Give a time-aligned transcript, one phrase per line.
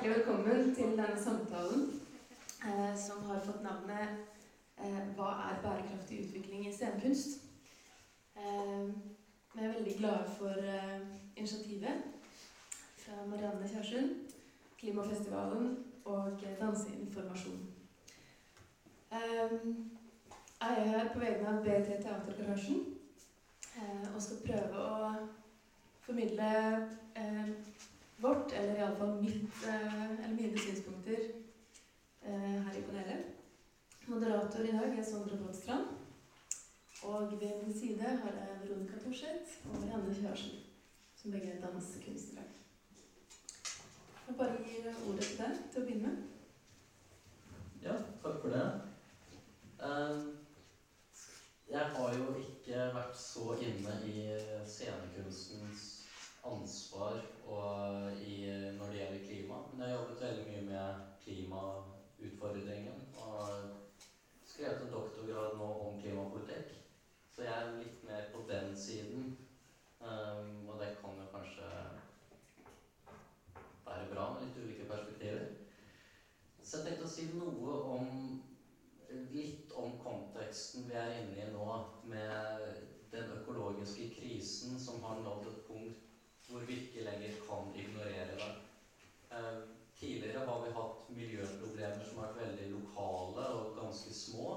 [0.00, 1.80] hjertelig velkommen til denne samtalen
[2.64, 4.08] eh, som har fått navnet
[4.78, 7.42] eh, 'Hva er bærekraftig utvikling i scenekunst?'
[8.36, 8.88] Eh,
[9.54, 11.00] vi er veldig glade for eh,
[11.36, 12.02] initiativet
[12.96, 14.14] fra Marianne Kjærsund,
[14.78, 17.60] Klimafestivalen og Danseinformasjon.
[19.12, 19.52] Eh,
[20.60, 22.84] jeg er her på vegne av BT Teatergarasjen
[23.76, 25.12] eh, og skal prøve å
[26.00, 26.50] formidle
[28.22, 31.20] vårt, eller iallfall mitt, eh, eller mine synspunkter
[32.22, 33.24] eh, her i panelet.
[34.06, 35.86] Moderator i dag er Sondre Båtstrand.
[37.02, 40.58] Og ved min side har jeg Veronica Thorseth og Marianne Kjørsen,
[41.16, 42.44] som begge er dansekunstnere.
[44.26, 46.18] Jeg bare gir ordet til deg til å begynne med.
[47.82, 48.66] Ja, takk for det.
[49.80, 50.20] Eh,
[51.70, 54.22] Jeg har jo ikke vært så inne i
[54.66, 55.84] scenekunstens
[56.44, 57.20] ansvar
[58.20, 58.32] i,
[58.76, 63.76] når det gjelder klima, men jeg har jobbet veldig mye med klimautfordringen og
[64.50, 66.72] skrevet en doktorgrad nå om klimapolitikk.
[67.30, 69.28] Så jeg er litt mer på den siden,
[70.02, 71.66] um, og det kan jo kanskje
[73.86, 75.46] være bra med litt ulike perspektiver.
[76.60, 78.06] Så jeg tenkte å si noe om
[79.30, 81.64] litt om konteksten vi er inne i nå,
[82.10, 82.76] med
[83.10, 86.09] den økologiske krisen som har nådd et punkt
[86.50, 88.52] hvor vi ikke lenger kan ignorere det.
[89.30, 89.58] Eh,
[90.00, 94.56] tidligere har vi hatt miljøproblemer som har vært veldig lokale og ganske små,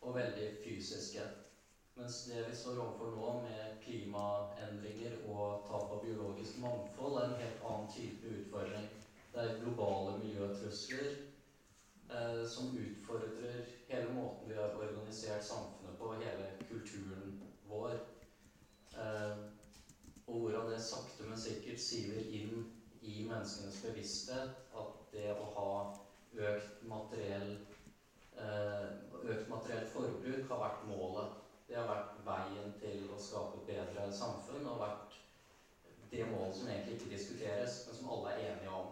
[0.00, 1.24] og veldig fysiske.
[1.94, 7.42] Mens det vi står overfor nå, med klimaendringer og tap av biologisk mangfold, er en
[7.42, 8.88] helt annen type utfordring.
[9.32, 11.12] Det er globale miljøtrusler
[12.10, 17.40] eh, som utfordrer hele måten vi har organisert samfunnet på, hele kulturen
[17.70, 17.96] vår.
[18.98, 19.38] Eh,
[20.26, 22.62] og hvordan det sakte, men sikkert siver inn
[23.04, 25.70] i menneskenes bevissthet at det å ha
[26.48, 27.50] økt materiell
[28.40, 28.86] eh,
[29.34, 31.36] økt materielt forbruk har vært målet.
[31.68, 35.20] Det har vært veien til å skape et bedre samfunn og vært
[36.10, 38.90] det målet som egentlig ikke diskuteres, men som alle er enige om.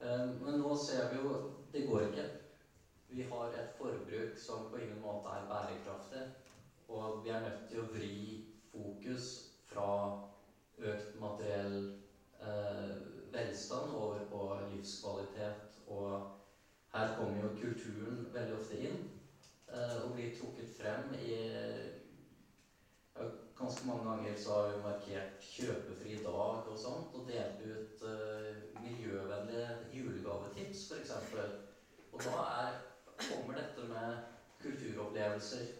[0.00, 1.34] Eh, men nå ser vi jo
[1.72, 2.28] det går ikke.
[3.08, 6.24] Vi har et forbruk som på ingen måte er bærekraftig.
[6.88, 8.16] Og vi er nødt til å vri
[8.68, 9.43] fokus
[9.74, 9.90] fra
[10.78, 11.76] økt materiell
[12.40, 12.94] eh,
[13.32, 15.82] velstand over på livskvalitet.
[15.86, 16.30] Og
[16.94, 19.00] her kommer jo kulturen veldig ofte inn
[19.68, 21.34] eh, og blir trukket frem i
[23.14, 28.02] ja, Ganske mange ganger så har vi markert kjøpefri dag og sånt, og delt ut
[28.10, 31.12] eh, miljøvennlige julegavetips, f.eks.
[32.10, 32.80] Og da er,
[33.20, 34.26] kommer dette med
[34.64, 35.70] kulturopplevelser,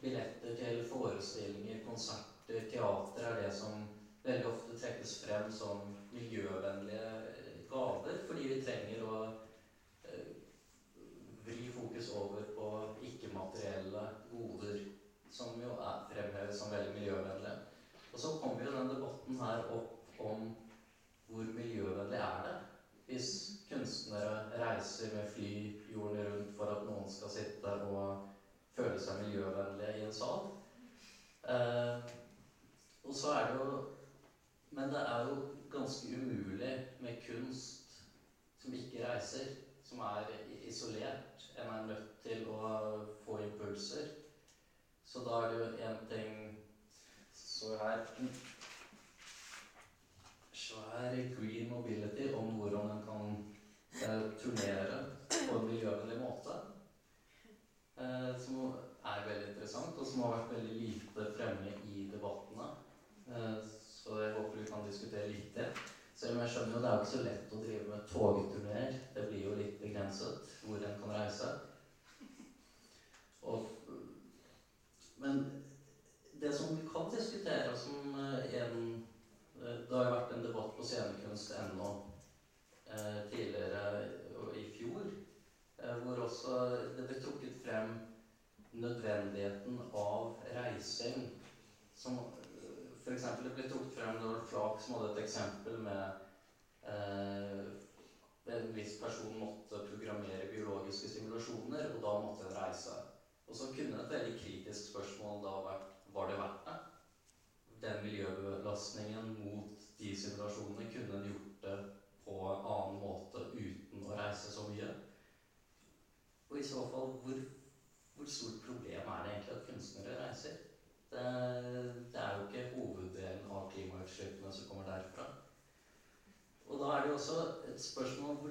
[0.00, 3.82] billetter til forestillinger, konserter, teater er det som
[4.24, 9.14] veldig ofte trekkes frem som miljøvennlige gaver, fordi vi trenger å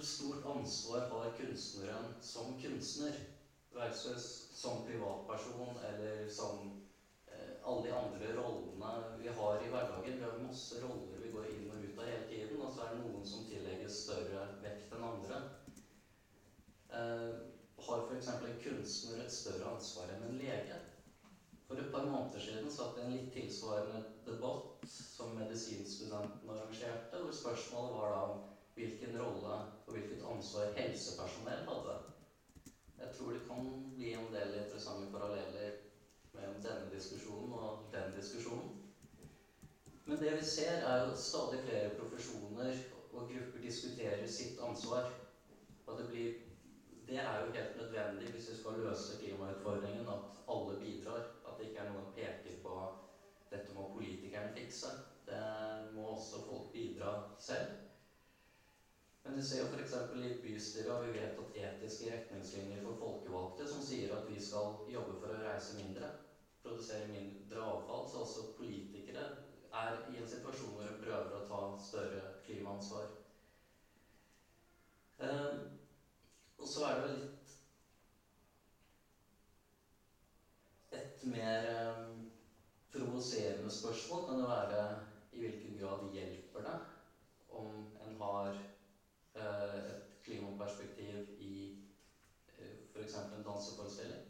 [0.04, 3.16] stort ansvar har kunstneren som kunstner
[3.74, 6.82] versus som privatperson eller som
[7.28, 10.20] eh, alle de andre rollene vi har i hverdagen.
[10.20, 12.94] Vi har masse roller vi går inn og ut av hele tiden, og så er
[12.94, 15.42] det noen som tillegges større vekt enn andre.
[16.94, 17.30] Eh,
[17.84, 18.28] har f.eks.
[18.34, 20.80] en kunstner et større ansvar enn en lege?
[21.68, 27.34] For et par måneder siden satt det en litt tilsvarende debatt som medisinstudenten arrangerte, hvor
[27.34, 28.42] spørsmålet var da om
[28.76, 29.56] hvilken rolle
[29.86, 31.96] og hvilket ansvar helsepersonell hadde.
[32.98, 35.76] Jeg tror det kan bli en del interessante paralleller
[36.34, 38.72] mellom denne diskusjonen og den diskusjonen.
[40.06, 42.80] Men det vi ser, er jo stadig flere profesjoner
[43.14, 45.08] og grupper diskuterer sitt ansvar.
[45.86, 46.34] Og det, blir,
[47.08, 51.24] det er jo helt nødvendig hvis vi skal løse klimautfordringen, at alle bidrar.
[51.48, 52.76] At det ikke er noen peker på
[53.52, 54.92] dette må politikerne fikse.
[55.28, 55.40] Det
[55.94, 57.70] må også folk bidra selv.
[59.24, 59.94] Men vi ser jo f.eks.
[60.20, 65.16] i bystyret vi vet at etiske retningslinjer for folkevalgte som sier at vi skal jobbe
[65.22, 66.10] for å reise mindre,
[66.64, 69.24] produsere mindre avfall, så også politikere
[69.80, 73.08] er i en situasjon hvor de prøver å ta større klimaansvar.
[75.24, 75.56] Eh,
[76.60, 77.40] og så er det vel litt
[80.94, 82.04] Et mer eh,
[82.94, 84.84] provoserende spørsmål kan det være
[85.34, 86.76] i hvilken grad hjelper det
[87.58, 88.60] om en har
[89.34, 91.66] Eh, et klimaperspektiv i
[92.60, 93.16] eh, f.eks.
[93.16, 94.22] en danseforestilling.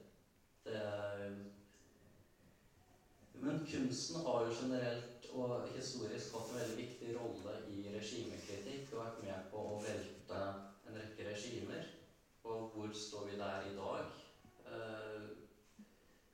[3.34, 9.02] men kunsten har jo generelt og historisk hatt en veldig viktig rolle i regimekritikk og
[9.02, 10.40] vært med på å velte
[10.88, 11.90] en rekke regimer.
[12.48, 14.16] Og hvor står vi der i dag?
[14.64, 15.28] Eh,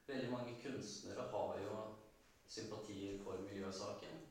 [0.05, 1.79] veldig mange kunstnere har jo
[2.45, 4.21] sympatier for miljøsaken.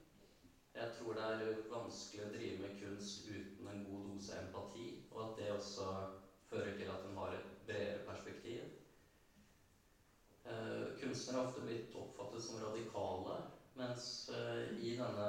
[0.79, 5.23] Jeg tror det er vanskelig å drive med kunst uten en god dose empati, og
[5.25, 5.87] at det også
[6.49, 8.67] fører til at en har et bredere perspektiv.
[10.47, 13.41] Eh, kunstnere har ofte blitt oppfattet som radikale,
[13.81, 15.27] mens eh, i denne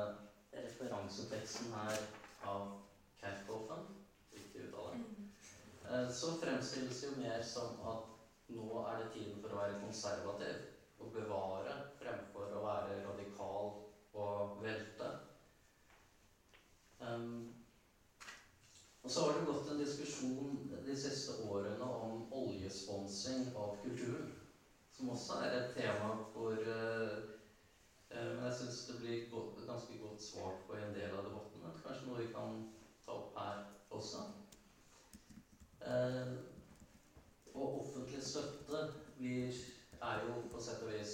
[1.09, 1.97] referanseteksten her
[2.45, 2.65] av
[3.19, 3.81] Kerkhofen
[4.31, 4.97] riktig uttale.
[5.89, 8.03] Eh, så fremstilles det jo mer som at
[8.53, 10.59] nå er det tiden for å være konservativ
[11.01, 13.71] og bevare fremfor å være radikal
[14.19, 15.09] og velte.
[19.00, 20.53] Og så har det gått en diskusjon
[20.83, 24.27] de siste årene om oljesponsing av kulturen.
[24.94, 27.29] Som også er et tema hvor uh,
[28.19, 31.66] Men jeg syns det blir godt, ganske godt svart på en del av debatten.
[31.83, 32.62] Kanskje noe vi kan
[33.06, 33.62] ta opp her
[33.95, 34.24] også.
[35.80, 36.36] Uh,
[37.54, 38.81] og offentlig støtte
[39.18, 39.36] vi
[40.01, 41.13] er jo på sett og vis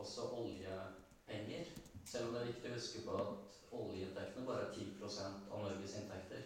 [0.00, 1.72] også oljepenger.
[2.04, 5.20] Selv om det er viktig å huske på at oljeinntektene bare er 10
[5.50, 6.42] av Norges inntekter.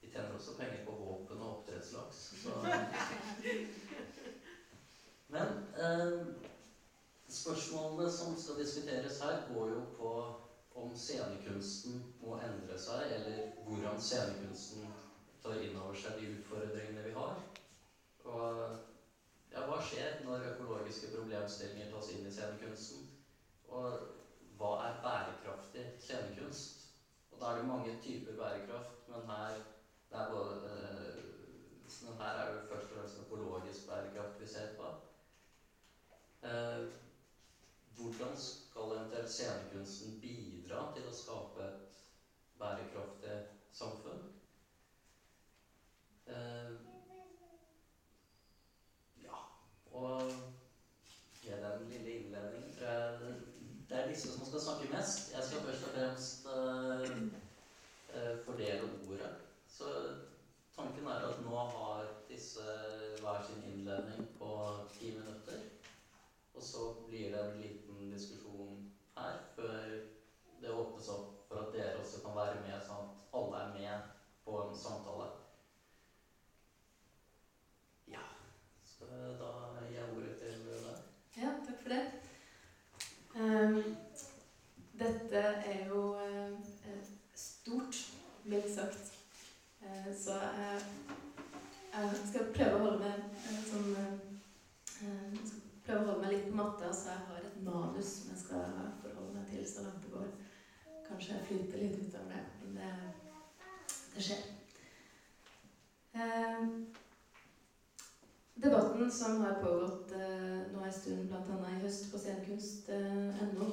[0.00, 2.22] De tjener også penger på våpen og oppdrettslaks.
[5.34, 6.14] Men eh,
[7.30, 10.12] spørsmålene som skal diskuteres her, går jo på
[10.80, 14.86] om scenekunsten må endre seg, eller hvordan scenekunsten
[15.42, 17.42] tar inn over seg de utfordringene vi har.
[18.30, 18.60] Og
[19.50, 23.08] ja, hva skjer når økologiske problemstillinger tas inn i scenekunsten?
[23.70, 24.06] Og
[24.60, 26.86] hva er bærekraftig scenekunst?
[27.30, 29.60] Og da er det mange typer bærekraft, men her,
[30.10, 31.22] er, både, øh,
[32.06, 34.90] men her er det først og fremst økologisk bærekraft vi ser på.
[37.96, 41.98] Hvordan skal eventuelt scenekunsten bidra til å skape et
[42.60, 43.36] bærekraftig
[43.72, 44.22] samfunn?
[46.30, 46.76] Uh,
[49.22, 49.42] ja,
[49.90, 50.22] og
[51.44, 53.34] med den lille innledningen tror jeg
[53.90, 55.32] det er disse som skal snakke mest.
[55.34, 57.00] Jeg skal først og fremst uh,
[58.14, 59.30] uh, fordele ordet.
[59.68, 59.84] Så
[60.76, 62.62] tanken er at nå har disse
[63.20, 64.50] hver sin innledning på
[64.94, 65.49] ti minutter.
[66.60, 69.84] Og så blir det en liten diskusjon her før
[70.60, 74.10] det åpnes opp for at dere også kan være med, sånn at alle er med
[74.44, 75.28] på en samtale.
[78.12, 78.26] Ja,
[78.90, 80.98] skal da gi ordet til deg.
[81.38, 82.02] Ja, takk for det.
[83.40, 83.96] Um,
[85.00, 87.00] dette er jo uh,
[87.32, 88.02] stort,
[88.44, 89.14] mildt sagt.
[89.80, 90.84] Uh, så uh,
[91.96, 95.58] jeg skal prøve å holde meg sånn
[95.90, 98.74] prøve å holde meg litt på matta, så jeg har et manus som jeg skal
[99.02, 100.28] forholde meg til så langt det går.
[101.08, 102.90] Kanskje jeg flyter litt utover det, men det,
[104.14, 104.44] det skjer.
[106.14, 106.70] Um,
[108.60, 111.56] Debatten som har pågått eh, nå en stund, bl.a.
[111.70, 113.66] i høst på scenekunst.no,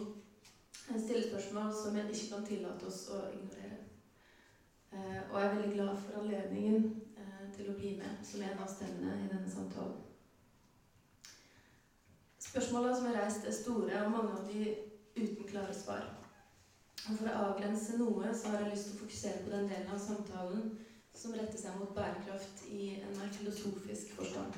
[0.90, 3.78] eh, stiller spørsmål som jeg ikke kan tillate oss å ignorere.
[4.92, 6.82] Eh, og jeg er veldig glad for anledningen
[7.16, 9.96] eh, til å bli med som en av stemmene i denne samtalen.
[12.48, 14.60] Spørsmåla som er reist, er store, og mange av de
[15.18, 16.08] uten klare svar.
[17.08, 19.96] Og For å avgrense noe så har jeg lyst til å fokusere på den delen
[19.96, 20.66] av samtalen
[21.16, 24.52] som retter seg mot bærekraft i en mer filosofisk forstand.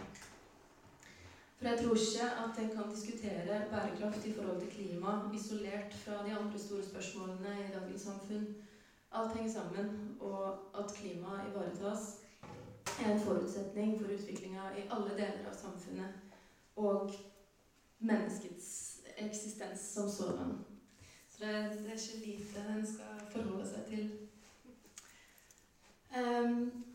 [1.60, 6.26] For jeg tror ikke at en kan diskutere bærekraft i forhold til klima isolert fra
[6.28, 8.46] de andre store spørsmålene i dagens samfunn.
[9.12, 12.16] Alt henger sammen, og at klimaet ivaretas,
[13.06, 16.14] er en forutsetning for utviklinga i alle deler av samfunnet
[16.76, 17.12] og
[18.00, 20.58] menneskets eksistens som sådan.
[21.30, 24.12] Så det, er ikke lite en skal forholde seg til.
[26.20, 26.86] Um,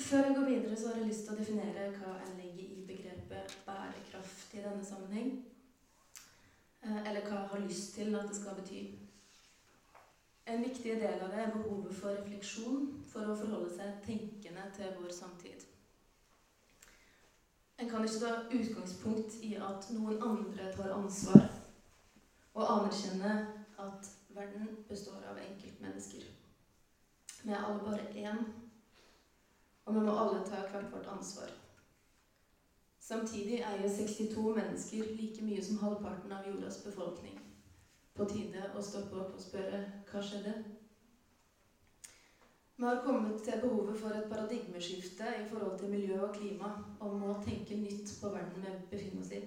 [0.00, 2.84] før jeg går videre, så har jeg lyst til å definere hva jeg legger i
[2.88, 5.30] begrepet bærekraft i denne sammenheng.
[6.82, 8.82] Eh, eller hva jeg har lyst til at det skal bety.
[10.46, 14.96] En viktig del av det er behovet for refleksjon for å forholde seg tenkende til
[14.98, 15.66] vår samtid.
[17.80, 21.46] En kan ikke ta utgangspunkt i at noen andre tar ansvar,
[22.54, 23.36] og anerkjenne
[23.78, 26.26] at verden består av enkeltmennesker.
[27.46, 28.42] Er alle bare én,
[29.90, 31.50] og vi må alle ta hvert vårt ansvar.
[33.02, 37.34] Samtidig eier 62 mennesker like mye som halvparten av jordas befolkning.
[38.14, 40.52] På tide å stoppe opp og spørre hva skjedde?
[42.76, 46.70] Vi har kommet til behovet for et paradigmeskifte i forhold til miljø og klima,
[47.00, 49.40] og må tenke nytt på verden vi befinner oss i.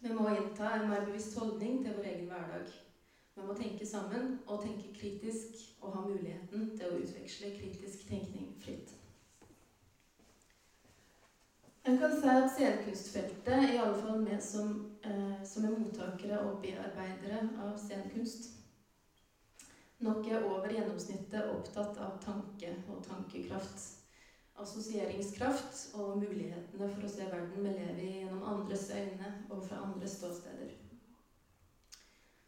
[0.00, 2.70] Vi må innta en mer bevisst holdning til vår egen hverdag.
[3.34, 8.48] Vi må tenke sammen og tenke kritisk og ha muligheten til å utveksle kritisk tenkning
[8.62, 8.99] fritt.
[11.82, 14.66] En kan si at scenekunstfeltet, i alle fall vi som,
[15.02, 18.50] eh, som er mottakere og bearbeidere av scenekunst,
[20.04, 23.86] nok er over gjennomsnittet opptatt av tanke og tankekraft.
[24.60, 29.80] Assosieringskraft og mulighetene for å se verden vi lever i gjennom andres øyne og fra
[29.80, 30.76] andre ståsteder.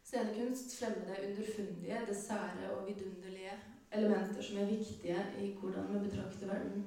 [0.03, 3.57] Scenekunst fremmer det underfundige, det sære og vidunderlige
[3.89, 6.85] elementer som er viktige i hvordan vi betrakter verden.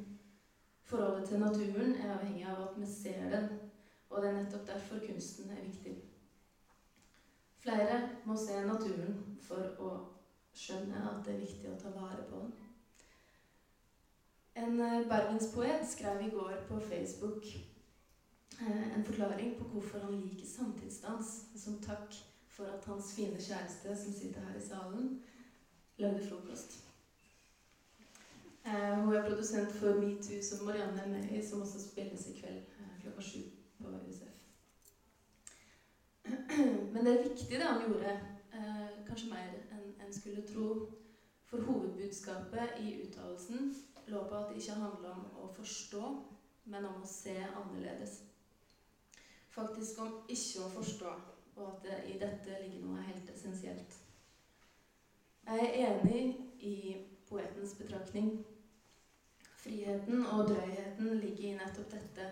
[0.87, 3.49] Forholdet til naturen er avhengig av at vi ser den,
[4.07, 5.95] og det er nettopp derfor kunsten er viktig.
[7.59, 7.97] Flere
[8.29, 9.89] må se naturen for å
[10.55, 12.55] skjønne at det er viktig å ta vare på den.
[14.57, 20.47] En eh, bergenspoet skrev i går på Facebook eh, en forklaring på hvorfor han liker
[20.47, 22.23] samtidsdans, som takk
[22.55, 25.11] for at hans fine kjæreste, som sitter her i salen,
[25.99, 26.79] lagde frokost.
[28.67, 32.39] Eh, hun er produsent for Metoo, som Marianne er med i, som også spilles i
[32.41, 32.63] kveld
[33.03, 33.43] klokka sju
[33.79, 34.39] på USF.
[36.93, 38.17] Men det er viktig, det han gjorde.
[39.07, 39.53] kanskje mer
[40.03, 40.67] en skulle tro.
[41.47, 43.75] For hovedbudskapet i uttalelsen
[44.07, 46.03] lå på at det ikke handla om å forstå,
[46.65, 48.17] men om å se annerledes.
[49.55, 51.13] Faktisk om ikke å forstå,
[51.55, 54.01] og at det i dette ligger noe helt essensielt.
[55.47, 56.23] Jeg er enig
[56.59, 56.97] i
[57.29, 58.33] poetens betraktning.
[59.67, 62.27] Friheten og drøyheten ligger i nettopp dette.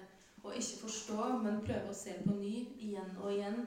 [0.46, 3.64] Å ikke forstå, men prøve å se på ny igjen og igjen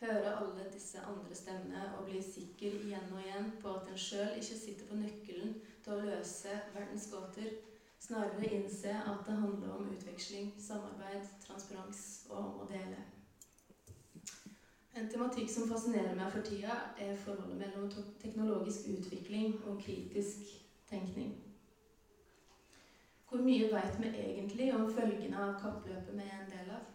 [0.00, 4.38] høre alle disse andre stemmene og bli sikker igjen og igjen på at en sjøl
[4.38, 5.50] ikke sitter på nøkkelen
[5.84, 7.52] til å løse verdens gåter.
[8.00, 13.02] Snarere innse at det handler om utveksling, samarbeid, transparens og å dele.
[14.96, 17.84] En tematikk som fascinerer meg for tida, er forholdet mellom
[18.24, 20.48] teknologisk utvikling og kritisk
[20.88, 21.28] tenkning.
[23.30, 26.88] Hvor mye veit vi egentlig om følgene av kappløpet vi er en del av?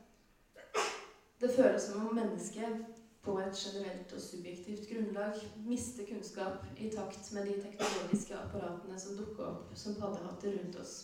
[1.40, 2.82] Det føles som om mennesket
[3.24, 9.16] på et generelt og subjektivt grunnlag mister kunnskap i takt med de teknologiske apparatene som
[9.16, 10.98] dukker opp som paddehatter rundt oss.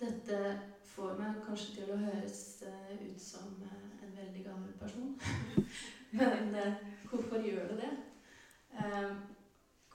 [0.00, 0.40] Dette
[0.94, 5.12] får meg kanskje til å høres uh, ut som uh, en veldig gammel person.
[6.18, 7.94] Men uh, hvorfor gjør det det?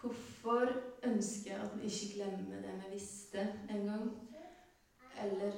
[0.02, 0.72] Hvorfor
[1.04, 4.30] ønske at vi ikke glemmer det vi visste en gang?
[5.24, 5.52] Eller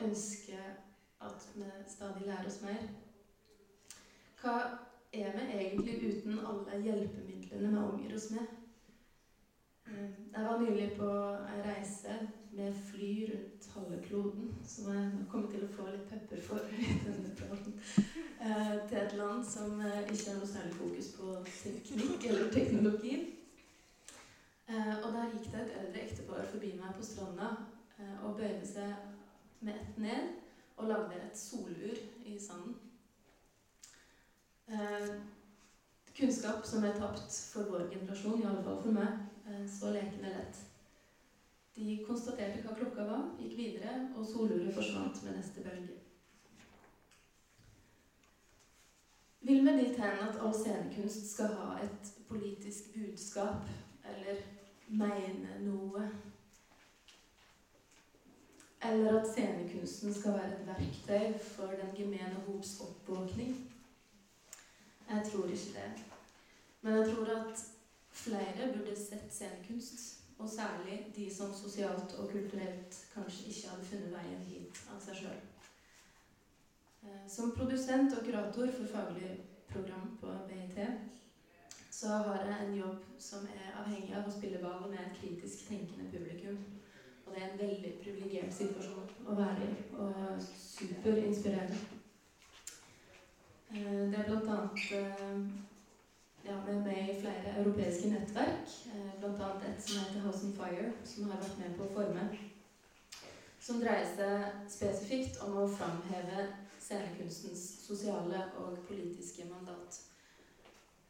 [0.00, 0.58] ønske
[1.20, 2.88] at vi stadig lærer oss mer?
[4.40, 4.56] Hva
[5.12, 8.46] er vi egentlig uten alle hjelpemidlene vi omgir oss med?
[9.86, 12.20] Eh, jeg var nylig på ei reise
[12.52, 16.88] med fly rundt halve kloden, som jeg kommer til å få litt pepper for i
[17.04, 17.76] denne praten,
[18.40, 23.20] eh, til et land som eh, ikke har noe særlig fokus på teknikk eller teknologi.
[24.70, 27.48] Og der gikk det et eldre ektepar forbi meg på stranda
[28.22, 28.92] og bøyde seg
[29.66, 30.28] med ett ned
[30.76, 32.76] og lagde et solur i sanden.
[36.20, 40.32] Kunnskap som er tapt for vår generasjon, i alle fall for meg, eh, så lekende
[40.34, 40.58] lett.
[41.80, 45.96] De konstaterte hva klokka var, gikk videre, og soluret forsvant med neste bølge.
[49.40, 53.64] Vil vi dit hen at all scenekunst skal ha et politisk budskap,
[54.12, 54.42] eller
[54.88, 56.04] mene noe?
[58.84, 63.56] Eller at scenekunsten skal være et verktøy for den gemene hops oppvåkning?
[65.08, 65.90] Jeg tror ikke det.
[66.82, 67.68] Men jeg tror at
[68.12, 70.19] flere burde sett scenekunst.
[70.40, 75.18] Og særlig de som sosialt og kulturelt kanskje ikke hadde funnet veien hit av seg
[75.20, 75.40] sjøl.
[77.04, 79.30] Eh, som produsent og kurator for faglig
[79.68, 80.78] program på BIT
[81.90, 85.66] så har jeg en jobb som er avhengig av å spille ball med et kritisk
[85.68, 86.56] tenkende publikum.
[87.26, 91.80] Og det er en veldig privilegert situasjon å være i, og superinspirerende.
[93.74, 95.69] Eh, det er blant annet
[96.50, 99.48] eh, vært med i flere europeiske nettverk, eh, bl.a.
[99.66, 102.24] et som heter House on Fire, som har vært med på å forme.
[103.60, 106.42] Som dreier seg spesifikt om å framheve
[106.80, 110.00] scenekunstens sosiale og politiske mandat.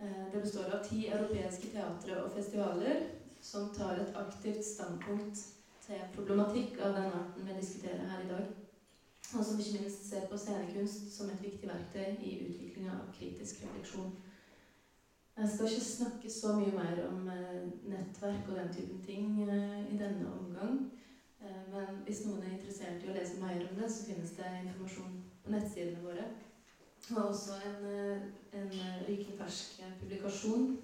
[0.00, 3.02] Det består av ti europeiske teatre og festivaler
[3.44, 5.44] som tar et aktivt standpunkt
[5.84, 8.48] til problematikk av den arten vi diskuterer her i dag
[9.36, 13.60] og som ikke minst ser på scenekunst som et viktig verktøy i utviklinga av kritisk
[13.62, 14.08] refleksjon.
[15.40, 19.94] Jeg skal ikke snakke så mye mer om eh, nettverk og den typen ting eh,
[19.94, 20.90] i denne omgang.
[21.40, 24.50] Eh, men hvis noen er interessert i å lese mer om det, så finnes det
[24.58, 26.26] informasjon på nettsidene våre.
[27.14, 27.88] Og også en,
[28.60, 28.76] en
[29.08, 30.76] rykende fersk publikasjon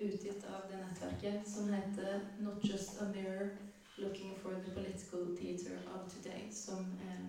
[0.00, 3.52] utgitt av det nettverket som heter 'Not Just a Mirror
[3.98, 7.20] Looking for the Political Theater of Today', som er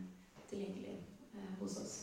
[0.47, 0.97] tilgjengelig
[1.59, 1.95] hos oss.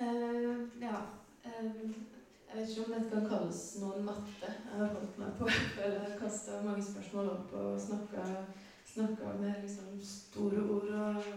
[0.00, 4.48] Uh, ja Jeg vet ikke om dette kan kalles noen matte.
[4.48, 5.48] Jeg har holdt meg på
[5.84, 11.28] eller kasta mange spørsmål opp og snakka med liksom store ord og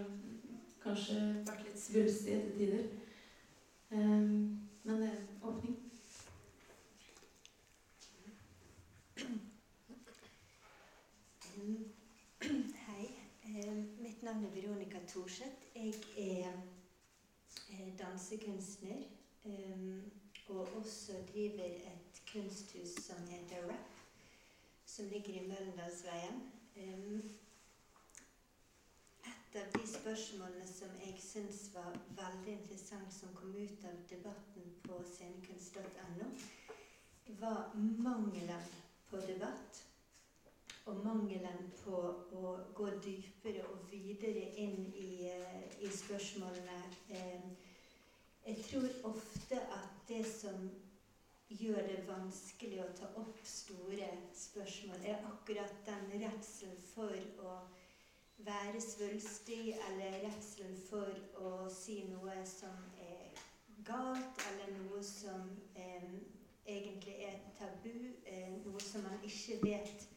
[0.84, 2.88] kanskje vært litt svulstig etter tider.
[3.92, 5.78] Um, men det er åpning.
[12.88, 13.06] Hei.
[14.00, 15.70] Mitt navn er Veronica Thorseth.
[15.76, 16.52] Jeg er
[17.70, 19.19] eh, dansekunstner.
[19.50, 20.12] Um,
[20.50, 23.92] og også driver et kunsthus som heter Rap,
[24.86, 26.42] som ligger i Møllendalsveien.
[26.78, 27.22] Um,
[29.26, 34.70] et av de spørsmålene som jeg syns var veldig interessant, som kom ut av debatten
[34.84, 36.30] på scenekunst.no,
[37.40, 38.70] var mangelen
[39.10, 39.82] på debatt
[40.86, 42.04] og mangelen på
[42.42, 46.80] å gå dypere og videre inn i, uh, i spørsmålene.
[47.10, 47.69] Uh,
[48.46, 50.70] jeg tror ofte at det som
[51.50, 57.56] gjør det vanskelig å ta opp store spørsmål, er akkurat den redselen for å
[58.46, 61.10] være svulstig, eller redselen for
[61.42, 63.42] å si noe som er
[63.86, 66.14] galt, eller noe som eh,
[66.70, 70.08] egentlig er tabu, eh, noe som man ikke vet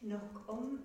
[0.00, 0.76] nok om.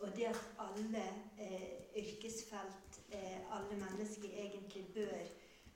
[0.00, 1.02] og det at alle
[1.38, 5.18] eh, yrkesfelt, eh, alle mennesker egentlig bør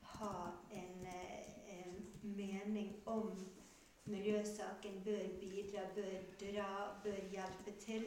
[0.00, 0.34] ha
[0.72, 3.30] en, eh, en mening om
[4.04, 8.04] miljøsaken, bør bidra, bør dra, bør hjelpe til,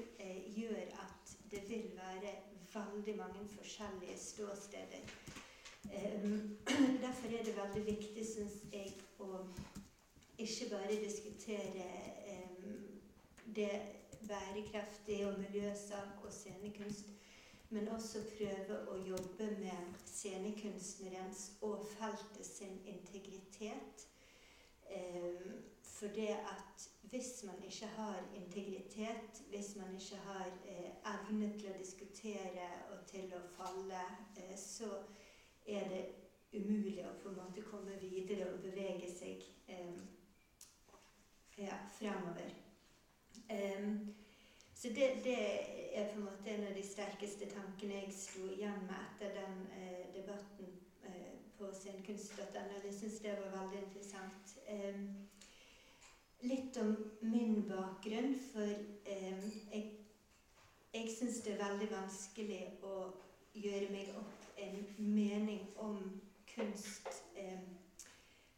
[0.55, 2.35] gjør at det vil være
[2.75, 5.01] veldig mange forskjellige ståsteder.
[5.85, 6.57] Um,
[7.05, 9.45] derfor er det veldig viktig, syns jeg, å
[10.38, 11.85] ikke bare diskutere
[12.33, 12.71] um,
[13.55, 13.81] det
[14.27, 17.05] bærekraftige og miljøsak og scenekunst,
[17.69, 24.08] men også prøve å jobbe med scenekunstnerens og feltet sin integritet.
[24.89, 25.47] Eh,
[25.82, 31.69] for det at hvis man ikke har integritet, hvis man ikke har eh, evne til
[31.71, 34.01] å diskutere og til å falle,
[34.38, 34.89] eh, så
[35.65, 36.06] er det
[36.54, 39.95] umulig å på en måte komme videre og bevege seg eh,
[41.58, 42.51] ja, fremover.
[44.75, 45.38] Så det, det,
[45.93, 49.61] er på en måte en av de sterkeste tankene jeg sto igjen med etter den
[49.77, 50.73] eh, debatten
[51.07, 52.81] eh, på scenekunst.no.
[52.83, 54.57] Jeg syns det var veldig interessant.
[54.67, 54.99] Eh,
[56.43, 58.67] litt om min bakgrunn, for
[59.07, 59.85] jeg,
[60.91, 62.99] jeg syns det er veldig vanskelig å
[63.55, 65.97] gjøre meg opp en mening om
[66.51, 67.23] kunst.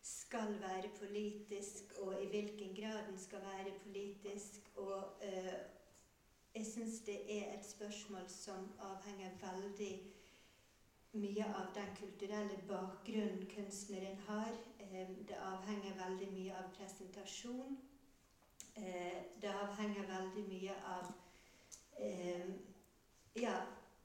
[0.02, 4.66] Skal være politisk, og i hvilken grad den skal være politisk.
[4.82, 5.77] Og uh,
[6.58, 9.92] jeg syns det er et spørsmål som avhenger veldig
[11.14, 14.56] mye av den kulturelle bakgrunnen kunstneren har.
[15.28, 17.78] Det avhenger veldig mye av presentasjon.
[18.76, 21.14] Eh, det avhenger veldig mye av
[23.42, 23.56] ja,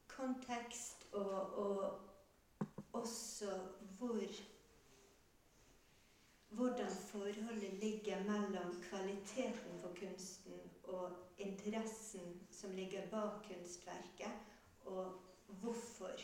[0.08, 3.56] kontekst og, og også
[3.98, 4.28] hvor
[6.52, 14.32] hvordan forholdet ligger mellom kvaliteten på kunsten og interessen som ligger bak kunstverket,
[14.84, 15.20] og
[15.60, 16.14] hvorfor.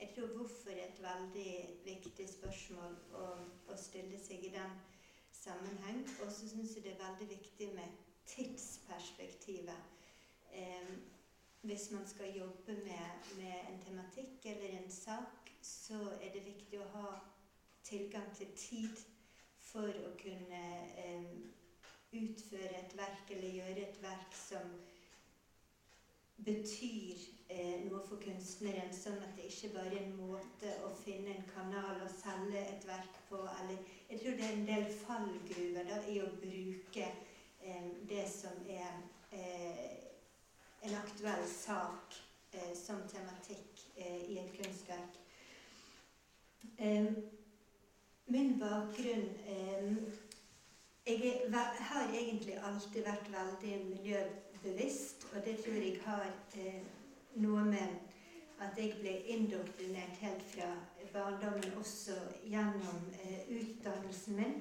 [0.00, 1.52] Jeg tror hvorfor er et veldig
[1.84, 3.28] viktig spørsmål å,
[3.70, 4.74] å stille seg i den
[5.44, 6.02] sammenheng.
[6.22, 9.80] Og så syns jeg det er veldig viktig med tidsperspektivet.
[10.52, 10.94] Eh,
[11.64, 13.06] hvis man skal jobbe med,
[13.36, 17.08] med, en tematikk eller en sak, så er det viktig å ha
[17.84, 19.04] tilgang til tid
[19.58, 20.64] for å kunne
[21.00, 21.30] eh,
[22.20, 24.74] utføre et verk eller gjøre et verk som
[26.44, 31.34] betyr eh, noe for kunstneren, sånn at det ikke bare er en måte å finne
[31.34, 33.40] en kanal og selge et verk på.
[33.62, 37.06] Eller, jeg tror det er en del fallgruver da, i å bruke
[37.62, 38.98] eh, det som er
[39.30, 39.94] eh,
[40.84, 42.18] en aktuell sak
[42.52, 45.22] eh, som tematikk eh, i et kunstverk.
[46.80, 47.24] Um,
[48.26, 49.96] Min bakgrunn eh,
[51.06, 51.40] Jeg
[51.80, 56.78] har egentlig alltid vært veldig miljøbevisst, og det tror jeg har eh,
[57.44, 57.90] noe med
[58.64, 60.70] at jeg ble indoktrinert helt fra
[61.12, 62.16] barndommen, også
[62.48, 64.54] gjennom eh, utdannelsen min.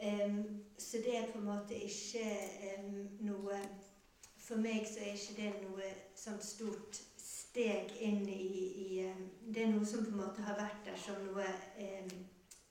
[0.00, 2.24] Um, så det er på en måte ikke
[2.78, 3.60] um, noe
[4.38, 8.46] For meg så er ikke det noe sånt stort steg inn i,
[8.84, 9.22] i um,
[9.52, 11.48] Det er noe som på en måte har vært der som noe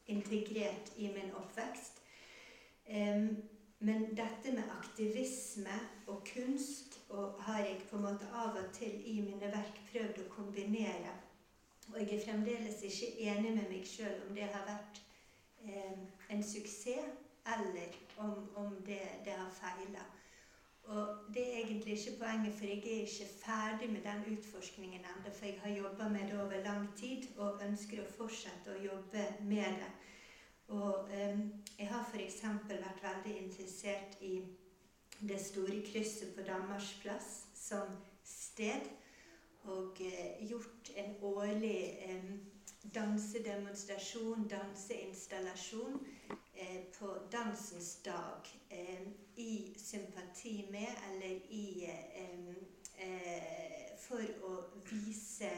[0.07, 1.94] integrert i min oppvekst.
[2.85, 5.75] Men dette med aktivisme
[6.07, 10.21] og kunst og har jeg på en måte av og til i mine verk prøvd
[10.23, 11.13] å kombinere.
[11.91, 15.01] Og jeg er fremdeles ikke enig med meg sjøl om det har vært
[16.29, 17.13] en suksess,
[17.45, 20.01] eller om, om det, det, har feila.
[20.83, 25.33] Og det er egentlig ikke poenget, for jeg er ikke ferdig med den utforskningen ennå.
[25.33, 29.25] For jeg har jobba med det over lang tid og ønsker å fortsette å jobbe
[29.45, 29.91] med det.
[30.67, 31.39] Og eh,
[31.79, 32.41] jeg har f.eks.
[32.69, 34.41] vært veldig interessert i
[35.19, 38.89] det store krysset på Danmarks plass som sted.
[39.63, 42.25] Og eh, gjort en årlig eh,
[42.95, 45.99] dansedemonstrasjon, danseinstallasjon,
[46.29, 48.45] uh, på dansens dag.
[48.71, 51.89] Um, I sympati med, eller i
[54.05, 54.51] For å
[54.85, 55.49] vise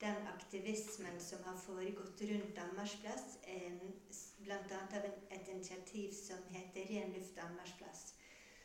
[0.00, 3.38] den aktivismen som har foregått rundt Danmarksplass,
[4.38, 4.58] bl.a.
[4.98, 8.14] av et initiativ som heter Ren luft Danmarksplass.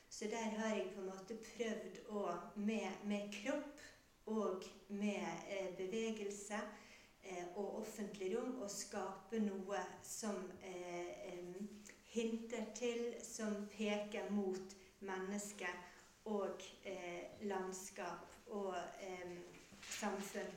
[0.10, 3.80] Så der har jeg på en måte prøvd å, med, med kropp
[4.26, 6.60] og med eh, bevegelse
[7.24, 10.36] eh, og offentlig rom, å skape noe som
[10.67, 11.56] eh,
[12.12, 18.76] hinter til, som peker mot mennesket og eh, landskap og
[19.96, 20.52] samfunn.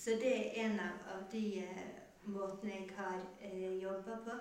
[0.00, 1.88] Så det er en av, de eh,
[2.24, 4.36] måtene jeg har eh, jobba på.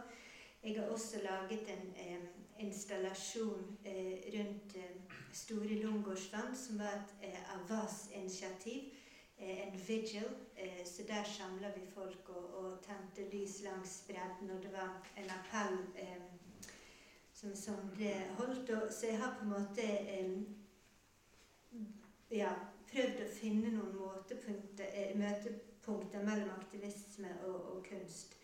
[0.64, 2.30] Jeg har også laget en eh,
[2.64, 8.88] installasjon eh, rundt eh, Store Lungårdsvann, som var et eh, Avas-initiativ.
[9.38, 10.32] Eh, en vigil.
[10.86, 14.56] så der samla vi folk og, og, tente lys langs bredden.
[14.56, 15.78] Og det var en appell
[17.34, 18.70] som, som ble holdt.
[18.70, 19.82] Og, så jeg har på en måte
[22.32, 22.52] ja,
[22.90, 23.96] prøvd å finne noen
[24.86, 28.36] eh, møtepunkter mellom aktivisme og, og kunst.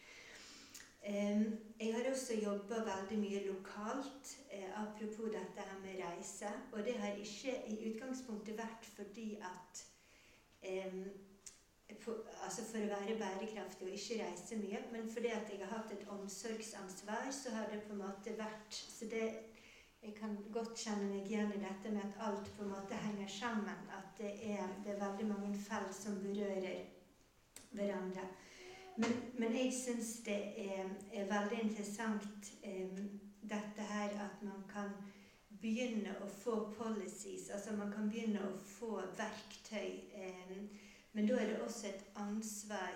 [1.05, 6.49] Jeg har også jobba veldig mye lokalt, eh, apropos dette her med reise.
[6.71, 9.85] Og det har ikke i utgangspunktet vært fordi at
[12.01, 15.73] for, altså for å være bærekraftig og ikke reise mye, men fordi at jeg har
[15.75, 19.27] hatt et omsorgsansvar, så har det på en måte vært Så det
[20.05, 23.29] jeg kan godt kjenne meg igjen i dette med at alt på en måte henger
[23.31, 23.87] sammen.
[23.97, 26.83] At det er, det er veldig mange felt som berører
[27.71, 28.27] hverandre.
[28.97, 33.01] Men, men jeg syns det er, er, veldig interessant eh,
[33.41, 34.93] dette her at man kan
[35.49, 37.49] begynne å få policies.
[37.49, 39.89] Altså man kan begynne å få verktøy.
[40.21, 40.55] Eh,
[41.15, 42.93] men da er det også et ansvar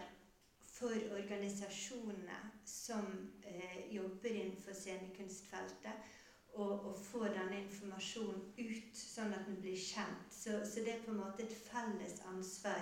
[0.69, 3.09] for organisasjonene som
[3.43, 6.15] eh, jobber innenfor scenekunstfeltet
[6.63, 10.27] å, få denne informasjonen ut, sånn at den blir kjent.
[10.33, 12.81] Så, så det er på en måte et felles ansvar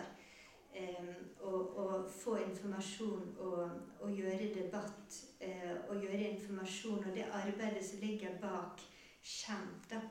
[0.74, 1.12] eh,
[1.42, 3.64] å, å, få informasjon og,
[4.02, 5.20] og gjøre debatt.
[5.40, 8.82] Eh, og gjøre informasjon og det arbeidet som ligger bak,
[9.22, 9.92] kjent.
[9.92, 10.02] da.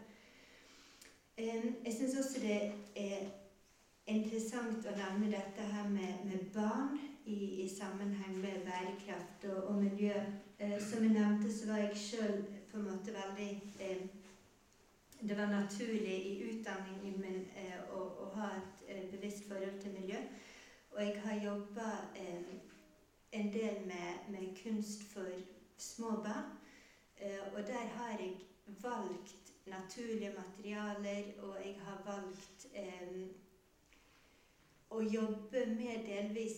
[1.37, 2.61] Eh, jeg syns også det
[2.97, 3.27] er
[4.07, 9.83] interessant å nevne dette her med med barn i, i sammenheng med bærekraft og, og
[9.83, 10.15] miljø.
[10.59, 12.39] Eh, som jeg nevnte, så var jeg sjøl
[12.77, 14.03] på en måte veldig eh,
[15.21, 19.95] Det var naturlig i utdanningen min eh, å, å, ha et eh, bevisst forhold til
[19.95, 20.19] miljø.
[20.93, 21.87] Og jeg har jobba
[22.21, 22.43] eh,
[23.33, 25.31] en del med, med, kunst for
[25.79, 26.53] små barn.
[27.17, 28.35] Eh, og der har jeg
[28.83, 32.67] valgt naturlige materialer, og jeg har valgt
[34.91, 36.57] å jobbe med delvis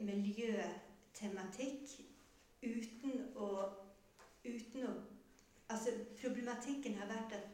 [0.00, 1.98] miljøtematikk
[2.62, 3.68] uten å,
[4.46, 5.17] uten å
[5.68, 7.48] Altså, problematikken har vært at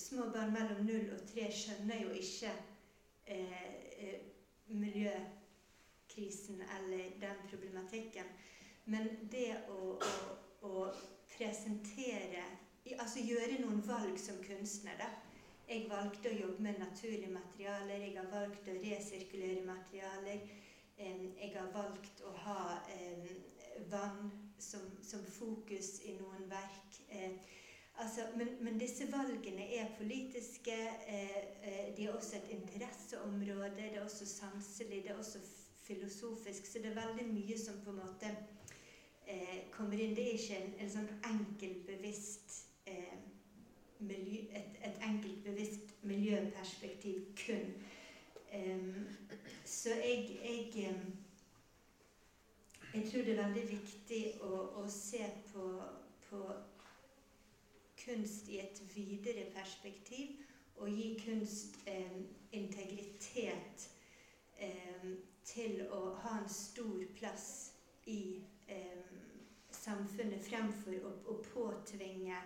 [0.00, 2.52] små barn mellom null og tre skjønner jo ikke
[3.26, 3.66] eh,
[3.98, 4.22] eh,
[4.68, 8.30] miljøkrisen eller den problematikken.
[8.86, 10.14] Men det å, å,
[10.68, 10.86] å
[11.36, 12.44] presentere
[13.02, 15.08] Altså gjøre noen valg som kunstner, da.
[15.66, 17.98] Jeg valgte å jobbe med naturlige materialer.
[17.98, 20.44] Jeg har valgt å resirkulere materialer.
[20.94, 22.60] Jeg har valgt å ha
[23.90, 26.98] vann som, som fokus i noen verk.
[27.08, 27.36] Eh,
[28.02, 30.76] altså, men, men, disse valgene er politiske.
[31.08, 33.72] Eh, eh, de er også et interesseområde.
[33.76, 35.02] Det er også sanselig.
[35.04, 35.38] Det er også
[35.86, 36.66] filosofisk.
[36.66, 38.32] Så det er veldig mye som på en måte
[39.26, 40.16] eh, kommer inn.
[40.16, 43.18] Det er ikke en, en sånn enkeltbevisst eh,
[43.98, 47.70] miljø, et, et enkeltbevisst miljøperspektiv kun.
[48.56, 49.06] Um,
[49.64, 51.16] så jeg, jeg um,
[52.96, 55.20] jeg tror det er veldig viktig å, å se
[55.52, 55.66] på,
[56.28, 56.40] på,
[58.06, 60.36] kunst i et videre perspektiv
[60.76, 62.20] og gi kunst eh,
[62.54, 63.88] integritet
[64.62, 65.08] eh,
[65.44, 67.48] til å ha en stor plass
[68.06, 68.38] i
[68.70, 69.10] eh,
[69.74, 72.38] samfunnet fremfor å, å påtvinge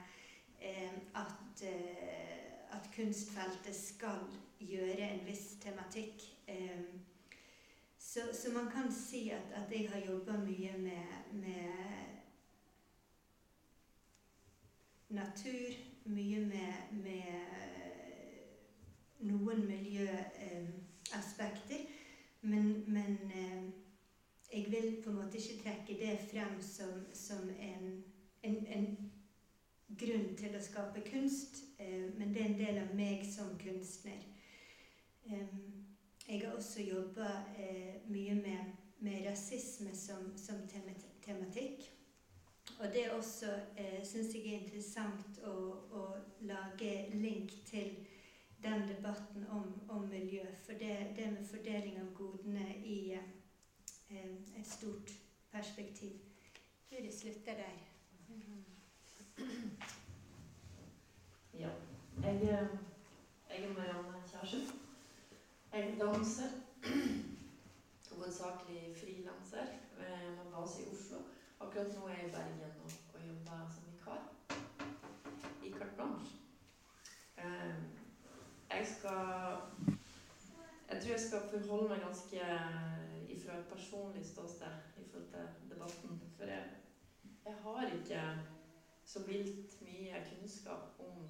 [1.14, 4.26] at, eh, at, kunstfeltet skal
[4.60, 6.24] gjøre en viss tematikk.
[6.48, 7.09] Eh,
[8.10, 11.72] så, så, man kan si at, at jeg har jobba mye med, med,
[15.08, 15.70] natur,
[16.04, 17.40] mye med, med
[19.20, 21.74] noen miljøaspekter.
[21.74, 21.86] Eh,
[22.40, 23.64] men, men eh,
[24.52, 28.04] jeg vil på en måte ikke trekke det frem som, som en,
[28.42, 29.12] en, en,
[30.00, 34.22] grunn til å skape kunst, eh, men det er en del av meg som kunstner.
[35.30, 35.79] Um,
[36.30, 37.26] jeg har også jobba
[37.58, 38.58] eh, mye med,
[38.98, 40.56] med, rasisme som, som
[41.22, 41.90] tematikk.
[42.78, 45.54] Og det også eh, syns jeg er interessant å,
[45.90, 46.04] å,
[46.40, 48.06] lage link til
[48.62, 50.44] den debatten om, om miljø.
[50.64, 55.10] For det, det, med fordeling av godene i eh, et stort
[55.50, 56.14] perspektiv.
[56.90, 57.82] Jeg slutter der.
[61.58, 61.74] Ja.
[62.22, 62.78] Jeg, eh,
[63.50, 64.89] jeg er Marianne Kjærsund.
[65.72, 66.50] Jeg danser.
[68.12, 69.66] Hovedsakelig frilanser
[69.98, 71.16] med base i Oslo.
[71.60, 74.22] Akkurat nå er jeg i Bergen og, og jobber som vikar
[75.64, 76.34] i Carte Blanche.
[77.38, 77.84] Um,
[78.70, 79.56] jeg skal
[80.88, 82.48] Jeg tror jeg skal forholde meg ganske
[83.36, 86.18] ifra et personlig ståsted i forhold til debatten.
[86.36, 86.64] For jeg,
[87.44, 88.24] jeg har ikke
[89.04, 91.22] så vilt mye kunnskap om,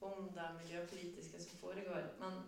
[0.00, 2.10] om det miljøpolitiske som foregår.
[2.18, 2.42] Men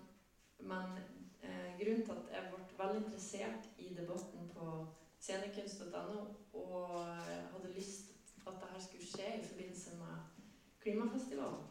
[0.59, 0.99] men
[1.43, 4.87] eh, grunnen til at jeg ble veldig interessert i debatten på
[5.21, 6.91] scenekunst.no, og
[7.53, 10.43] hadde lyst til at dette skulle skje i forbindelse med
[10.81, 11.65] klimafestivalen,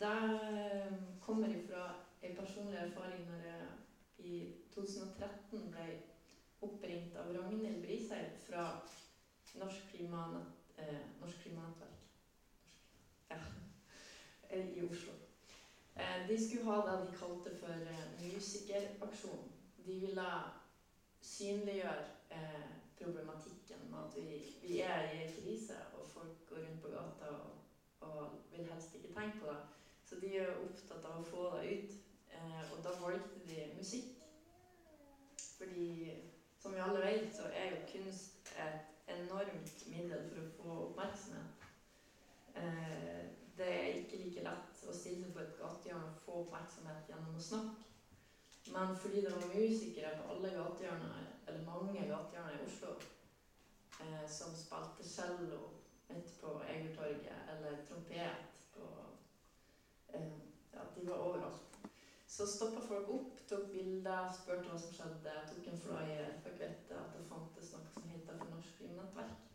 [0.00, 0.16] det
[0.52, 3.66] eh, kommer ifra en personlig erfaring når jeg
[4.18, 5.86] i 2013 ble
[6.64, 8.64] oppringt av Ragnhild Briseid fra
[9.60, 12.00] Norsk, Klimanett, eh, Norsk Klimanettverk
[13.30, 13.40] ja,
[14.76, 15.29] i Oslo.
[16.00, 19.52] Eh, de skulle ha det de kalte for eh, musikeraksjon.
[19.86, 20.28] De ville
[21.20, 26.82] synliggjøre eh, problematikken med at vi, vi, er i en krise, og folk går rundt
[26.82, 27.50] på gata og,
[28.00, 29.60] og, vil helst ikke tenke på det.
[30.04, 31.92] Så de er opptatt av å få det ut.
[32.72, 34.16] Og da valgte de musikk.
[35.58, 36.14] Fordi
[36.58, 41.68] som vi alle vet, så er jo kunst et enormt middel for å få oppmerksomhet.
[43.58, 47.46] Det er ikke like lett å stille på et gatehjørne og få oppmerksomhet gjennom å
[47.50, 47.86] snakke.
[48.74, 52.94] Men fordi det var musikere på alle gatehjørner, eller mange gatehjørner i Oslo,
[54.04, 55.60] eh, som spilte cello
[56.08, 58.86] midt på Egertorget, eller trompet på
[60.14, 60.30] eh,
[60.72, 61.70] Ja, de var overalt.
[62.30, 66.94] Så stoppa folk opp, tok bilder, spurte hva som skjedde, tok en flyer, fikk vite
[66.94, 69.48] at det fantes noe som heter For norsk filmnettverk.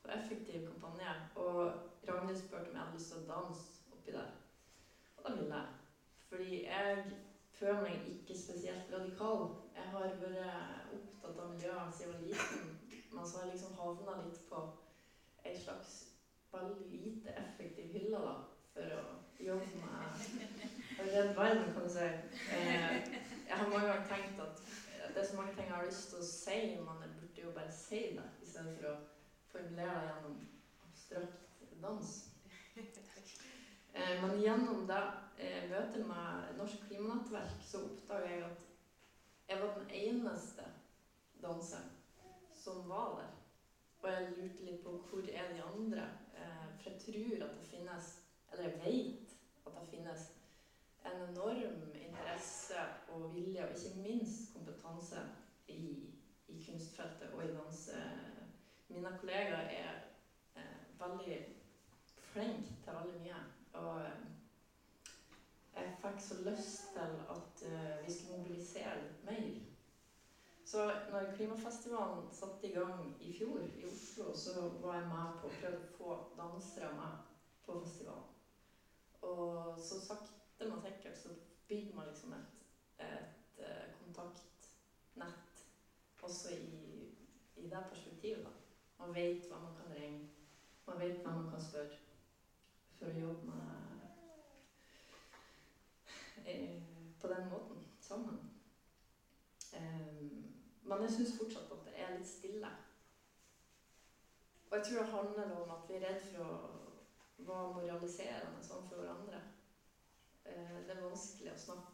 [0.00, 1.12] Så effektiv kampanje.
[1.44, 1.60] Og
[2.08, 4.32] Ragnhild spurte om jeg hadde lyst til å danse oppi der.
[5.34, 5.62] Ville.
[6.28, 7.04] Fordi jeg
[7.58, 9.46] føler meg ikke spesielt radikal.
[9.76, 12.74] Jeg har vært opptatt av miljøet siden jeg var liten,
[13.12, 14.62] men så har jeg liksom havna litt på
[15.46, 15.94] ei slags
[16.52, 18.34] veldig lite effektiv hylle da,
[18.74, 19.02] for å
[19.40, 22.06] jobbe med redd verden, kan du si.
[22.56, 22.94] Eh,
[23.48, 24.62] jeg har mange ganger tenkt at
[25.14, 27.52] det er så mange ting jeg har lyst til å si, men jeg burde jo
[27.56, 28.96] bare si det, i stedet for å
[29.52, 30.40] formulere det gjennom
[30.88, 32.16] abstrakt dans.
[33.96, 35.02] Eh, men gjennom det
[35.38, 38.64] eh, møtet med Norsk Klimanettverk så oppdaga jeg at
[39.48, 40.66] jeg var den eneste
[41.40, 41.94] danseren
[42.52, 43.32] som var der.
[44.02, 46.04] Og jeg lurte litt på hvor er de andre.
[46.36, 48.12] Eh, for jeg tror at det finnes,
[48.52, 49.34] eller jeg vet
[49.66, 50.28] at det finnes,
[51.06, 52.80] en enorm interesse
[53.14, 55.20] og vilje, og ikke minst kompetanse,
[55.68, 56.10] i,
[56.48, 57.90] i kunstfeltet og i dans.
[58.88, 60.66] Mine kollegaer er
[60.98, 61.38] veldig
[62.32, 63.55] flinke til veldig mye.
[63.82, 64.26] Og eh,
[65.76, 69.48] jeg fikk så lyst til at uh, vi skulle mobilisere litt mer.
[70.66, 75.50] Så når Klimafestivalen satte i gang i fjor i Oslo, så var jeg med på
[75.50, 77.20] å prøve å få dansere med
[77.66, 78.32] på festivalen.
[79.28, 81.34] Og så sakte, men sikkert så
[81.68, 82.64] bygger man liksom et,
[83.04, 85.62] et eh, kontaktnett
[86.22, 87.06] også i,
[87.56, 88.42] i det perspektivet.
[88.44, 88.50] da.
[88.98, 90.24] Man vet hva man kan ringe,
[90.86, 92.05] man vet hva man kan spørre
[92.98, 93.66] for å jobbe med
[96.44, 96.82] eh,
[97.20, 98.38] på den måten sammen.
[99.76, 102.70] Um, men jeg syns fortsatt at det er litt stille.
[104.70, 106.52] Og jeg tror det handler om at vi er redd for å
[107.46, 109.42] være moraliserende sånn for hverandre.
[110.46, 111.92] Uh, det er vanskelig å snakke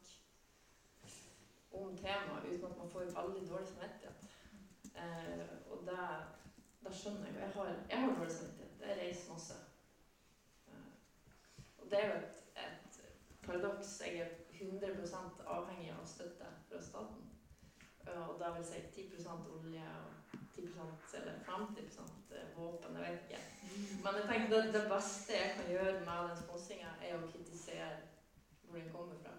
[1.72, 4.30] om temaet uten at man får veldig dårlig samvittighet.
[5.72, 6.02] Og det,
[6.84, 7.38] det, skjønner jeg.
[7.40, 8.82] Jeg har, jeg har dårlig samvittighet.
[8.82, 9.62] Jeg reiser masse
[11.92, 13.00] det er jo et, et
[13.46, 13.90] paradoks.
[14.07, 14.28] Jeg er
[14.64, 14.88] 100
[15.46, 17.28] avhengig av støtte fra staten.
[18.12, 22.00] Og da vil si 10% olje og 10% eller 50
[22.38, 22.96] eh, våpen.
[22.96, 23.42] Jeg vet ikke.
[24.05, 27.90] Men jeg tenker det, det beste jeg kan gjøre med den sponsinga, er å kritisere
[28.68, 29.35] hvor den kommer fra.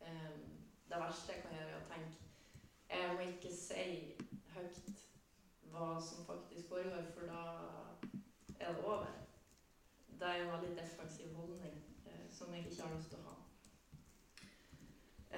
[0.00, 0.44] Um,
[0.90, 2.28] det verste jeg kan gjøre, er å tenke
[2.90, 3.82] Jeg må ikke si
[4.54, 5.02] høyt
[5.70, 7.42] hva som faktisk foregår, for da
[8.58, 9.06] er det over
[10.20, 13.28] det er jo en veldig defensiv holdning eh, som jeg ikke har lyst til å
[13.28, 13.36] ha.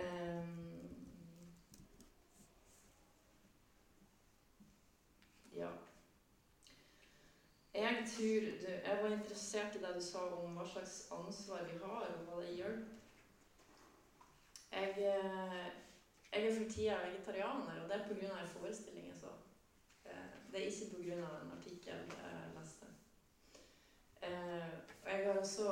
[0.03, 0.97] Um,
[5.53, 5.68] ja.
[7.75, 11.79] Jeg tror du, Jeg var interessert i det du sa om hva slags ansvar vi
[11.85, 12.77] har, og hva det gjør.
[14.73, 15.71] Jeg, eh,
[16.33, 18.40] jeg er for tida vegetarianer, og det er pga.
[18.40, 19.33] en forestilling jeg så.
[20.05, 21.14] Eh, det er ikke pga.
[21.42, 22.12] en artikkel
[24.22, 24.68] Eh,
[25.06, 25.70] jeg har også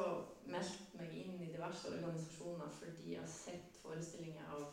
[0.51, 4.65] meldt meg inn i diverse organisasjoner fordi jeg har sett forestillinger av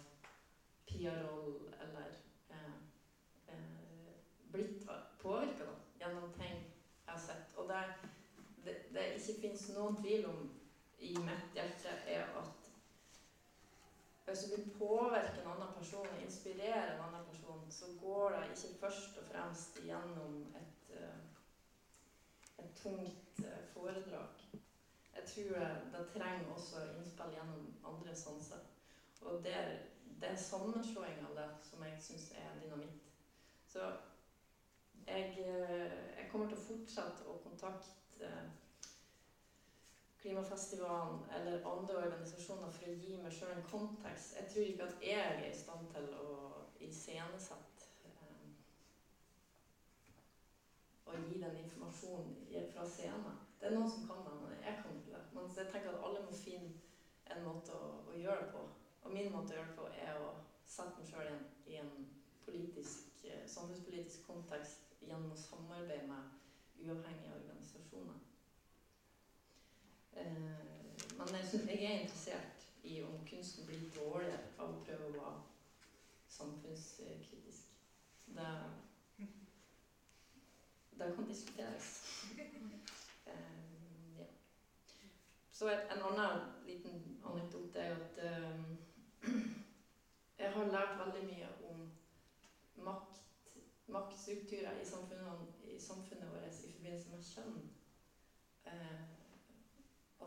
[0.87, 2.15] Pia Roll eller
[2.55, 2.79] eh,
[3.53, 4.15] eh,
[4.53, 4.87] blitt
[5.21, 5.67] påvirka
[5.99, 7.53] gjennom ting jeg har sett.
[7.57, 7.83] Og det,
[8.65, 10.49] det, det ikke finnes noen tvil om
[10.97, 12.71] i mitt hjerte, er at
[14.25, 18.43] hvis du vil påvirke en annen person og inspirere en annen person, så går det
[18.49, 23.26] ikke først og fremst gjennom et, eh, et tungt
[23.77, 24.47] foredrag.
[25.15, 25.53] Jeg tror
[25.93, 28.65] det trenger også innspill gjennom andre sanser.
[29.21, 29.61] Og det
[30.21, 33.09] det er sammenslåing av det som jeg syns er dynamitt.
[33.67, 33.83] Så
[35.07, 38.31] jeg, eh, jeg, kommer til å fortsette å kontakte
[40.17, 44.33] Klimafestivalen eller andre organisasjoner for å gi meg sjøl en kontekst.
[44.35, 46.31] Jeg tror ikke at jeg er i stand til å
[46.87, 47.77] iscenesette
[51.07, 53.46] og gi den informasjonen fra scenen.
[53.67, 55.21] Det er noen som kan det, men jeg kan ikke det.
[55.36, 56.69] Men jeg tenker at alle må finne
[57.36, 58.62] en måte å, å, gjøre det på.
[59.01, 60.30] Og min måte å gjøre det på er å
[60.63, 61.91] sette meg sjøl i en
[62.45, 68.23] politisk, eh, samfunnspolitisk kontekst gjennom å samarbeide med uavhengige organisasjoner.
[70.15, 75.12] Eh, men jeg, synes, jeg er interessert i om kunsten blir dårligere av å prøve
[75.12, 75.44] å være
[76.39, 77.75] samfunnskritisk.
[78.31, 78.52] Det
[81.00, 82.04] det kan diskuteres.
[83.27, 84.25] um, ja.
[85.58, 88.17] Så en annen liten anekdote er at
[88.53, 88.77] um,
[90.41, 91.79] jeg har lært veldig mye om
[92.85, 93.55] makt,
[93.87, 97.58] maktstrukturer i samfunnet, i samfunnet vårt i forbindelse med kjønn.
[98.67, 99.01] Uh,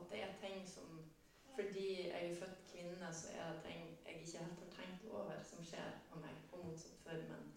[0.00, 0.98] at det er ting som
[1.54, 5.40] Fordi jeg er født kvinne, så er det ting jeg ikke helt har tenkt over,
[5.42, 7.48] som skjer av meg, og motsatt for menn.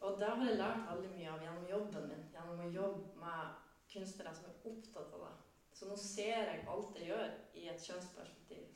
[0.00, 2.22] Og det har jeg lært veldig mye av gjennom jobben min.
[2.34, 3.58] Gjennom å jobbe med
[3.90, 5.34] kunstnere som er opptatt av det.
[5.74, 8.66] Så nå ser jeg alt jeg gjør, i et kjønnsperspektiv.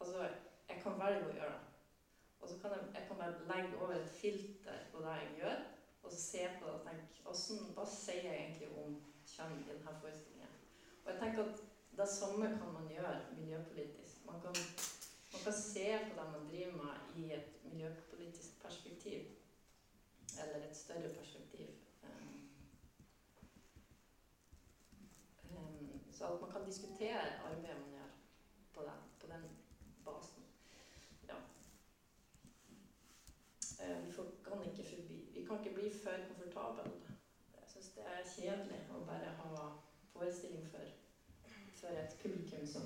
[0.00, 0.28] Altså,
[0.68, 1.66] jeg kan velge å gjøre det.
[2.40, 5.58] Og så kan jeg, jeg kan bare legge over et filter på det jeg gjør,
[6.02, 8.94] og så se på det og tenke hvordan, Hva sier jeg egentlig om
[9.34, 10.54] kjønn i denne forestillingen?
[11.04, 11.60] Og jeg tenker at
[12.00, 14.24] det samme kan man gjøre miljøpolitisk.
[14.26, 14.56] Man kan,
[15.32, 19.28] man kan se på det man driver med i et miljøpolitisk perspektiv.
[20.42, 21.68] Eller et større perspektiv.
[22.02, 22.48] Um,
[25.56, 28.08] um, så man kan diskutere arbeidet man gjør
[28.74, 29.44] på den, på den
[30.04, 30.42] basen.
[31.28, 31.36] Ja.
[33.80, 34.12] Uh, vi
[34.44, 36.92] kan ikke forbi Vi kan ikke bli for komfortable.
[37.54, 39.70] Jeg syns det er kjedelig å bare ha
[40.12, 40.84] forestilling for,
[41.80, 42.84] for et publikum som,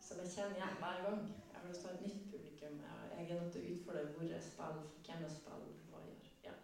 [0.00, 1.20] som jeg kjenner igjen hver gang.
[1.52, 2.80] Jeg har lyst til å ha et nytt publikum.
[3.12, 6.32] Jeg er nødt til å utfordre hvor jeg spiller, hvem jeg spiller, hva jeg gjør.
[6.48, 6.56] Ja.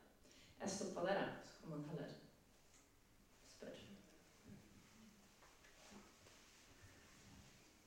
[0.63, 2.17] Jeg stopper der, så kan man heller
[3.53, 3.85] spørre.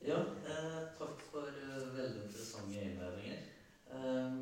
[0.07, 3.39] Ja, eh, takk for eh, veldig interessante innledninger.
[3.91, 4.35] Eh,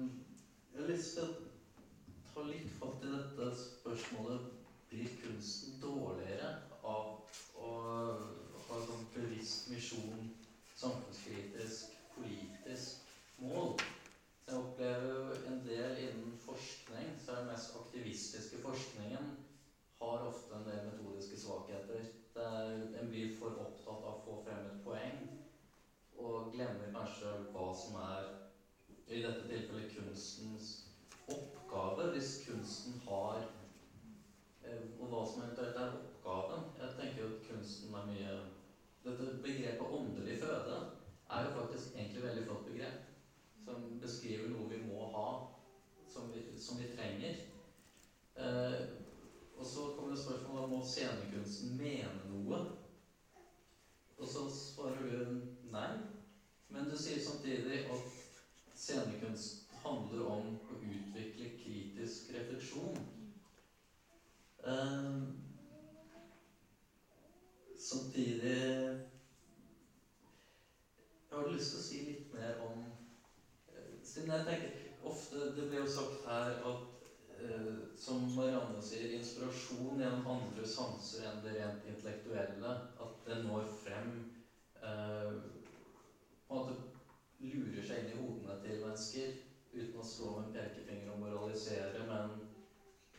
[0.74, 4.52] jeg har lyst til å ta litt fatt i dette spørsmålet
[4.92, 6.52] blir kunsten dårligere
[6.86, 7.72] av å
[8.68, 10.28] ha en sånn bevisst misjon,
[10.78, 13.10] samfunnskritisk, politisk
[13.42, 13.74] mål?
[13.80, 19.34] Så jeg opplever jo en del innen forskning, så er den mest aktivistiske forskningen
[20.04, 22.06] har ofte en del metodiske svakheter.
[22.38, 25.26] Der en blir for opptatt av å få frem et poeng,
[26.26, 28.28] og glemmer kanskje hva som er,
[29.06, 30.72] i dette tilfellet, kunstens
[31.30, 33.44] oppgave, hvis kunsten har
[34.66, 36.64] eh, Og hva som eventuelt er oppgaven.
[36.80, 38.36] Jeg tenker jo at kunsten er mye
[39.06, 40.80] Dette begrepet 'åndelig føde'
[41.30, 43.04] er jo faktisk egentlig et veldig flott begrep.
[43.66, 45.26] Som beskriver noe vi må ha,
[46.10, 47.38] som vi, som vi trenger.
[48.36, 48.82] Eh,
[49.56, 52.60] og så kommer det spørsmål om scenekunsten mene noe.
[54.18, 55.40] Og så svarer du
[55.72, 55.90] nei.
[56.76, 58.10] Men du sier samtidig at
[58.76, 62.98] scenekunst handler om å utvikle kritisk refleksjon.
[64.66, 65.30] Um,
[67.80, 68.52] samtidig
[71.30, 75.66] Jeg har lyst til å si litt mer om eh, Siden jeg tenker ofte Det
[75.68, 76.92] ble jo sagt her at
[77.36, 82.70] Uh, som Marianne sier, inspirasjon gjennom andre sanser enn det rent intellektuelle.
[83.02, 84.14] At det når frem
[84.80, 85.34] eh,
[86.48, 86.76] På en måte
[87.42, 89.32] lurer seg inn i hodene til mennesker
[89.76, 92.36] uten å slå med en pekefinger og moralisere, men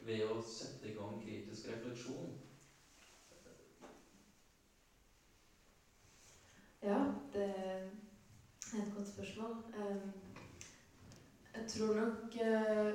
[0.06, 2.30] ved å sette i gang kritisk refleksjon.
[6.84, 7.00] Ja,
[7.32, 9.54] det er et godt spørsmål.
[9.74, 10.10] Ehm,
[11.56, 12.94] Jeg tror nok eh,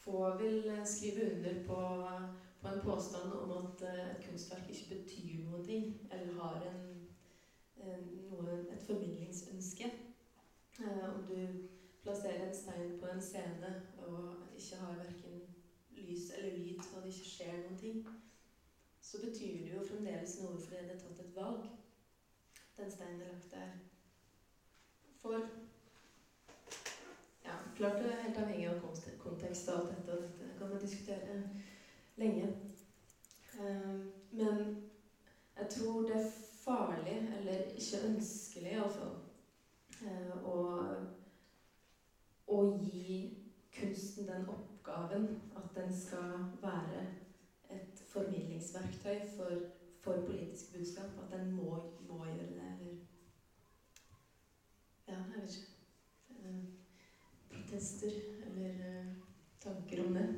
[0.00, 1.78] få vil skrive under på,
[2.60, 5.76] på en påstand om at eh, et kunstverk ikke betyr noe,
[6.10, 6.78] eller har en,
[7.76, 9.90] en, noe, et formidlingsønske.
[10.80, 11.68] Eh, Om du
[12.02, 13.72] plasserer en stein på en scene
[14.06, 15.42] og ikke har verken
[15.90, 18.06] lys eller lyd, og det ikke skjer noen ting,
[19.00, 21.66] så betyr det jo fremdeles noe fordi det er tatt et valg.
[22.76, 23.72] Den steinen er lagt der
[25.22, 25.38] for
[27.44, 28.78] Ja, klart det er helt avhengig av
[29.18, 31.38] kontekst og alt dette, og dette kan man diskutere
[32.16, 32.48] lenge.
[33.58, 33.96] Eh,
[34.32, 34.76] Men
[35.56, 36.30] jeg tror det er
[36.64, 39.16] farlig, eller ikke ønskelig iallfall,
[40.02, 40.54] eh, å,
[42.52, 43.12] å gi
[43.72, 47.06] kunsten den oppgaven at den skal være
[47.70, 49.62] et formidlingsverktøy for,
[50.04, 51.18] for politisk budskap.
[51.24, 52.94] At den må, må gjøre det, eller
[55.08, 55.68] Ja, jeg vet ikke.
[56.38, 56.64] Eh,
[57.52, 58.12] Protester
[58.46, 59.06] eller eh,
[59.60, 60.28] tanker om det.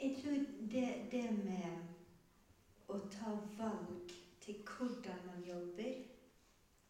[0.00, 0.36] Jeg tror
[0.72, 5.98] det, det med å ta valg til hvordan man jobber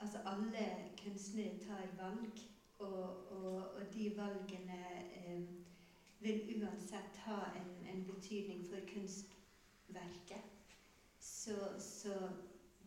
[0.00, 0.66] Altså alle
[1.02, 2.38] kunstnere tar valg,
[2.78, 4.82] og, og, og de valgene
[5.16, 5.42] eh,
[6.20, 10.44] vil uansett ha en, en betydning for kunstverket.
[11.18, 12.14] Så, så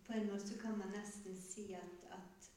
[0.05, 2.51] på en måte kan man nesten si at, at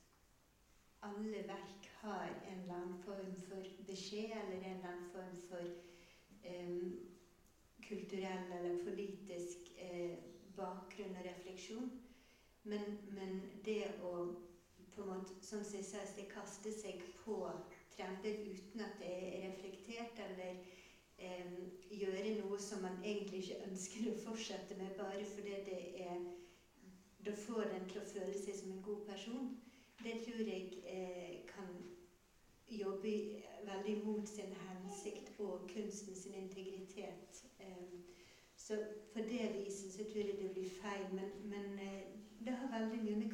[1.02, 5.64] alle verk har en eller annen form for beskjed, eller en eller annen form for
[6.44, 6.92] eh,
[7.88, 10.18] kulturell eller politisk eh,
[10.56, 11.90] bakgrunn og refleksjon.
[12.64, 14.14] Men, men det å
[14.94, 15.84] på en måte, som jeg
[16.16, 17.36] de kaster kaste seg på
[17.96, 20.56] trender uten at det er reflektert, eller
[21.18, 21.52] eh,
[21.90, 26.24] gjøre noe som man egentlig ikke ønsker å fortsette med bare fordi det er
[27.24, 29.46] Da får en til å føle seg som en god person.
[30.04, 31.70] Det tror jeg eh, kan
[32.68, 33.12] jobbe
[33.64, 37.44] veldig mot sin hensikt og kunsten sin integritet.
[37.60, 37.96] Eh,
[38.56, 38.76] så
[39.14, 41.06] på det viset så tror jeg det blir feil.
[41.14, 42.12] Men, men eh,
[42.44, 43.32] det har veldig mye med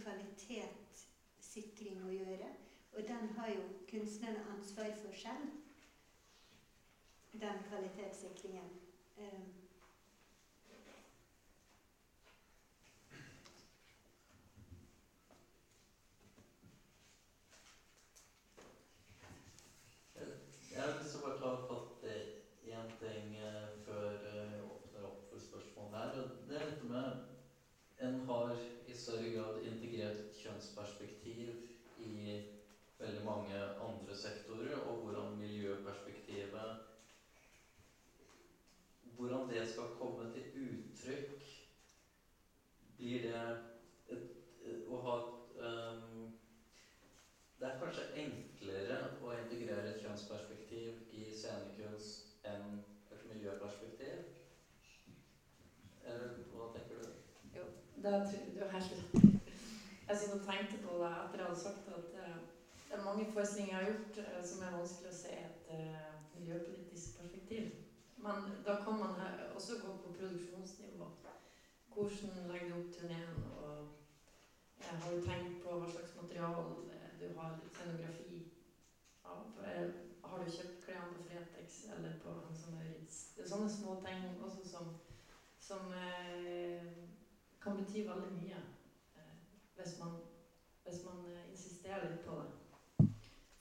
[1.50, 2.50] kvalitetssikring å gjøre.
[2.94, 5.50] Og den har jo kunstnerne ansvar for selv.
[7.32, 8.70] Den kvalitetssikringen.
[9.18, 9.60] Um,
[20.70, 22.04] Jeg har lyst til å bare ta fatt
[22.64, 26.14] i én ting eh, før eh, jeg åpner opp for spørsmål her.
[26.20, 27.26] og Det er dette med
[28.00, 28.54] En har
[28.88, 31.50] i større grad integrert et kjønnsperspektiv
[32.00, 32.38] i
[33.00, 36.76] veldig mange andre sektorer, og hvordan miljøperspektivet
[39.16, 41.46] Hvordan det skal komme til uttrykk
[42.96, 43.40] Blir det
[44.08, 44.28] et,
[44.64, 46.30] et, å ha et um,
[47.60, 52.78] det er kanskje enklere å integrere et kjønnsperspektiv i scenekunst enn
[53.12, 54.22] et miljøperspektiv?
[56.00, 57.10] Eller hva tenker du?
[57.58, 57.66] Jo,
[58.00, 59.20] det tror du har helt rett.
[60.08, 60.80] Jeg satt og tenkte
[61.50, 62.36] hadde sagt at eh,
[62.88, 66.12] det er mange forestillinger jeg har gjort eh, som er vanskelig å se et eh,
[66.36, 67.72] miljøpolitisk perspektiv.
[68.22, 69.16] Men da kan man
[69.56, 71.08] også gå på produksjonsnivå.
[71.94, 73.34] Hvordan legger du opp turneen?
[73.64, 73.88] Og
[75.02, 76.70] har du tenkt på hva slags material
[77.20, 78.38] du har scenografi
[80.30, 83.18] har du kjøpt klærne på Fretex eller på Hans og Maurits?
[83.36, 84.92] Det er sånne små ting også som,
[85.58, 85.90] som
[87.60, 88.60] kan bety veldig mye
[89.80, 90.12] hvis man,
[90.90, 93.08] hvis man eh, insisterer litt på det.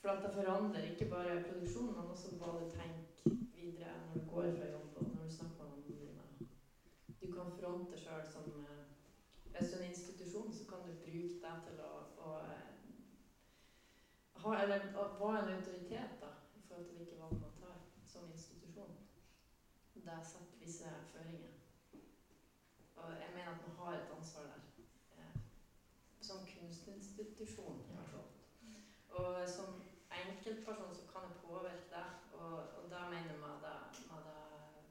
[0.02, 4.30] For at det forandrer ikke bare produksjonen, men også hva du tenker videre når du
[4.32, 6.48] går fra jobb og når du snakker med noen dine.
[7.22, 8.86] Du kan fronte sjøl som eh,
[9.50, 11.94] Hvis du er en institusjon, så kan du bruke det til å,
[12.26, 12.68] å eh,
[14.42, 18.94] ha, eller å en autoritet da, i forhold til hvilke valg man tar som institusjon.
[19.94, 21.58] Det setter visse føringer.
[22.96, 24.64] Og jeg mener at man har et ansvar der.
[25.18, 25.42] Eh,
[26.22, 26.46] som
[27.40, 28.30] kunstinstitusjon, i hvert fall.
[29.10, 29.82] Og som
[30.12, 33.80] enkeltperson så kan jeg påvirke det, og, og da mener jeg med det,
[34.12, 34.42] med det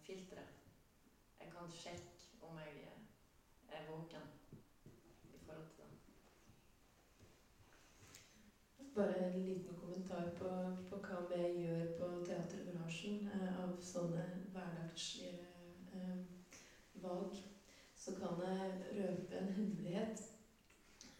[0.07, 0.55] filteret.
[1.41, 2.11] Jeg kan sjekke
[2.43, 2.73] om jeg
[3.69, 4.25] er våken
[5.25, 5.99] i forhold til det.
[8.95, 10.49] Bare en liten kommentar på,
[10.91, 14.25] på hva vi gjør på Teatergarasjen eh, av sånne
[14.55, 15.45] hverdagslige
[15.93, 16.19] eh,
[17.05, 17.37] valg.
[17.95, 20.28] Så kan jeg røpe en hemmelighet.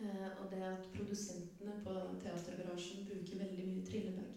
[0.01, 4.31] Eh, og det at produsentene på Teatergarasjen bruker veldig mye trillebag.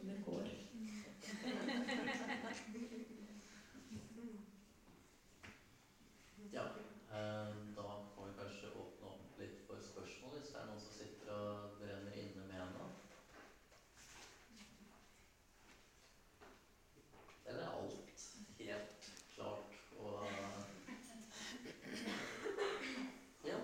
[0.00, 0.48] Og det går.
[6.52, 6.62] Ja,
[7.12, 7.82] eh, da
[8.14, 11.76] kan vi kanskje åpne opp litt for spørsmål hvis det er noen som sitter og
[11.78, 12.90] brenner inne med noe.
[17.46, 18.26] Eller er alt
[18.58, 20.26] helt klart og
[23.44, 23.58] Ja.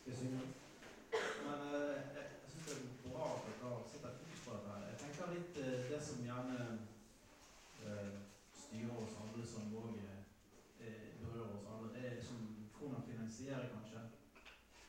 [0.00, 0.40] Skal jeg synge?
[1.46, 4.70] Men eh, jeg, jeg syns det er bra at dere har setter fokus på dette.
[4.70, 4.86] her.
[4.90, 6.58] Jeg tenker litt eh, det som gjerne
[7.86, 8.12] eh,
[8.62, 12.40] styrer oss alle, som òg eh, berører oss alle, det er liksom
[12.78, 14.00] hvordan finansiere, kanskje.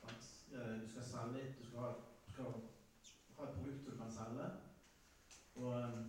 [0.01, 0.23] Sant?
[0.55, 1.91] Eh, Du skal selge litt, du skal ha,
[2.25, 2.45] du skal
[3.37, 4.47] ha et produkt du kan selge.
[5.55, 5.99] Og, eh,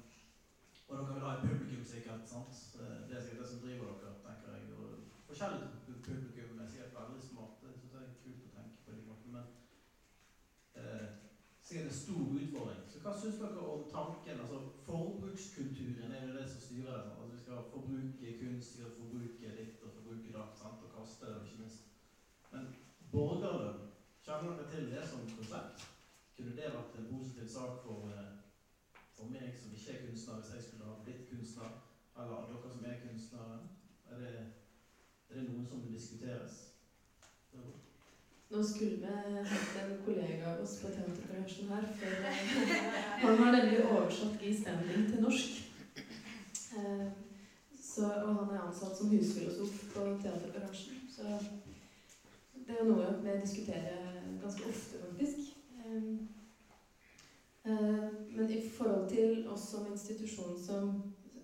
[0.88, 2.26] og dere vil ha et publikum, sikkert.
[2.34, 2.54] sant?
[2.80, 4.62] Eh, Det er sikkert det som driver dere, tenker jeg.
[4.78, 4.82] Og
[5.28, 5.68] forskjellig
[6.06, 7.54] publikum er sikkert veldig smart.
[7.62, 9.32] Det synes jeg er kult å tenke på de måtene.
[9.32, 9.46] Men
[10.82, 11.08] eh,
[11.64, 12.82] sikkert en stor utfordring.
[12.91, 14.40] Så hva syns dere om tanken?
[14.40, 17.11] altså Forbrukskulturen er jo det som styrer det.
[17.20, 20.59] Altså Vi skal forbruke kunst, vi skal forbruke litt og forbruke datt.
[20.59, 20.84] sant?
[20.84, 21.80] Og kaste det, ikke minst.
[22.53, 22.68] Men
[23.12, 23.82] borgerlønn,
[24.24, 25.86] kjenner dere til det som konsept?
[26.36, 28.30] Kunne det vært en positiv sak for, eh,
[29.16, 31.70] for meg som ikke er kunstner, hvis jeg skulle ha blitt kunstner?
[32.16, 33.59] Eller dere som er kunstnere?
[34.11, 34.34] Er det,
[35.28, 36.71] er det noe som diskuteres?
[38.53, 39.07] Nå skulle vi
[39.48, 42.40] hatt en kollega av oss på Teatergarasjen her, for eh,
[43.22, 45.62] han har nemlig oversatt Guy Standing til norsk.
[46.76, 47.07] Eh,
[47.82, 51.00] Så, og han er ansatt som husfilosof på Teatergarasjen.
[51.12, 51.22] Så
[52.66, 55.57] det er noe vi diskuterer ganske ofte, faktisk.
[55.88, 56.12] Eh,
[58.36, 60.94] Men i forhold til oss som institusjon som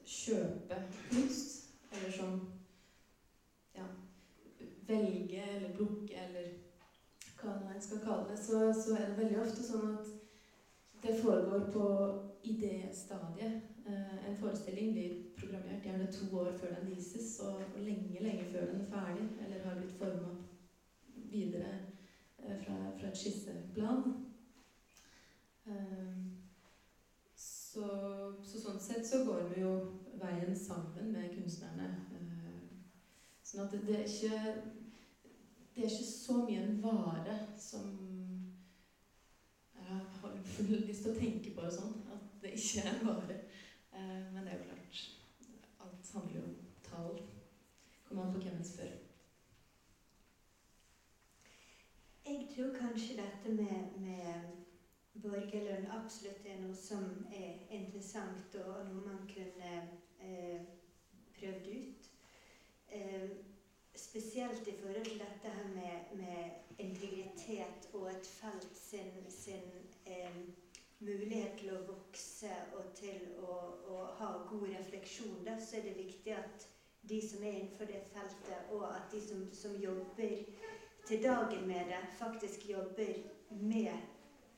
[0.04, 2.40] kjøper kunst, eller som
[3.74, 3.84] ja,
[4.88, 6.48] velger eller plukker eller
[7.78, 10.08] hva en skal kalle det, så, så er det veldig ofte sånn at
[11.02, 11.84] det foregår på
[12.50, 13.68] idéstadiet.
[13.86, 18.66] Eh, en forestilling blir programmert gjerne to år før den vises, og, lenge, lenge før
[18.72, 20.32] den er ferdig, eller har blitt forma
[21.30, 21.70] videre
[22.42, 24.02] eh, fra, fra et skisseplan.
[25.70, 26.18] Eh,
[27.38, 27.86] så,
[28.42, 29.76] så sånn sett så går vi jo
[30.18, 31.92] veien sammen med kunstnerne.
[33.46, 34.77] Sånn at det, det er ikke
[35.78, 37.84] det er ikke så mye en vare som
[39.74, 39.84] Jeg
[40.20, 40.32] har
[40.88, 43.36] lyst til å tenke på det sånn, at det ikke er en vare.
[43.94, 45.04] Eh, men det er jo klart
[45.84, 47.20] Alt handler jo om tall.
[48.08, 48.90] Kommer an på hvem en spør.
[52.26, 59.04] Jeg tror kanskje dette med, med borgerlønn absolutt er noe som er interessant, og noe
[59.06, 59.70] man kunne
[60.26, 60.66] eh,
[61.38, 62.10] prøvd ut.
[62.98, 63.30] Eh,
[63.98, 69.68] spesielt i forhold til dette her med, med integritet og et felt sin, sin
[70.06, 70.40] eh,
[71.00, 73.54] mulighet til å vokse og til å,
[73.90, 76.68] å ha god refleksjon, da, så er det viktig at
[77.08, 80.42] de som er innenfor det feltet, og at de som, som jobber
[81.08, 83.14] til dagen med det, faktisk jobber
[83.50, 83.94] med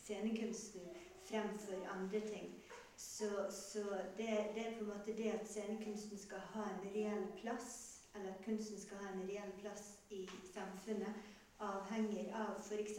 [0.00, 0.88] scenekunsten
[1.28, 2.54] fremfor andre ting.
[2.96, 3.78] Så, så
[4.16, 8.32] det, det, er på en måte det at scenekunsten skal ha en reell plass, eller
[8.34, 11.22] at kunsten skal ha en reell plass i samfunnet,
[11.58, 12.98] avhenger av f.eks.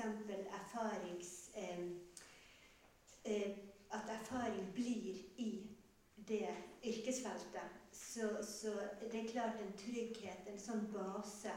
[0.60, 1.34] erfarings...
[1.56, 1.84] Eh,
[3.24, 3.52] eh,
[3.92, 5.70] at erfaring blir i
[6.28, 7.62] det yrkesfeltet.
[7.92, 8.72] Så, så
[9.12, 11.52] det er klart en trygghet, en sånn base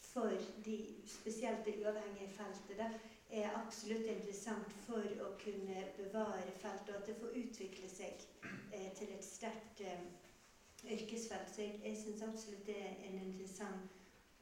[0.00, 0.32] for
[0.64, 2.88] de, spesielt det uavhengige feltet, da,
[3.34, 8.26] er absolutt interessant for å kunne bevare feltet, og at det får utvikle seg
[8.72, 10.04] eh, til et sterkt eh,
[10.90, 11.54] yrkesfelt.
[11.54, 13.90] Så jeg, jeg syns absolutt det er en interessant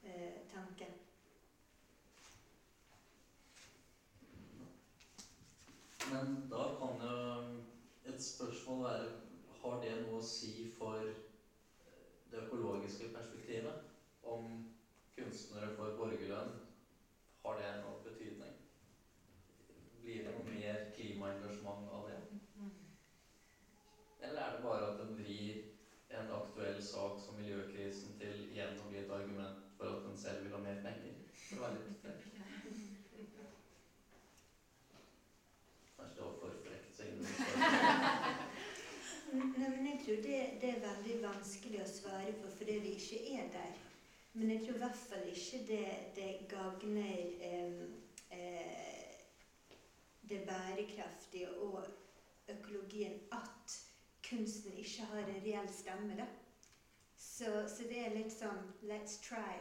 [0.04, 0.86] eh, tanke.
[6.12, 7.12] Men da kan jo
[8.12, 9.10] et spørsmål være
[9.62, 10.98] Har det noe å si for
[12.30, 13.86] det økologiske perspektivet?
[14.22, 14.48] Om
[15.14, 16.56] kunstnere får borgerlønn,
[17.44, 18.56] har det noe betydning?
[20.02, 22.18] Blir det noe mer klimaengasjement av det?
[24.22, 25.62] Eller er det bare at den vrir
[26.10, 30.44] en aktuell sak som miljøkrisen til igjen å bli et argument for at den selv
[30.44, 31.14] vil ha mer penger?
[31.48, 32.22] For å være litt frekk.
[35.96, 37.26] Kanskje det var for frekt, så ingen
[39.32, 43.38] Nei, men jeg tror det, det, er veldig vanskelig å svare på fordi vi ikke
[43.38, 43.72] er der.
[44.32, 47.82] Men jeg tror i hvert fall ikke det, det gagner eh,
[48.30, 49.16] eh,
[50.28, 51.84] det bærekraftige og
[52.48, 53.86] økologien at
[54.30, 56.16] kunsten ikke har en reell stemme.
[56.16, 56.26] da.
[57.16, 59.60] Så, så, det er litt sånn Let's try.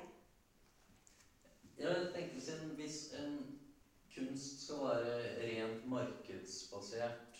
[1.77, 3.35] Jeg tenker siden Hvis en
[4.15, 7.37] kunst skal være rent markedsbasert,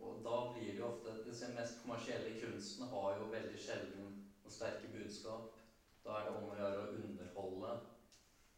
[0.00, 4.13] og da blir det jo ofte Den mest kommersielle kunsten har jo veldig sjelden
[4.44, 5.56] noen sterke budskap.
[6.04, 7.74] Da er det om å gjøre å underholde.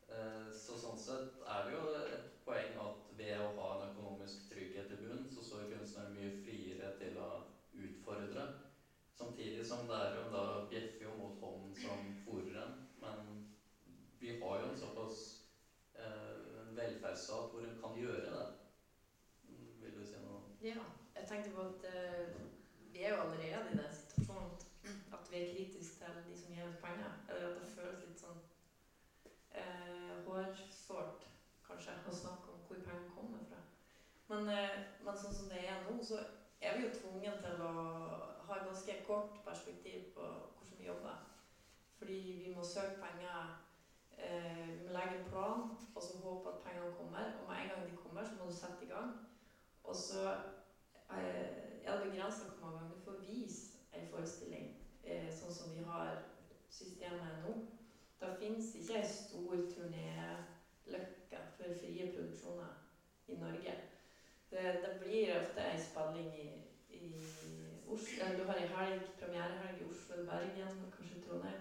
[0.08, 4.48] Eh, så sånn sett er det jo et poeng at ved å ha en økonomisk
[4.50, 7.30] trygghet i bunn, så står kunstneren mye friere til å
[7.74, 8.46] utfordre.
[9.16, 12.76] Samtidig som det er jo da bjeffer jo mot hånden som fòrer en.
[13.00, 13.46] Men
[14.20, 15.22] vi har jo en såpass
[15.94, 18.46] eh, velferdsstat hvor en kan gjøre det.
[19.80, 20.42] Vil du si noe?
[20.66, 20.82] Ja.
[21.16, 22.34] Jeg tenkte på at uh,
[22.92, 24.50] vi er jo allerede i den situasjonen
[25.12, 27.12] at vi er kritiske til de som gir oss penger.
[27.28, 28.42] Eller at det føles litt sånn
[30.40, 31.26] eh, sårt,
[31.66, 33.60] kanskje, å snakke om hvor pengene kommer fra.
[34.28, 36.18] Men, eh, men, sånn som det er nå, så
[36.60, 37.72] er vi jo tvunget til å
[38.48, 40.26] ha et ganske kort perspektiv på
[40.56, 41.22] hvordan vi jobber.
[41.98, 43.54] Fordi vi må søke penger
[44.18, 45.62] eh, Vi må legge en plan
[45.94, 47.30] og så håpe at pengene kommer.
[47.40, 49.14] Og med en gang de kommer, så må du sette i gang.
[49.84, 50.26] Og så
[51.14, 54.74] eh, er det begrensa hvor mange ganger du får vise en forestilling
[55.06, 56.16] sånn som vi har
[56.74, 57.52] systemet nå.
[58.20, 62.70] Det fins ikke ei stor turnéløkke for frie produksjoner
[63.28, 63.74] i Norge.
[64.50, 66.46] Det, det blir ofte ei spilling i,
[66.96, 67.08] i
[67.92, 71.60] Oslo Du har ei helg, premierehelg i Oslo, Bergen, kanskje Trondheim.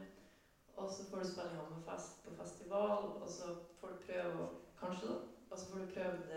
[0.75, 4.45] Og så får du spille i Hammerfest på festival, og så får du prøve
[4.79, 5.17] Kanskje, da.
[5.49, 6.31] Og så får du prøvd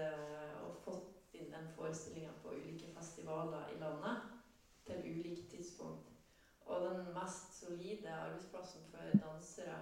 [0.63, 0.93] å få
[1.39, 4.21] inn den forestillinga på ulike festivaler i landet
[4.87, 6.13] til ulike tidspunkt.
[6.69, 9.79] Og den mest solide arbeidsplassen for dansere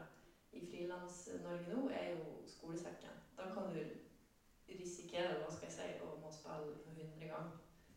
[0.57, 3.17] i Frilans-Norge nå er jo skolesekken.
[3.37, 3.81] Da kan du
[4.67, 7.53] risikere hva skal jeg si, å må spille for 100 ganger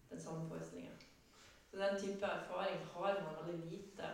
[0.10, 0.92] den samme forestillinga.
[1.70, 4.10] Så den type erfaring har man veldig lite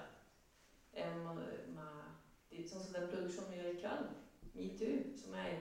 [0.92, 4.12] eh, med sånn som den produksjonen vi gjør i kveld,
[4.56, 5.58] Metoo, som jeg,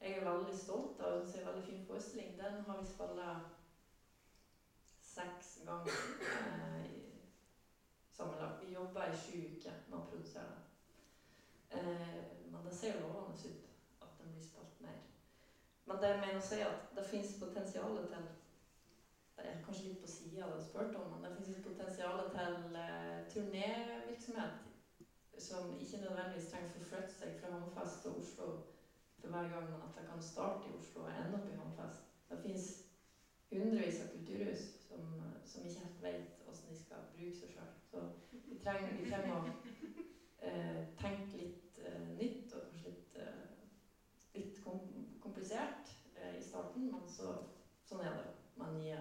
[0.00, 1.20] jeg er veldig stolt av.
[1.20, 2.32] Det er en veldig fin forestilling.
[2.38, 3.20] Den har vi spilt
[5.06, 6.00] seks ganger.
[6.26, 7.20] Eh,
[8.16, 8.60] sammenlagt.
[8.60, 10.65] Vi jobber i sju uker med å produsere den.
[11.76, 12.22] Eh,
[12.52, 13.64] men det ser lovende ut
[14.02, 14.98] at den blir spilt mer.
[15.84, 18.32] Men det jeg mener å si at det fins potensial til
[19.36, 22.22] Det er kanskje litt på sida av det jeg spurte om, men det fins potensial
[22.32, 24.62] til eh, turnévirksomhet
[25.38, 28.46] som ikke nødvendigvis trenger å forflytte seg fra Hammerfest til Oslo
[29.20, 32.08] for hver gang man at det kan starte i Oslo og ende opp i Hammerfest.
[32.30, 32.66] Det fins
[33.50, 35.04] hundrevis av kulturhus som,
[35.44, 37.70] som ikke helt vet hvordan de skal bruke seg sjøl.
[37.90, 38.06] Så
[38.46, 39.44] vi trenger, vi trenger å
[40.48, 41.65] eh, tenke litt
[42.18, 43.46] nytt og kanskje litt, eh,
[44.34, 44.80] litt kom
[45.22, 47.32] komplisert eh, i starten, men så,
[47.86, 48.26] sånn er det
[48.60, 48.98] med nye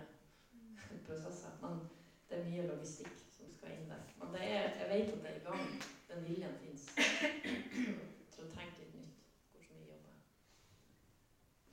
[1.08, 1.54] prosesser.
[1.62, 1.82] Men
[2.30, 4.04] det er mye logistikk som skal inn der.
[4.22, 5.66] Men det er, jeg vet at det er i gang.
[6.10, 6.86] Den viljen fins.
[6.96, 9.22] Til å tenke litt nytt
[9.52, 10.16] hvordan vi jobber.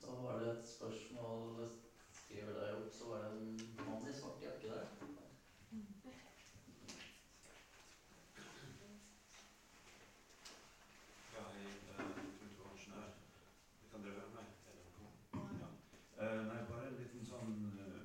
[0.03, 1.67] Da var det et spørsmål
[2.13, 4.87] Skriver deg opp, så var det en mann i svart jakke der.
[11.33, 11.65] Ja, hei.
[11.93, 12.05] eh,
[12.37, 13.09] Knut Varnsen her.
[13.91, 14.47] Kan dere høre meg?
[14.67, 15.05] Er dere på?
[15.61, 15.69] Ja.
[16.25, 18.03] Eh, Nei, bare en liten sånn, eh,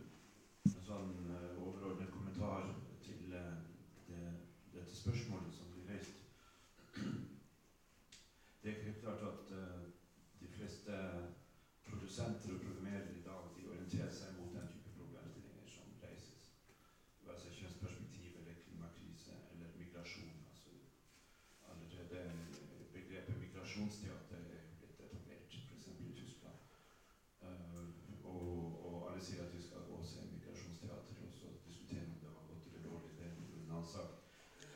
[0.74, 2.70] en sånn eh, overordnet kommentar
[3.04, 3.56] til eh,
[4.08, 4.22] det,
[4.74, 6.24] dette spørsmålet som blir reist.
[8.62, 9.82] Det er helt klart at eh,
[10.40, 10.96] de fleste
[11.88, 16.48] produsenter og programmerere i dag de orienterer seg mot den type problemstillinger som reises.
[17.24, 20.34] Være seg kjønnsperspektiv eller klimakrise eller migrasjon.
[20.50, 20.74] altså
[21.68, 22.26] allerede
[22.92, 25.88] begrepet migrasjonsteater er jo blitt etablert, f.eks.
[26.08, 26.60] i Tyskland.
[27.42, 27.88] Eh,
[28.24, 32.18] og, og alle sier at vi skal gå og se migrasjonsteater, og så diskutere om
[32.20, 33.14] det var godt eller dårlig.
[33.18, 34.14] Det er en annen sak.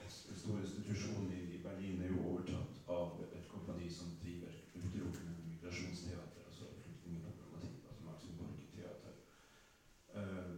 [0.03, 5.33] En stor institusjon i, i Berlin er jo overtatt av et kompani som driver utelukkende
[5.37, 9.14] med migrasjonsteater, altså flyktningproblematikk, altså Maxim Gorki-teater.
[10.14, 10.53] Eh,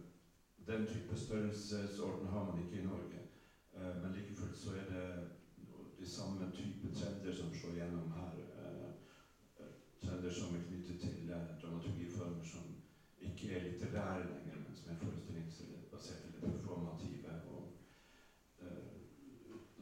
[0.85, 3.19] den type størrelsesorden har man ikke i Norge,
[3.75, 5.29] eh, men like fullt så er det
[5.99, 8.33] de samme type trender som slår gjennom her.
[8.59, 8.89] Eh,
[9.59, 9.71] eh,
[10.03, 11.31] trender som er knyttet til
[11.61, 12.65] dramaturgiformer som
[13.19, 17.33] ikke er litterære lenger, men som er forestillingsbaserte eller performative.
[17.47, 17.71] Og,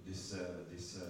[0.06, 0.40] disse,
[0.72, 1.02] disse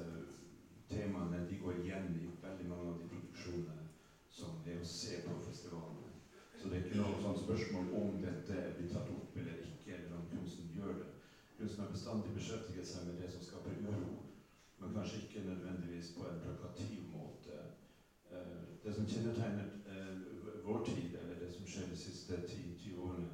[0.90, 3.88] temaene de går igjen i veldig mange av de produksjonene
[4.30, 6.14] som er å se på festivalene.
[6.64, 10.14] Så det er ikke noe sånt spørsmål om dette blir tatt opp eller ikke, eller
[10.16, 11.10] om kunsten gjør det.
[11.58, 14.24] Kunsten har bestandig beskjeftiget seg med det som skaper uro
[14.84, 17.54] men kanskje ikke nødvendigvis på en plakativ måte.
[18.32, 20.18] Eh, det som kjennetegner eh,
[20.66, 23.30] vår tid, eller det som skjer de siste 10-20 årene,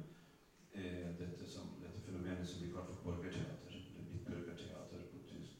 [0.74, 5.56] er dette, som, dette fenomenet som vi kaller for borgerteater, eller midtbürgerteater på tysk.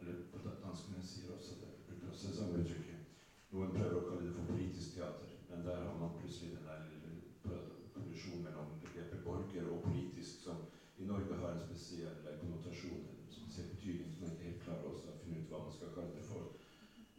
[0.00, 3.06] Eller på danskene sier også det, bruker også det samme uttrykket.
[3.52, 6.84] Noen prøver å kalle det for politisk teater, men der har man plutselig den der
[6.90, 7.62] lille
[7.94, 10.66] kollisjonen mellom begrepet borger og politisk, som
[11.00, 15.12] i Norge har en spesiell konnotasjon, en spesiell betydning som jeg ikke helt klarer også
[15.12, 16.50] å finne ut hva man skal kalle det for.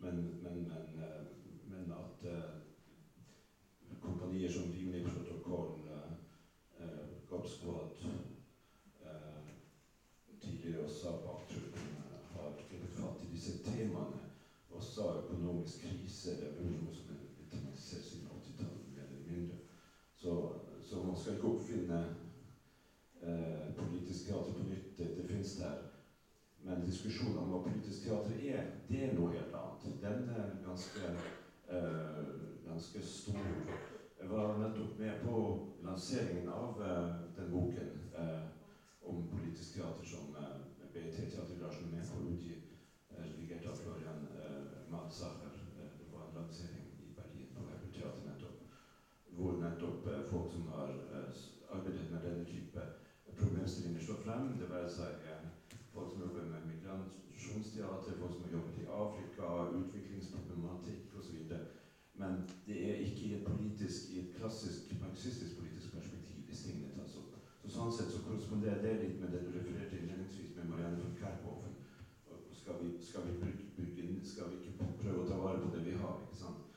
[0.03, 1.31] Men, men, men, eh,
[1.71, 6.99] men at eh, kompanier som Rimelig protokoll, eh,
[7.31, 8.05] God Squad,
[9.01, 9.49] eh,
[10.43, 14.21] tidligere også Baktruten, eh, har grepet fatt i disse temaene.
[14.69, 15.09] Også
[15.61, 19.57] økonomisk krise, det noe som er tematisert siden 80-tallet, mer eller mindre.
[20.15, 20.33] Så,
[20.81, 21.99] så man skal ikke oppfinne
[23.21, 24.97] eh, politisk teater på nytt.
[24.97, 25.83] Det, det finnes der.
[26.65, 29.85] Men diskusjonen om hva politisk teater er, det er noe helt annet.
[30.01, 31.13] Den er ganske,
[31.69, 32.33] eh,
[32.65, 33.53] ganske stor.
[34.21, 35.37] Jeg var nettopp med på
[35.85, 38.43] lanseringen av eh, den boken eh,
[39.09, 40.59] om politisk teater som eh,
[40.93, 42.57] BIT Teatergarasjen er med på å utgi,
[43.09, 45.55] eh, redigert av Florian eh, Madsacher.
[45.79, 48.59] Eh, det var en lansering i Berlin på Hebel Teater nettopp,
[49.37, 51.41] hvor nettopp eh, folk som har eh,
[51.75, 52.87] arbeidet med denne type
[53.37, 54.49] problemstillinger står frem.
[54.59, 55.27] Det være seg
[55.91, 59.51] folk som jobber med migrasjonsteater, folk som har jobbet i Afrika,
[59.81, 61.39] utviklingsproblematikk osv.
[62.21, 66.91] Men det er ikke i et politisk, i et klassisk marxistisk politisk perspektiv disse tingene
[66.95, 67.37] tas opp.
[67.61, 71.13] Så sånn sett så korresponderer det litt med det du refererte innledningsvis med Marianne von
[71.15, 71.75] Kerkhoven.
[72.51, 75.83] Skal vi, skal, vi bruke, bruke, skal vi ikke prøve å ta vare på det
[75.85, 76.19] vi har?
[76.25, 76.67] ikke sant?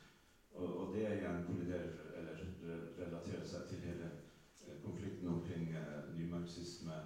[0.55, 4.09] Og, og det igjen kolliderer, eller re- relaterer seg til hele
[4.67, 6.99] eh, konflikten omkring eh, nymarxisme.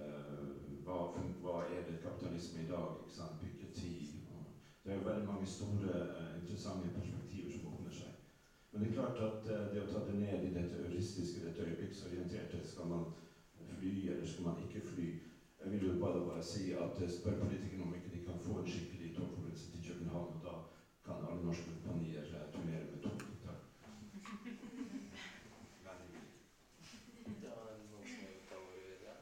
[0.00, 0.44] eh,
[0.84, 0.98] hva,
[1.42, 2.94] hva er det kapitalisme i dag?
[3.00, 3.38] ikke sant?
[3.40, 4.08] Byggeti.
[4.30, 4.46] og
[4.84, 5.96] Det er jo veldig mange store,
[6.38, 8.14] interessante perspektiver som åpner seg.
[8.72, 12.60] Men det er klart at det å ta det ned i dette euristiske, dette øyeblikksorienterte
[12.64, 13.08] Skal man
[13.66, 15.08] fly, eller skal man ikke fly?
[15.60, 18.66] Jeg vil jo bare, bare si at spør politikerne om ikke de kan få en
[18.66, 20.54] skikkelig togforbindelse til København, og da
[21.04, 23.20] kan alle norske kompanier eh, turnere med tog.
[23.44, 23.60] Takk.
[25.84, 26.06] Veldig.
[27.40, 29.14] Det var noen som vil ta ordet videre.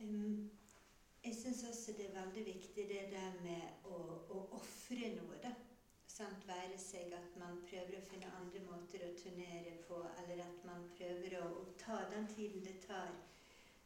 [0.00, 0.46] Um,
[1.24, 3.96] jeg syns også det er veldig viktig det der med å,
[4.34, 5.54] å ofre noe, da.
[6.08, 6.46] Sant?
[6.48, 10.86] Være seg at man prøver å finne andre måter å turnere på, eller at man
[10.96, 13.12] prøver å, å ta den tiden det tar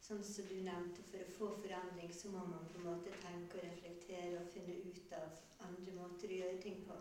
[0.02, 3.60] sånn som du nevnte, for å få forandring, så må man på en måte tenke
[3.60, 5.36] og reflektere og finne ut av
[5.68, 6.96] andre måter å gjøre ting på.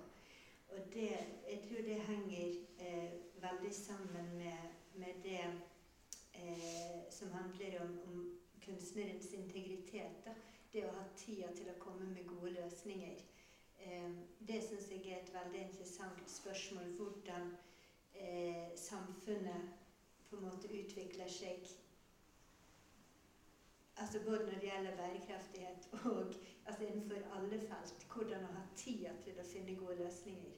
[0.72, 1.10] Og det,
[1.48, 2.54] jeg tror det henger
[2.84, 8.22] eh, veldig sammen med, med det eh, som handler om, om
[8.62, 10.22] kunstnerens integritet.
[10.26, 10.36] Da.
[10.72, 13.24] Det å ha tida til å komme med gode løsninger.
[13.84, 14.12] Eh,
[14.48, 16.94] det syns jeg er et veldig interessant spørsmål.
[17.00, 17.50] Hvordan
[18.16, 19.74] eh, samfunnet
[20.30, 21.68] på en måte utvikler seg
[24.02, 26.34] altså Både når det gjelder bærekraftighet og
[26.66, 28.06] altså innenfor alle felt.
[28.14, 30.56] Hvordan å ha tida til å finne gode løsninger.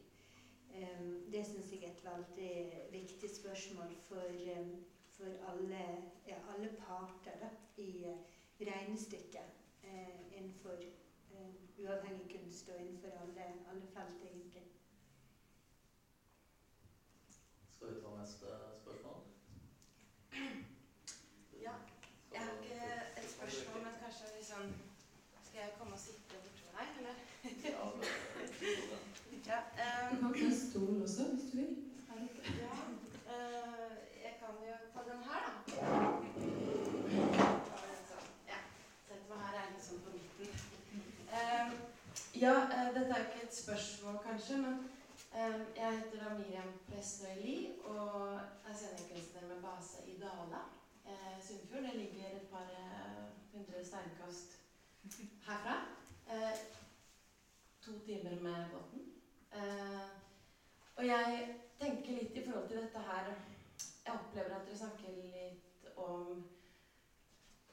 [0.74, 2.54] Um, det syns jeg er et veldig
[2.94, 4.72] viktig spørsmål for, um,
[5.18, 5.84] for alle,
[6.28, 9.63] ja, alle, parter da, i uh, regnestykket
[10.38, 10.76] innenfor
[11.32, 14.64] uh, uavhengig kunst og innenfor alle, alle felt, egentlig.
[17.76, 18.46] Skal vi ta neste
[18.82, 19.20] spørsmål?
[21.66, 21.74] Ja.
[22.34, 22.82] Jeg har ikke
[23.22, 24.64] et spørsmål, men kanskje liksom
[25.48, 27.16] Skal jeg komme og sitte borte med deg, eller?
[27.70, 27.80] Ja,
[29.52, 29.60] Ja,
[30.12, 31.74] Du kan ta en stol også, hvis du vil.
[32.64, 32.74] ja
[33.34, 33.92] uh,
[34.26, 35.52] jeg kan jo ta den her, da.
[37.70, 38.28] Ta den sånn.
[38.52, 38.60] Ja.
[39.08, 40.50] Setter meg her, er liksom på midten.
[41.34, 41.70] Um,
[42.42, 44.74] ja, uh, dette er ikke et spørsmål, kanskje, men
[45.40, 50.64] um, jeg heter da Miriam Prestøy-Li og er scenekunstner med base i Dala.
[51.06, 51.84] Eh, Sunnfjord.
[51.84, 53.24] Det ligger et par eh,
[53.54, 54.60] hundre steinkast
[55.48, 55.76] herfra.
[56.28, 56.58] Eh,
[57.82, 59.02] to timer med båten.
[59.54, 60.08] Eh,
[60.96, 63.34] og jeg tenker litt i forhold til dette her
[64.06, 66.44] Jeg opplever at dere snakker litt om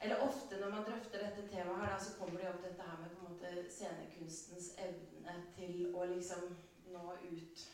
[0.01, 2.97] Eller ofte når man drøfter dette temaet her, da, så kommer det opp dette her
[3.01, 6.47] med på en måte scenekunstens evne til å liksom
[6.93, 7.65] nå ut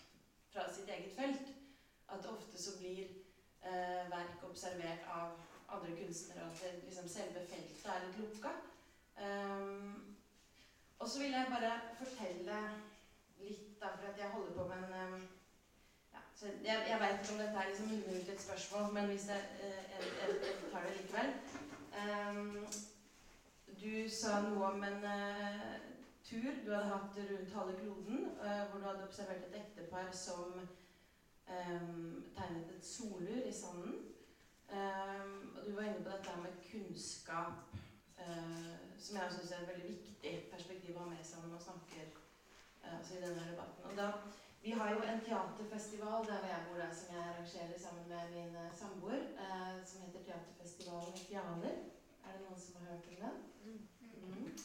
[0.51, 1.53] fra sitt eget felt.
[2.11, 3.05] At ofte så blir
[3.63, 8.51] eh, verk observert av andre kunstnere, og at det, liksom, selve feltet er litt lukka.
[9.17, 10.17] Um,
[10.99, 12.59] og så vil jeg bare fortelle
[13.39, 15.27] litt, da, for at jeg holder på med en um,
[16.13, 19.43] ja, så Jeg, jeg veit ikke om dette er liksom et spørsmål, men hvis jeg,
[19.61, 21.33] eh, jeg, jeg tar det likevel.
[21.97, 22.65] Um,
[23.81, 25.77] du sa noe om en uh,
[26.23, 30.59] tur du hadde hatt rundt halve kloden, uh, hvor du hadde observert et ektepar som
[30.59, 33.97] um, tegnet et solur i sanden.
[34.69, 37.75] Um, og du var inne på dette med kunnskap,
[38.19, 41.65] uh, som jeg syns er et veldig viktig perspektiv å ha med seg når man
[41.69, 42.17] snakker
[42.87, 43.89] altså i denne debatten.
[43.89, 44.11] Og da,
[44.63, 48.23] vi har jo en teaterfestival der hvor jeg bor, der, som jeg arrangerer sammen med
[48.35, 51.77] min samboer, samboer, som heter Teaterfestivalen i Fjaler.
[52.25, 53.37] Er det noen som har hørt om den?
[53.65, 54.57] Mm.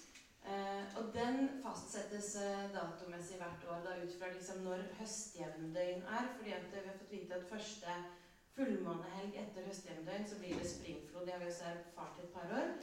[0.53, 6.27] Eh, og den fastsettes eh, datomessig hvert år da, ut fra liksom, når høstjevndøgn er.
[6.37, 7.95] fordi eh, vi har fått vite at første
[8.57, 11.27] fullmånehelg etter høstjevndøgn så blir det springflod.
[11.27, 12.75] Det har vi også erfart i et par år.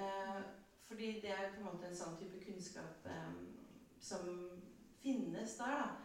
[0.00, 0.40] Eh,
[0.88, 3.36] fordi det er på en måte en sånn type kunnskap eh,
[4.00, 4.32] som
[5.02, 5.76] finnes der.
[5.84, 6.03] da.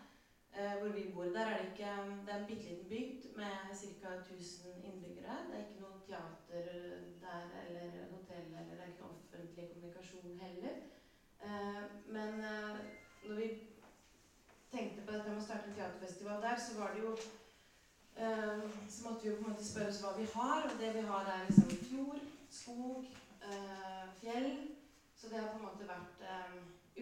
[0.57, 1.23] Eh, hvor vi bor.
[1.23, 1.91] Der er det ikke
[2.25, 4.07] Det er en bitte liten bygd med ca.
[4.15, 5.35] 1000 innbyggere.
[5.47, 6.65] Det er ikke noe teater
[7.21, 10.73] der eller hotell, eller det er ikke noe offentlig kommunikasjon heller.
[11.43, 11.83] Eh,
[12.15, 12.79] men eh,
[13.27, 13.47] når vi
[14.71, 17.17] tenkte på dette med å starte en teaterfestival der, så var det jo
[18.87, 21.01] Så måtte vi jo på en måte spørre oss hva vi har, og det vi
[21.07, 22.19] har er liksom fjord,
[22.49, 23.05] skog,
[24.19, 24.49] fjell.
[25.15, 26.25] Så det har på en måte vært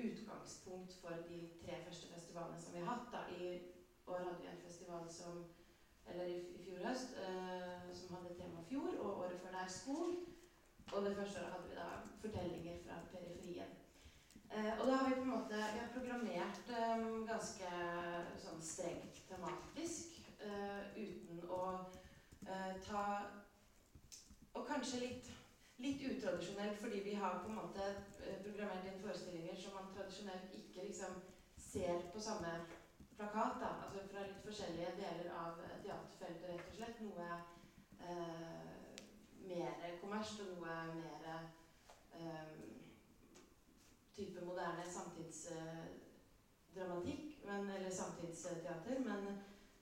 [0.03, 3.07] utgangspunkt for de tre første festivalene som vi har hatt.
[3.11, 3.21] da.
[3.37, 3.61] I
[4.07, 5.45] år hadde vi en festival som
[6.09, 10.15] eller i, i fjor høst, eh, som hadde tema fjord, og året før der skog.
[10.93, 11.87] Og det første året hadde vi da
[12.21, 13.73] fortellinger fra periferien.
[14.51, 17.71] Eh, og da har vi på en måte vi har programmert eh, ganske
[18.43, 21.63] sånn strengt tematisk, eh, uten å
[22.47, 23.03] eh, ta
[24.57, 25.27] Og kanskje litt,
[25.77, 27.83] litt utradisjonelt, fordi vi har på en måte
[28.25, 31.11] eh, programmert inn forestillinger som man tradisjonelt ikke liksom
[31.57, 32.51] ser på samme
[33.17, 33.53] plakat.
[33.61, 36.97] da, altså Fra litt forskjellige deler av eh, teaterfeltet, rett og slett.
[37.05, 37.27] Noe
[38.09, 38.67] eh,
[39.47, 40.91] mer kommersielt og noe mer
[42.17, 42.49] eh,
[44.17, 48.95] type moderne samtidsdramatikk, men, eller samtidsteater.
[49.05, 49.21] Men,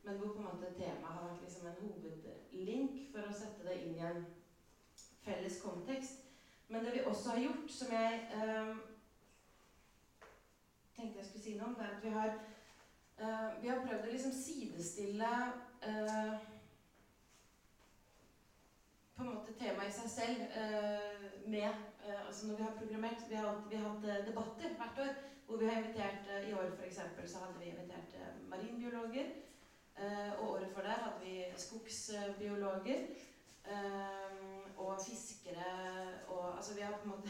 [0.03, 3.75] men hvor på en måte temaet har vært liksom en hovedlink for å sette det
[3.85, 4.21] inn i en
[5.25, 6.25] felles kontekst.
[6.67, 8.75] Men det vi også har gjort, som jeg eh,
[10.95, 12.37] tenkte jeg skulle si noe om, det er at vi har
[13.15, 15.27] Uh, vi har prøvd å liksom sidestille
[15.87, 16.33] uh,
[19.15, 21.69] på en måte temaet i seg selv uh, med
[22.11, 25.13] altså Når vi har programmert Vi har, vi har hatt debatter hvert år
[25.45, 28.15] hvor vi har invitert I år for eksempel, så hadde vi invitert
[28.49, 29.27] marinbiologer.
[30.39, 33.05] og året før der hadde vi skogsbiologer
[34.77, 35.69] og fiskere
[36.55, 37.29] Altså, vi har på en måte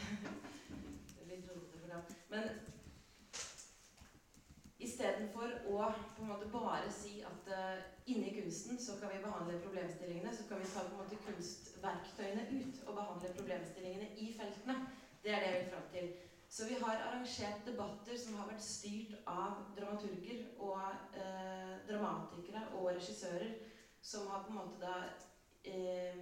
[1.30, 2.02] litt rotete dem.
[2.30, 2.42] Men
[4.86, 9.58] istedenfor å på en måte bare si at uh, inni kunsten så kan vi behandle
[9.64, 14.78] problemstillingene, så kan vi ta på en måte kunstverktøyene ut og behandle problemstillingene i feltene.
[15.24, 16.10] Det er det jeg vil fram til.
[16.48, 20.80] Så vi har arrangert debatter som har vært styrt av dramaturger og
[21.18, 23.56] uh, dramatikere og regissører
[24.00, 25.00] som har på en måte da
[25.66, 26.18] eh,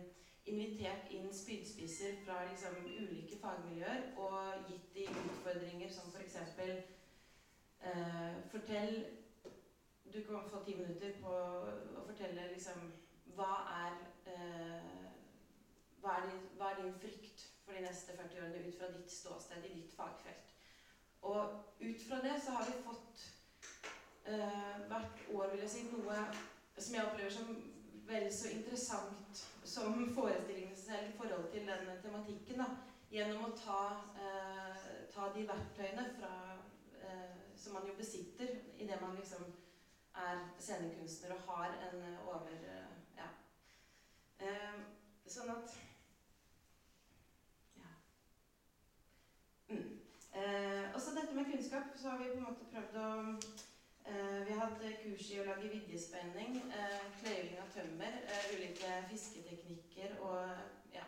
[0.47, 6.37] invitert inn spydspisser fra liksom, ulike fagmiljøer og gitt de utfordringer som f.eks.
[7.85, 9.05] Eh, fortell
[10.05, 12.85] Du kan få ti minutter på å fortelle liksom
[13.37, 13.97] Hva er,
[14.31, 15.09] eh,
[16.01, 19.11] hva, er din, hva er din frykt for de neste 40 årene ut fra ditt
[19.11, 20.53] ståsted i ditt fagfelt?
[21.25, 23.25] Og ut fra det så har vi fått
[24.29, 26.19] eh, hvert år, vil jeg si, noe
[26.77, 27.74] som jeg opplever som
[28.09, 32.59] vel så interessant som forestillingen selv i forhold til den tematikken.
[32.59, 32.67] da,
[33.11, 33.81] Gjennom å ta,
[34.19, 36.59] eh, ta de verktøyene fra,
[37.03, 38.49] eh, som man jo besitter
[38.79, 39.45] idet man liksom
[40.15, 42.51] er scenekunstner og har en over...
[43.17, 43.29] ja.
[44.39, 44.81] Eh,
[45.27, 45.77] sånn at
[49.69, 50.01] Mm.
[50.35, 53.74] Eh, og dette med kunnskap, så har vi på en måte prøvd å eh,
[54.05, 60.19] Vi har hatt kurs i å lage vidjespenning, eh, kløyving av tømmer, eh, ulike fisketeknikker
[60.21, 60.41] og
[60.93, 61.07] ja.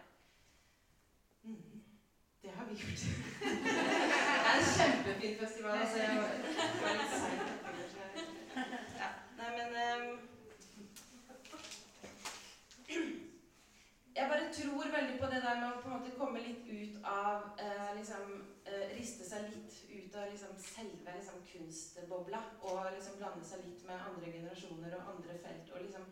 [1.42, 1.82] Mm.
[2.42, 3.02] Det har vi gjort.
[3.40, 3.48] det
[4.48, 5.78] er en kjempefin festival.
[5.78, 6.28] Altså, jeg var,
[6.96, 7.38] litt sein.
[8.96, 9.08] Ja.
[9.38, 10.08] Nei, men ehm,
[14.16, 16.94] jeg bare tror veldig på det der med å på en måte komme litt ut
[17.04, 23.20] av eh, liksom, eh, Riste seg litt ut av liksom, selve liksom, kunstbobla og liksom
[23.20, 25.70] blande seg litt med andre generasjoner og andre felt.
[25.70, 26.08] Og liksom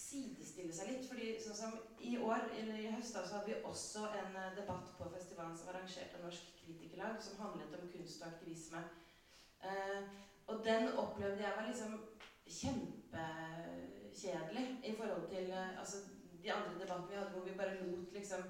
[0.00, 1.04] sidestille seg litt.
[1.08, 1.72] fordi sånn som
[2.10, 5.56] I år, eller i høst da, så hadde vi også en eh, debatt på festivalen
[5.56, 8.80] som var arrangert av Norsk Kritikerlag, som handlet om kunst og aktivisme.
[9.60, 10.00] Eh,
[10.50, 11.92] og den opplevde jeg var liksom
[12.60, 15.96] kjempekjedelig i forhold til eh, altså,
[16.40, 18.42] de andre debattene vi hadde, hvor vi bare lot liksom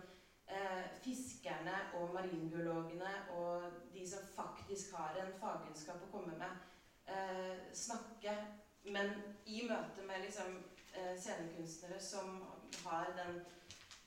[0.51, 3.63] eh, fiskerne og marinbiologene og
[3.95, 6.67] de som faktisk har en fagkunnskap å komme med,
[7.07, 8.37] eh, snakke.
[8.85, 9.11] Men
[9.47, 10.63] i møte med liksom,
[10.95, 12.43] eh, scenekunstnere som
[12.85, 13.45] har den,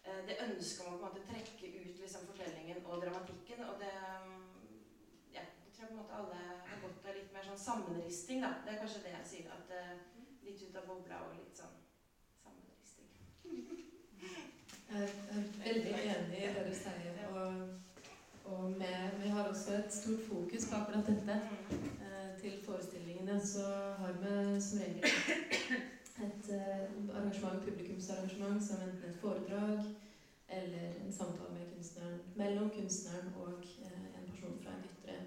[0.03, 3.65] eh, det ønsket om å måte trekke ut liksom, fortellingen og dramatikken.
[3.69, 3.93] Og det,
[5.33, 6.35] ja, det tror jeg på en måte alle
[6.69, 8.41] har godt av litt mer sånn sammenristing.
[8.41, 8.55] Da.
[8.65, 9.51] Det er kanskje det jeg sier.
[9.51, 9.97] at eh,
[10.43, 11.72] Litt ut av bobla og litt sånn
[14.93, 17.15] Jeg er veldig enig i det du sier.
[17.33, 17.53] Og,
[18.45, 21.37] og med, vi har også et stort fokus på akkurat dette.
[22.05, 23.65] Eh, til forestillingene så
[24.01, 25.07] har vi som regel
[26.27, 26.83] et eh,
[27.15, 29.81] arrangement, publikumsarrangement som enten et foredrag
[30.59, 35.17] eller en samtale med kunstneren, mellom kunstneren og eh, en person fra et ytre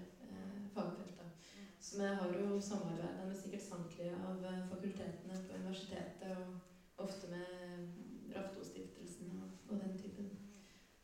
[0.77, 1.21] fagfelt.
[1.79, 7.47] Så vi har jo samarbeida med sikkert samtlige av fakultetene på universitetet, og ofte med
[8.35, 8.76] Raftostiftelsen
[9.69, 10.29] og, den typen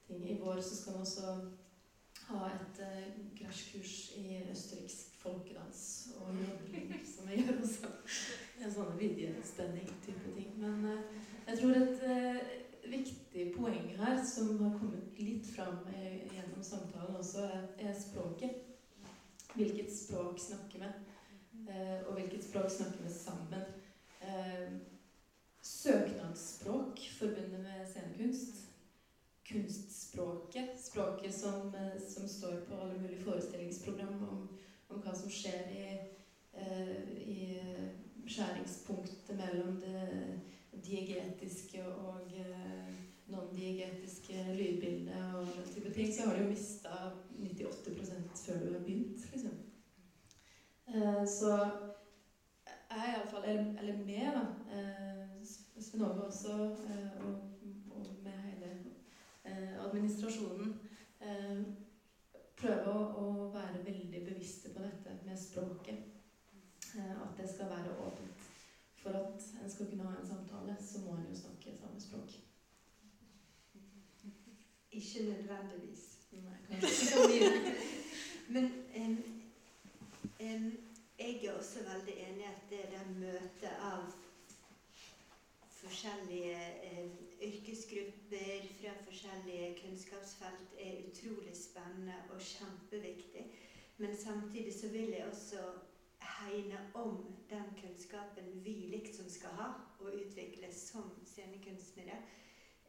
[0.08, 0.32] ting.
[0.32, 1.34] I vår så skal vi også
[2.28, 7.92] ha et uh, krasjkurs i østerriksk folkedans og jodling, som vi gjør også.
[8.64, 10.54] En sånn vidjespenning-type ting.
[10.62, 16.64] Men uh, jeg tror et uh, viktig poeng her, som har kommet litt fram gjennom
[16.64, 17.48] samtalen også,
[17.80, 18.60] er, språket.
[19.54, 20.94] Hvilket språk snakker vi?
[21.64, 23.62] og hvilket språk snakker vi sammen?
[25.64, 28.56] Søknadsspråk forbundet med scenekunst.
[29.52, 30.70] Kunstspråket.
[30.78, 34.60] Språket som, eh, som står på alle mulige forestillingsprogram om,
[34.90, 35.98] om hva som skjer i,
[36.54, 37.60] eh, i
[38.28, 40.40] skjæringspunktet mellom det
[40.86, 42.94] diegetiske og eh,
[43.28, 46.90] non-diegetiske lydbildet og den type ting, så har du jo mista
[47.40, 49.52] 98 før du har begynt, liksom.
[50.88, 51.56] Eh, så
[52.66, 54.46] jeg er iallfall Eller med, da.
[55.82, 56.54] Svenove også,
[56.90, 57.42] eh, og,
[57.92, 58.72] og, med hele
[59.46, 60.80] eh, administrasjonen,
[61.22, 61.64] eh,
[62.58, 66.10] prøve å, å, være veldig bevisste på dette med språket.
[66.94, 68.44] at det skal være åpent.
[69.02, 72.36] For at en skal kunne ha en samtale, så må en jo snakke samme språk.
[74.92, 76.04] Ikke nødvendigvis.
[76.32, 77.74] Nei, kanskje
[78.48, 79.18] Men en,
[80.40, 80.78] en,
[81.20, 84.14] jeg er også veldig enig i at det der møtet av
[85.94, 87.10] forskjellige eh,
[87.42, 93.46] yrkesgrupper fra forskjellige kunnskapsfelt er utrolig spennende og kjempeviktig.
[93.98, 95.58] Men samtidig så vil jeg også
[96.22, 99.70] hegne om den kunnskapen vi liksom skal ha
[100.00, 102.18] og utvikle som scenekunstnere.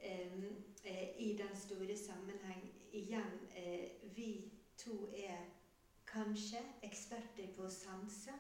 [0.00, 0.44] eh,
[0.84, 3.32] eh, i den store sammenheng igjen
[4.14, 5.38] Vi to er
[6.06, 8.30] kanskje eksperter på å sanse.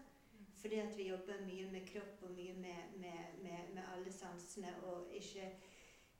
[0.64, 4.70] Fordi at vi jobber mye med kropp og mye med, med, med, med alle sansene.
[4.82, 5.50] Og ikke,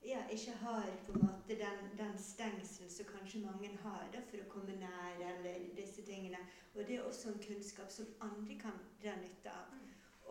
[0.04, 4.44] ja, ikke har på en måte den, den stengselen som kanskje mange har da, for
[4.44, 6.42] å komme nær eller disse tingene.
[6.74, 9.72] Og det er også en kunnskap som andre kan dra nytte av.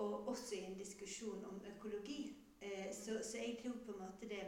[0.06, 2.38] Og også i en diskusjon om økologi.
[2.62, 4.46] Eh, så, så jeg tror på en måte det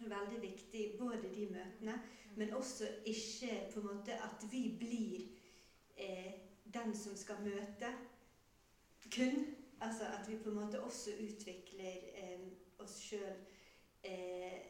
[0.00, 2.00] veldig viktig, både de møtene,
[2.36, 5.28] men også ikke på en måte at vi blir
[5.94, 6.32] eh,
[6.74, 7.94] den som skal møte
[9.14, 9.46] kun.
[9.80, 12.42] Altså at vi på en måte også utvikler eh,
[12.78, 13.38] oss sjøl
[14.04, 14.60] eh,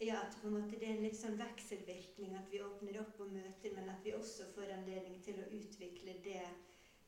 [0.00, 2.36] Ja, at på en måte det er en litt sånn vekselvirkning.
[2.38, 6.14] At vi åpner opp og møter, men at vi også får anledning til å utvikle
[6.22, 6.44] det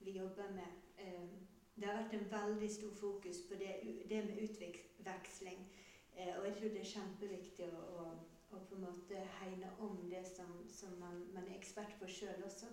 [0.02, 0.80] vi jobber med.
[0.98, 1.28] Eh,
[1.76, 3.76] det har vært en veldig stor fokus på det,
[4.10, 5.62] det med utveksling.
[6.16, 8.08] Eh, og jeg tror det er kjempeviktig å, å,
[8.50, 12.42] å, på en måte hegne om det som, som man, man er ekspert på sjøl
[12.44, 12.68] også.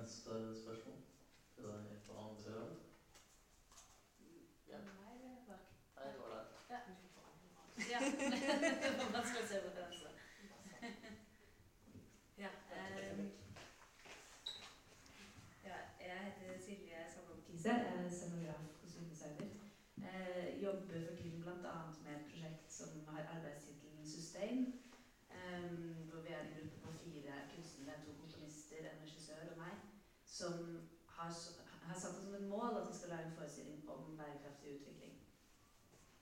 [0.00, 0.96] Neste spørsmål
[1.54, 2.76] til deg på andre rad.
[4.70, 4.78] Ja.
[4.78, 6.44] Nei, det var der.
[6.70, 8.00] Ja.
[9.14, 10.08] Man skal se på grensa.
[12.38, 13.24] Ja, eh,
[15.64, 17.70] ja, jeg heter Silje Sandholm Kise.
[17.70, 19.48] Er scenograf hos Undersider.
[19.96, 21.76] Eh, jobber for tiden bl.a.
[22.04, 24.80] med et prosjekt som har arbeidstittelen Sustain.
[25.30, 25.70] Eh,
[26.08, 29.90] hvor vi er en gruppe på fire kunstnere, to komponister, en regissør og meg,
[30.40, 30.52] som
[31.16, 31.30] har,
[31.88, 35.16] har satt det som et mål at vi skal lage en forestilling om bærekraftig utvikling.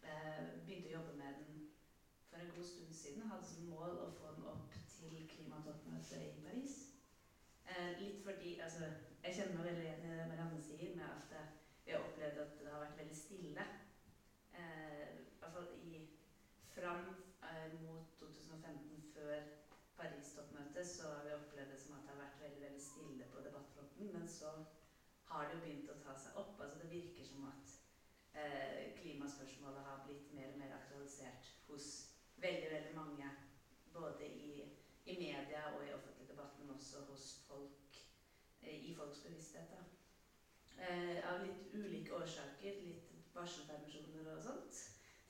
[0.02, 1.58] Eh, begynte å jobbe med den
[2.30, 3.28] for en god stund siden.
[3.30, 6.78] Hadde som mål å få den opp til klimatoppmøtet i Paris.
[7.68, 8.90] Eh, litt fordi altså,
[9.22, 11.40] Jeg kjenner meg veldig igjen i det Marianne sier, med at det,
[11.84, 13.64] vi har opplevd at det har vært veldig stille.
[14.54, 16.04] Eh, I hvert fall i,
[16.74, 17.08] fram
[17.50, 19.50] eh, mot 2015, før
[19.98, 23.42] Paris-toppmøtet, så har vi opplevd det som at det har vært veldig, veldig stille på
[23.46, 24.12] debattfronten.
[24.14, 26.60] Men så har det jo begynt å ta seg opp.
[26.60, 27.74] altså Det virker som at
[28.34, 31.88] eh, klimaspørsmålet har blitt mer og mer aktualisert hos
[32.36, 33.30] veldig, veldig mange.
[33.92, 34.64] Både i,
[35.04, 38.00] i media og i offentlig debatt, men også hos folk,
[38.62, 39.74] eh, i folks bevissthet.
[40.78, 44.84] Eh, av litt ulike årsaker, litt varselpermisjoner og sånt,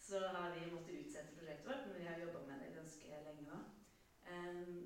[0.08, 3.48] så har vi måttet utsette prosjektet vårt, men vi har jobba med det ganske lenge
[3.48, 3.58] nå.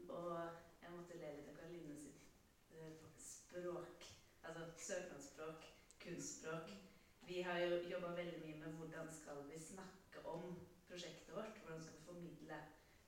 [0.09, 0.39] Og
[0.83, 2.25] jeg måtte le litt av Karoline sitt
[2.75, 3.92] uh, språk,
[4.89, 5.67] søknadsspråk,
[6.05, 6.71] kunstspråk.
[7.29, 10.57] Vi har jo jobba veldig mye med hvordan skal vi snakke om
[10.89, 11.59] prosjektet vårt.
[11.63, 12.63] Hvordan skal vi formidle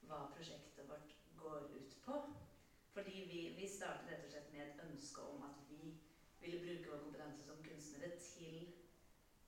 [0.09, 2.23] hva prosjektet vårt går ut på.
[2.93, 5.95] Fordi vi, vi startet rett og slett med et ønske om at vi
[6.41, 8.69] ville bruke vår kompetanse som kunstnere til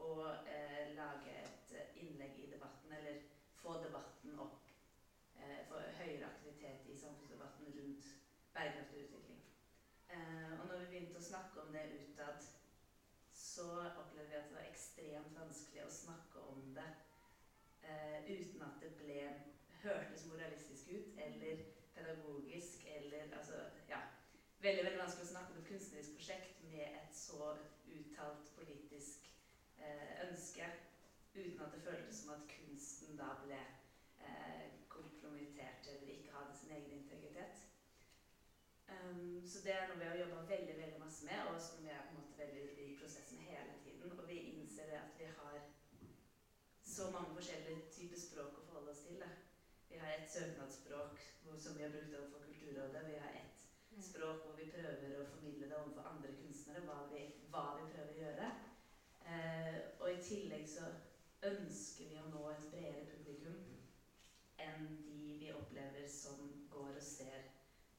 [0.03, 0.13] å
[0.55, 3.23] eh, lage et innlegg i debatten, eller
[3.61, 4.73] få debatten opp.
[5.37, 8.11] Eh, få høyere aktivitet i samfunnsdebatten rundt
[8.57, 9.41] bærekraftig utvikling.
[10.09, 12.06] Eh, og når vi begynte å snakke om det utad,
[13.57, 13.67] så
[14.01, 16.89] opplevde vi at det var ekstremt vanskelig å snakke om det
[17.89, 19.21] eh, uten at det ble
[19.85, 21.63] hørtes moralistisk ut eller
[21.95, 24.03] pedagogisk eller altså ja,
[24.61, 27.55] veldig veldig vanskelig å snakke om et kunstnerisk prosjekt med et så
[27.97, 29.31] uttalt politisk
[29.81, 30.69] eh, ønske
[31.37, 33.63] uten at det føltes som at kunsten da ble
[34.27, 37.65] eh, kompromittert eller ikke hadde sin egen integritet.
[38.87, 41.91] Um, så det er noe vi har jobba veldig veldig masse med, og som vi
[41.91, 44.13] er på en måte veldig i prosessen hele tiden.
[44.19, 45.57] Og vi innser det at vi har
[46.97, 49.19] så mange forskjellige typer språk å forholde oss til.
[49.21, 49.29] Da.
[49.91, 51.25] Vi har et søknadsspråk
[51.65, 53.03] som vi har brukt overfor Kulturrådet.
[53.11, 53.67] Vi har et
[54.09, 58.15] språk hvor vi prøver å formidle det overfor andre kunstnere, hva vi, hva vi prøver
[58.15, 58.49] å gjøre.
[59.27, 60.89] Eh, og i tillegg så
[61.51, 63.61] ønsker vi å nå et bredere publikum
[64.67, 66.41] enn de vi opplever som
[66.73, 67.37] går og ser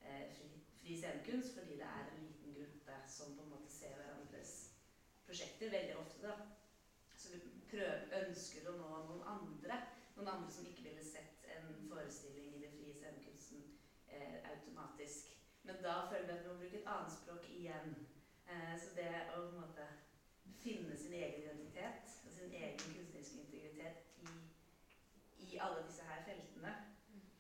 [0.02, 0.49] eh, fri,
[0.82, 4.56] fri scenekunst, fordi det er en liten gruppe som på en måte ser hverandres
[5.28, 6.24] prosjekter veldig ofte.
[6.26, 6.38] da.
[7.18, 9.80] Så vi prøver, ønsker å nå noen andre.
[10.28, 13.62] Noen andre som ikke ville sett en forestilling i den frie scenekunsten
[14.12, 15.38] eh, automatisk.
[15.64, 17.94] Men da føler vi at vi må bruke et annet språk igjen.
[18.52, 19.86] Eh, så det å på en måte
[20.60, 24.34] finne sin egen identitet og sin egen kunstneriske integritet i,
[25.48, 26.76] i alle disse her feltene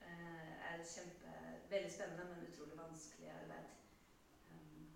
[0.07, 1.35] eh, er kjempe,
[1.73, 3.67] veldig spennende, men utrolig vanskelig arbeid.
[4.53, 4.95] Um,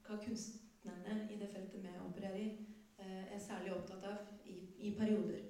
[0.07, 2.49] hva kunstnerne i det feltet vi opererer i,
[3.01, 5.45] eh, er særlig opptatt av i, i perioder.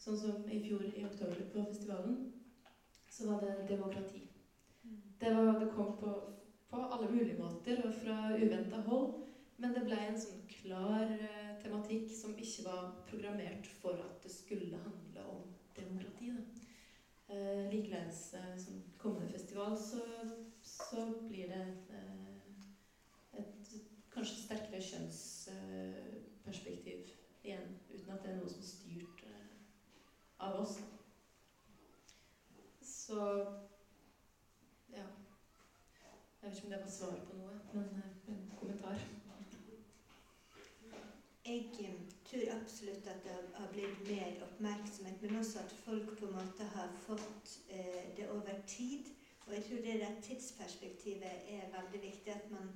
[0.00, 2.22] Sånn som i fjor i oktober på festivalen,
[3.10, 4.22] så var det demokrati.
[5.20, 6.14] Det, var, det kom på,
[6.70, 9.18] på alle mulige måter og fra uventa hold.
[9.60, 11.10] Men det ble en sånn klar
[11.60, 15.44] tematikk som ikke var programmert for at det skulle handle om
[15.76, 16.30] demokrati.
[16.32, 16.59] Da.
[17.30, 20.02] Eh, likeledes eh, som kommende festival så,
[20.62, 21.90] så blir det et,
[23.38, 23.74] et
[24.10, 26.98] kanskje sterkere kjønnsperspektiv
[27.44, 29.52] igjen, uten at det er noe som er styrt eh,
[30.42, 30.74] av oss.
[32.82, 33.18] Så
[34.90, 35.06] ja.
[36.40, 38.98] Jeg vet ikke om det var svar på noe, men eh, en kommentar.
[41.46, 41.99] Jeg eh,
[42.30, 46.64] tror absolutt at det har- blitt mer oppmerksomhet, men også at folk på en måte
[46.64, 49.04] har fått eh, det over tid.
[49.46, 52.32] Og jeg tror det der tidsperspektivet er veldig viktig.
[52.32, 52.70] At man,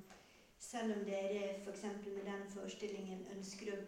[0.58, 1.82] selv om dere f.eks.
[2.06, 3.78] med den forestillingen ønsker å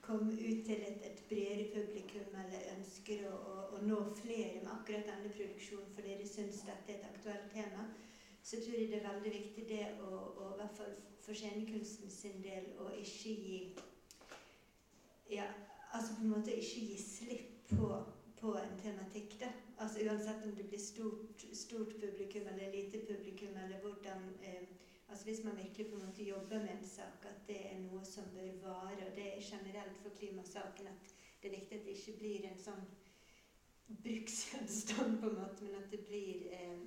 [0.00, 4.70] komme ut til et, et bredere publikum, eller ønsker å, å, å nå flere med
[4.72, 7.84] akkurat denne produksjonen fordi dere syns dette er et aktuelt tema,
[8.42, 12.10] så tror jeg det er veldig viktig det å, å i hvert fall for scenekunsten
[12.10, 13.60] sin del å ikke gi
[15.30, 15.44] ja,
[15.92, 17.88] altså på en måte ikke gi slipp på,
[18.40, 19.40] på en tematikk.
[19.40, 19.50] da.
[19.78, 24.62] Altså Uansett om det blir stort, stort publikum eller lite publikum, eller hvordan eh,
[25.08, 28.04] altså Hvis man virkelig på en måte jobber med en sak, at det er noe
[28.04, 29.06] som bør vare.
[29.10, 32.58] Og det er generelt for klimasaken at det er viktig at det ikke blir en
[32.58, 32.84] sånn
[34.04, 36.80] bruksgjenstand, på en måte, men at det blir eh,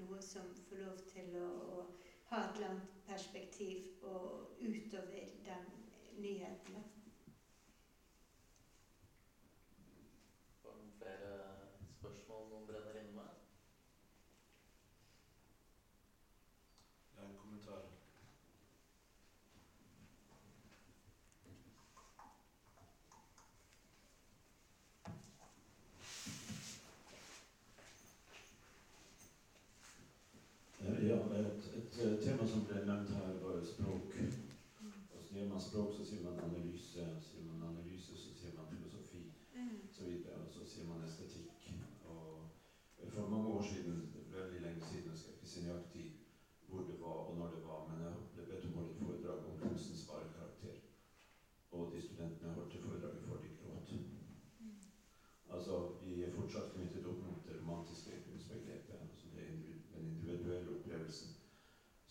[0.00, 1.48] noe som får lov til å,
[1.78, 1.84] å
[2.30, 5.68] ha et langt perspektiv og utover den
[6.18, 6.74] nyheten.
[6.74, 6.82] da.
[10.64, 11.30] Var det noen flere
[11.98, 13.30] spørsmål noen brenner inne med?
[17.16, 17.80] Ja, en kommentar.
[30.80, 34.14] Eh, Ja, et, et eh, tema som ble nevnt her, var jo språk.
[35.10, 37.04] Og så sier man språk, så sier man analyse.
[37.26, 39.22] Sier man analyse, så sier man filosofi.
[39.92, 41.68] Så videre, og så sier man estetikk.
[42.04, 42.44] Og
[43.12, 43.96] for mange år siden,
[44.32, 46.06] veldig lenge siden, jeg skal ikke si nøyaktig
[46.68, 49.00] hvor det var og når det var, men jeg ble bedt om å holde et
[49.02, 50.76] foredrag om kunstens bare karakter.
[51.74, 53.94] Og de studentene jeg holdt det foredraget for, de gråt.
[55.56, 55.74] Altså,
[56.04, 59.64] vi er fortsatt knyttet opp mot det romantiske kunstbegrepet, altså den
[60.02, 61.34] individuelle opplevelsen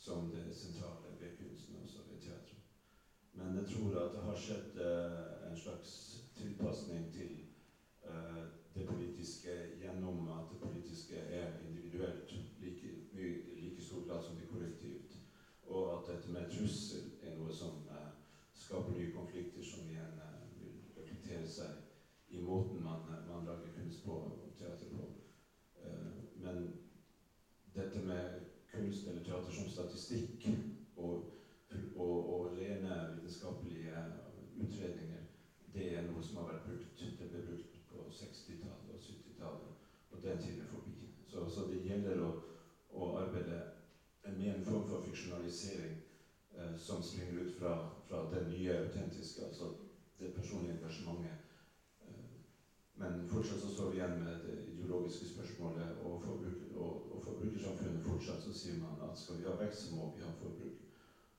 [0.08, 2.64] som det sentrale ved kunsten, også ved teatret.
[3.38, 5.92] Men jeg tror at det har skjedd eh, en slags
[6.36, 7.34] tilpasning til
[8.10, 8.44] eh,
[8.76, 10.50] det politiske gjennom at
[11.08, 15.20] politiske er individuelt like, i like stor grad som det kollektivt.
[15.64, 18.12] Og at dette med trussel er noe som eh,
[18.54, 24.04] skaper nye konflikter som igjen eh, vil reflektere seg i måten man, man lager kunst
[24.04, 25.08] på og teater på.
[25.84, 26.12] Eh,
[26.44, 26.72] men
[27.76, 30.48] dette med kunst eller teater som statistikk
[30.96, 31.24] og,
[31.96, 34.04] og, og rene vitenskapelige
[34.58, 35.24] utredninger,
[35.74, 37.04] det er noe som har vært brukt.
[37.20, 40.68] Det ble brukt på 60-tallet og 70-tallet, og den tiden
[41.62, 41.80] er forbi.
[41.80, 42.30] Så, så det gjelder å,
[42.94, 43.60] å arbeide
[44.28, 45.98] med en form for fiksjonalisering
[46.78, 49.74] som springer fra, fra det nye autentiske, altså
[50.20, 51.38] det personlige engasjementet.
[52.02, 52.30] Eh,
[52.96, 58.04] men fortsatt så står vi igjen med det ideologiske spørsmålet, og, forbruk, og, og forbrukersamfunnet
[58.04, 60.82] fortsatt så sier man at skal vi ha vekst, så må vi ha forbruk.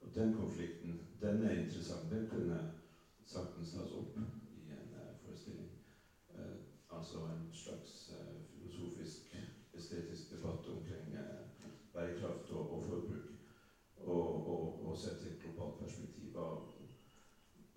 [0.00, 2.10] Og den konflikten, den er interessant.
[2.10, 2.58] Den kunne
[3.26, 5.72] saktens tas opp i en uh, forestilling.
[6.30, 6.54] Uh,
[6.94, 9.34] altså en slags uh, filosofisk,
[9.74, 11.18] estetisk debatt omkring
[11.98, 13.26] bærekraft og, og forbruk.
[13.98, 16.38] Og, og, og sett i et globalt perspektiv.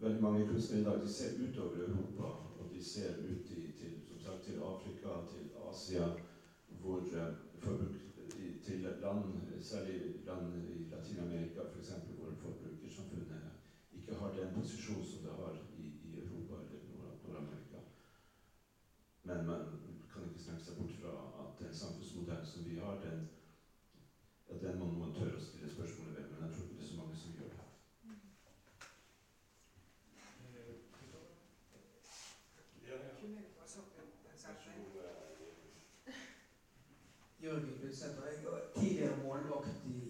[0.02, 2.30] Veldig mange kunstnere i dag de ser utover Europa,
[2.60, 6.08] og de ser ut i, til, sagt, til Afrika, til Asia,
[6.82, 7.02] hvor
[7.60, 8.02] forbruk
[8.64, 9.24] til land,
[9.62, 13.42] særlig land i Latin-Amerika f.eks., hvor forbrukersamfunnet
[13.94, 16.80] ikke har den posisjonen som det har i, i Europa eller
[17.28, 17.80] Nord-Amerika.
[19.24, 19.62] Men man
[20.14, 23.28] kan ikke snakke seg bort fra at den samfunnsmodellen som vi har, den,
[24.50, 26.32] ja, den må noen tørre å stille spørsmålet ved.
[26.32, 27.72] Men jeg tror ikke det er så mange som gjør det.
[37.44, 38.26] Jørgen Knutsæter.
[38.42, 40.02] Jeg var tidligere målvakt i,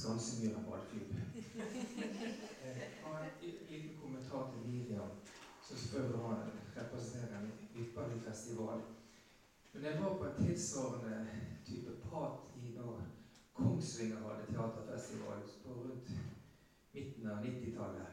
[0.00, 1.12] i Skansemyra ballklubb.
[2.64, 3.30] Jeg har en
[3.70, 5.10] liten kommentar til Miriam,
[5.62, 8.80] som spør selvfølgelig representerer en ypperlig festival.
[9.72, 11.28] Men jeg var på en tilsvarende
[11.64, 13.02] type prat i når
[13.54, 16.10] Kongsvinger hadde teaterfestival på rundt
[16.94, 18.06] midten av 90-tallet.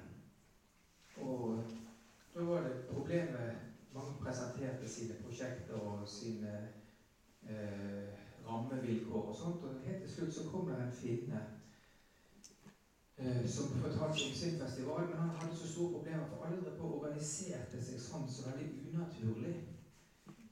[1.17, 1.63] Og
[2.35, 3.55] da var det problemet
[3.93, 6.53] mange presenterte sine prosjekter og sine
[7.43, 8.11] eh,
[8.45, 9.63] rammevilkår og sånt.
[9.63, 11.45] Og helt til slutt så kom det en finne
[13.47, 17.99] som fortalte om sin festival, men han hadde så store problemer, for aldri organiserte seg
[17.99, 19.53] sånn så veldig unaturlig.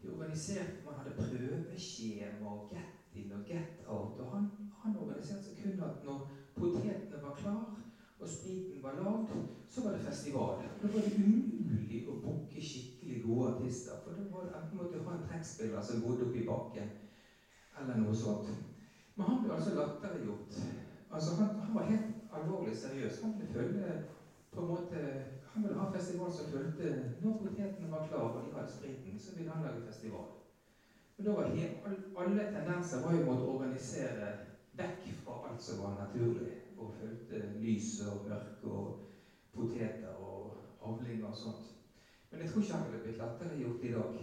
[0.01, 4.17] De organiserte, Man hadde prøveskjema og get in og get out.
[4.19, 4.47] Og han,
[4.81, 6.25] han organiserte seg kun at når
[6.55, 7.75] potetene var klar
[8.19, 9.29] og spriten var lagd,
[9.67, 10.65] så var det festival.
[10.81, 14.01] Da var det umulig å booke skikkelig gode artister.
[14.03, 16.89] For da var det enten måtte du ha en trekkspiller som bodde oppi bakken,
[17.81, 18.49] eller noe sånt.
[19.15, 20.59] Men han ble altså latterliggjort.
[21.15, 23.21] Altså, han, han var helt alvorlig seriøs.
[23.21, 24.03] Han ville følge
[24.51, 25.01] på en måte
[25.53, 29.35] Han ville ha festival som fulgte Når potetene var klar og de hadde spriten, så
[29.35, 30.25] ville han lage festival.
[31.17, 31.75] Men da var hele,
[32.17, 34.31] alle tendenser var jo mot å organisere
[34.75, 38.97] vekk fra alt som var naturlig, og fulgte lys og mørke og
[39.55, 41.71] poteter og avlinger og sånt.
[42.31, 44.17] Men jeg tror ikke han ville blitt latterliggjort i dag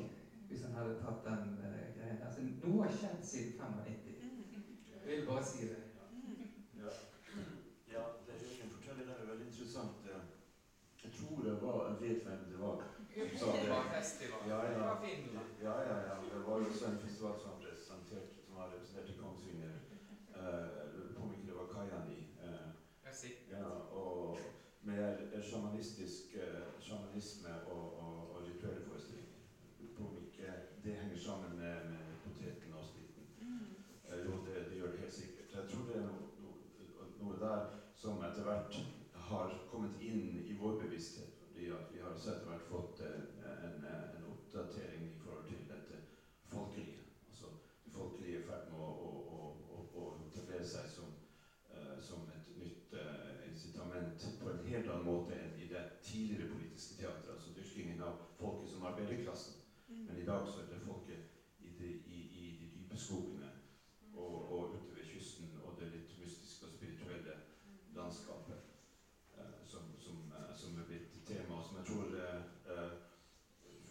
[0.48, 2.32] hvis han hadde tatt den uh, greien der.
[2.34, 4.02] Så noe har skjedd siden 95.
[4.92, 5.80] Jeg vil bare si det.
[6.76, 6.92] Ja,
[7.94, 10.04] ja det Jørgen forteller der er veldig interessant.
[11.02, 12.76] Jeg tror det var Jeg vet hvem det var.
[13.40, 14.40] som Det var festival.
[14.52, 14.84] Ja, Det ja.
[14.86, 15.48] var Finland.
[15.66, 16.14] Ja, ja, ja.
[16.32, 17.98] Det var også en festival som var som
[18.58, 19.74] var representert i Kongsvinger.
[20.38, 20.68] Eh,
[21.16, 22.20] Jeg mye ikke det var Kajani.
[22.44, 22.68] Uh,
[23.22, 23.58] sitter.
[23.58, 23.68] ja,
[24.00, 24.38] og
[24.82, 29.38] med sjamanistisk uh, sjamanisme og, og, og rituelle forestillinger.
[29.96, 30.52] På om ikke
[30.84, 33.24] det henger sammen med, med poteten og spriten.
[34.08, 35.54] Eh, jo, det, det gjør det helt sikkert.
[35.54, 36.22] Jeg tror det er noe,
[37.20, 37.60] noe der
[37.94, 38.78] som etter hvert
[39.28, 41.38] har kommet inn i vår bevissthet.
[41.52, 43.22] Fordi at vi har så etter hvert fått eh,
[43.68, 43.84] en,
[44.16, 46.00] en oppdatering i forhold til dette
[46.50, 46.98] folkelige.
[47.28, 47.52] Altså
[47.84, 51.14] det folkelige er i ferd med å, å, å, å, å etablere seg som,
[51.70, 56.50] eh, som et nytt eh, incitament på en helt annen måte enn i det tidligere
[56.56, 57.34] politiske teatret.
[57.36, 59.58] Altså dyrkingen av folket som arbeiderklassen.
[59.92, 63.50] Men i dag så er det folket i de, i, i de dype skogene
[64.16, 67.34] og, og ute ved kysten og det litt mystiske og spirituelle
[67.96, 68.62] landskapet
[69.36, 72.40] eh, som, som, eh, som er blitt tema, og som jeg tror eh,
[72.72, 72.94] eh,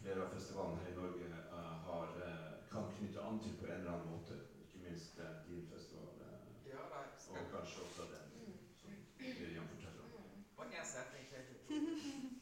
[0.02, 3.78] flere av festivalene her i Norge eh, har, eh, kan knytte an til på en
[3.78, 4.40] eller annen måte.
[4.66, 6.38] Ikke minst eh, din festival, eh,
[6.74, 10.30] Ja, da og skal kanskje også den som Miriam forteller om.
[10.58, 12.40] Og en setning til.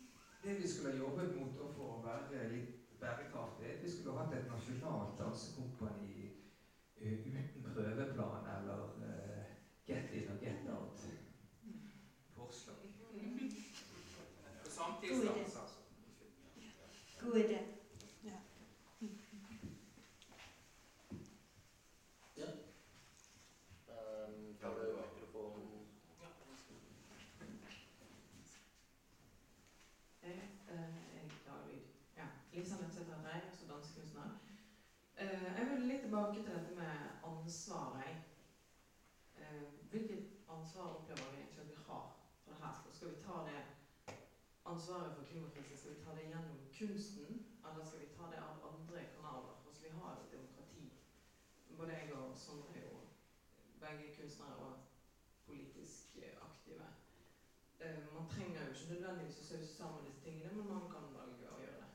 [0.50, 4.32] Det vi skulle ha jobbet mot for å være litt bærekraftig, vi skulle ha hatt
[4.34, 6.24] et nasjonalt dansekompani
[6.98, 9.52] eh, uten prøveplan eller eh,
[9.86, 11.06] get in og get out
[12.34, 12.74] på Oslo.
[14.64, 15.86] På samtidsdans, altså.
[17.22, 17.62] God idé.
[23.90, 25.80] Um, kan du mikrofonen
[30.24, 31.86] Jeg eh, er klar lyd.
[32.18, 32.26] Ja.
[32.54, 34.30] Lisa Nødsæter Rei, også dansekunstner.
[35.18, 36.94] Eh, jeg vil litt tilbake til dette med
[37.24, 38.02] ansvar.
[38.06, 38.24] jeg.
[39.40, 42.06] Eh, hvilket ansvar opplever vi egentlig at vi har
[42.44, 42.74] for det her?
[42.94, 43.62] Skal vi ta det
[44.90, 48.64] ansvaret for klimakrisen skal vi ta det gjennom kunsten, eller skal vi ta det av
[48.64, 49.53] andre kanaler?
[49.66, 50.94] Altså Vi har et demokrati.
[51.78, 52.99] Både jeg og Sondre er jo
[53.80, 54.74] begge kunstnere og
[55.45, 56.86] politisk aktive.
[57.80, 61.49] eh, Man trenger jo ikke nødvendigvis å sause sammen disse tingene, men man kan velge
[61.52, 61.90] å gjøre det.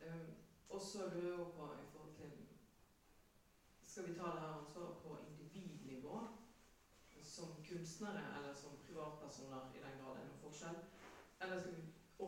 [0.00, 0.28] Eh,
[0.68, 2.44] og så lurer jeg på i forhold til
[3.82, 6.24] Skal vi ta det her ansvaret på individnivå?
[7.22, 10.76] Som kunstnere eller som privatpersoner, i den grad det er noen forskjell?
[11.40, 11.75] Eller skal vi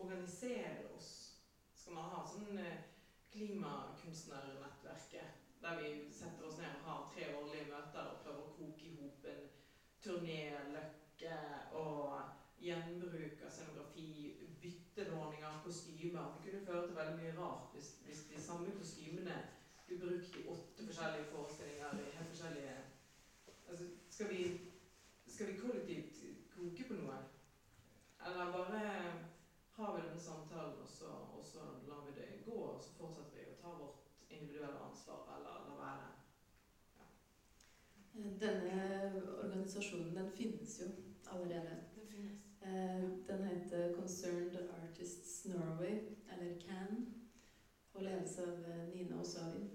[0.08, 1.10] organisere oss?
[1.74, 2.80] Skal man ha sånn eh,
[3.32, 5.28] klimakunstnernettverket,
[5.62, 8.96] der vi setter oss ned og har tre årlige møter og prøver å koke i
[8.96, 9.44] hop en
[10.04, 11.36] turnéløkke
[11.76, 14.08] og gjenbruk av scenografi,
[14.62, 16.32] byttelåning av kostymer.
[16.34, 19.36] Det kunne føre til veldig mye rart hvis, hvis de samme kostymene
[19.86, 22.74] blir brukt i åtte forskjellige forestillinger i helt forskjellige
[23.68, 24.40] altså, skal, vi,
[25.26, 26.22] skal vi kollektivt
[26.54, 27.18] koke på noe?
[28.26, 28.80] Eller bare
[29.78, 33.38] har vi denne samtalen, og så, og så lar vi det gå, og så fortsetter
[33.38, 36.08] vi å ta vårt individuelle ansvar, eller la være?
[38.40, 38.80] Denne
[39.44, 40.88] organisasjonen den finnes jo
[41.30, 41.76] allerede.
[41.94, 42.42] Den finnes.
[42.60, 46.00] Eh, Den heter Concerned Artists Norway,
[46.32, 47.14] eller CAN,
[47.94, 49.68] og ledes av eh, Nina Osavin,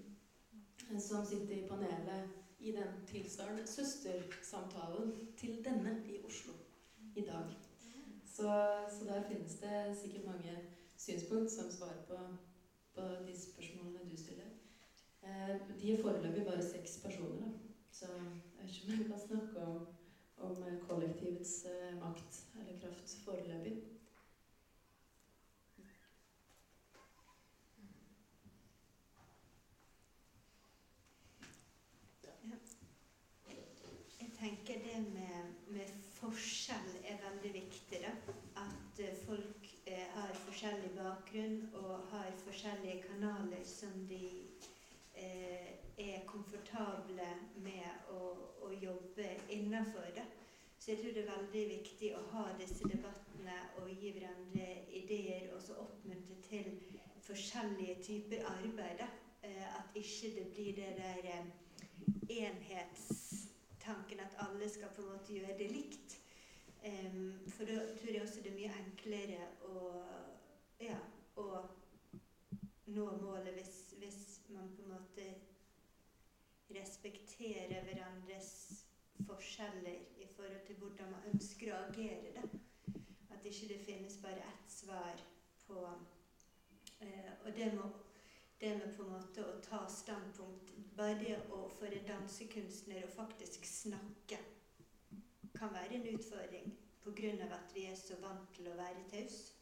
[0.90, 2.28] eh, som sitter i panelet
[2.58, 6.52] i den tilsvarende søstersamtalen til denne i Oslo
[7.16, 7.63] i dag.
[8.34, 8.42] Så,
[8.98, 10.54] så der finnes det sikkert mange
[10.96, 12.18] synspunkt som svarer på,
[12.94, 14.50] på de spørsmålene du stiller.
[15.22, 17.50] Eh, De er foreløpig bare seks personer, da.
[17.90, 19.86] så jeg vet ikke om jeg kan snakke om,
[20.36, 23.76] om kollektivets eh, makt eller kraft foreløpig.
[34.20, 35.88] Jeg tenker det med, med
[36.18, 38.00] forskjell er veldig viktig.
[38.04, 38.12] da.
[38.64, 44.48] At eh, folk eh, har forskjellig bakgrunn og har forskjellige kanaler som de
[45.16, 47.28] eh, er komfortable
[47.62, 48.32] med å,
[48.66, 50.18] å jobbe innafor.
[50.78, 55.52] Så jeg tror det er veldig viktig å ha disse debattene og gi hverandre ideer
[55.54, 56.72] og så oppmuntre til
[57.22, 59.06] forskjellige typer arbeid.
[59.44, 61.46] Eh, at ikke det blir det der eh,
[62.42, 66.18] enhetstanken at alle skal på en måte gjøre det likt.
[66.84, 69.92] Em, for da tror jeg også det er mye enklere å,
[70.84, 70.98] ja,
[71.36, 71.70] og
[72.86, 75.26] nå målet hvis, hvis man på en måte
[76.74, 78.50] respekterer hverandres
[79.26, 82.34] forskjeller i forhold til hvordan man ønsker å agere.
[82.36, 82.44] Da.
[83.34, 85.22] At ikke det finnes bare ett svar
[85.66, 85.86] på
[87.00, 87.88] eh, Og det må
[88.60, 93.14] det med på en måte å ta standpunkt Bare det å for en dansekunstner å
[93.16, 94.38] faktisk snakke
[95.58, 96.70] kan være en utfordring
[97.02, 97.54] pga.
[97.54, 99.53] at vi er så vant til å være taus.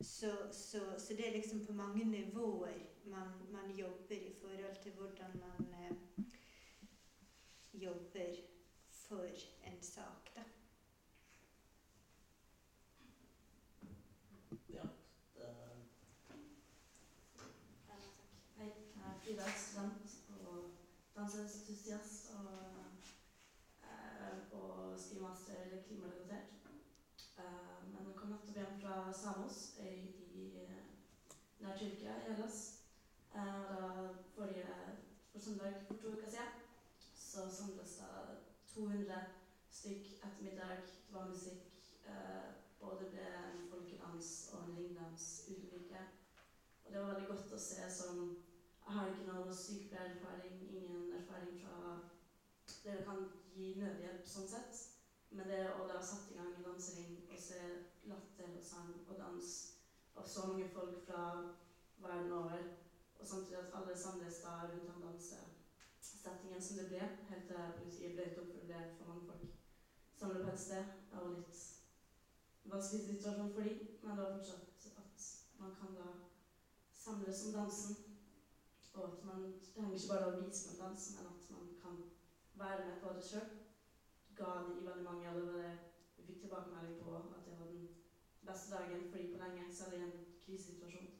[0.00, 4.92] Så, så, så det er liksom på mange nivåer man, man jobber i forhold til
[4.92, 6.24] hvordan man eh,
[7.72, 8.34] jobber
[8.90, 9.26] for
[9.64, 10.42] en sak, da.
[14.68, 14.82] Ja,
[15.34, 15.46] det
[18.56, 20.70] Hei, jeg er Frida, student og
[21.16, 22.52] danseentusiast og,
[23.82, 26.48] eh, og skriver master eller klimarelatert.
[27.38, 29.98] Eh, men kom nettopp hjem fra Samos øy
[30.34, 30.84] i eh,
[31.60, 32.84] nær Tyrkia, i Hellas.
[33.34, 34.66] Eh, da forrige
[35.32, 36.52] for søndag for to uker siden
[37.14, 38.38] så samles det
[38.74, 39.14] 200
[39.70, 40.76] stykk ettermiddag.
[40.76, 41.62] Det var musikk.
[42.06, 42.48] Eh,
[42.80, 45.96] både ble en folkedans og en ringdans uten.
[46.84, 48.36] Og det var veldig godt å se som
[48.86, 51.98] Jeg har ikke noe sykepleiererfaring, ingen erfaring fra
[52.84, 54.78] det kan gi nødhjelp sånn sett.
[55.30, 57.60] Men det å da sette i gang en dansering og se
[58.12, 59.52] latter og sang og dans
[60.16, 61.22] av så mange folk fra
[62.02, 62.62] verden over,
[63.18, 68.16] og samtidig at alle samles da rundt den dansesettingen som det ble, helt til politiet
[68.16, 69.48] brøt opp for det for mange folk
[70.18, 70.84] samlet på et sted.
[71.10, 71.62] Det var litt
[72.64, 75.28] vanskelig situasjon for dem, men det var fortsatt at
[75.58, 76.08] man kan da
[76.92, 77.96] samles om dansen.
[78.92, 81.98] Og at man det trenger ikke bare å vise med dans, men at man kan
[82.58, 83.46] være med på det sjøl.
[84.38, 85.76] Ga de veldig mange allerede
[86.18, 87.84] Vi fikk tilbakemelding på at det var den
[88.48, 90.14] beste dagen for de på lenge, er i en
[90.44, 91.10] krisesituasjon.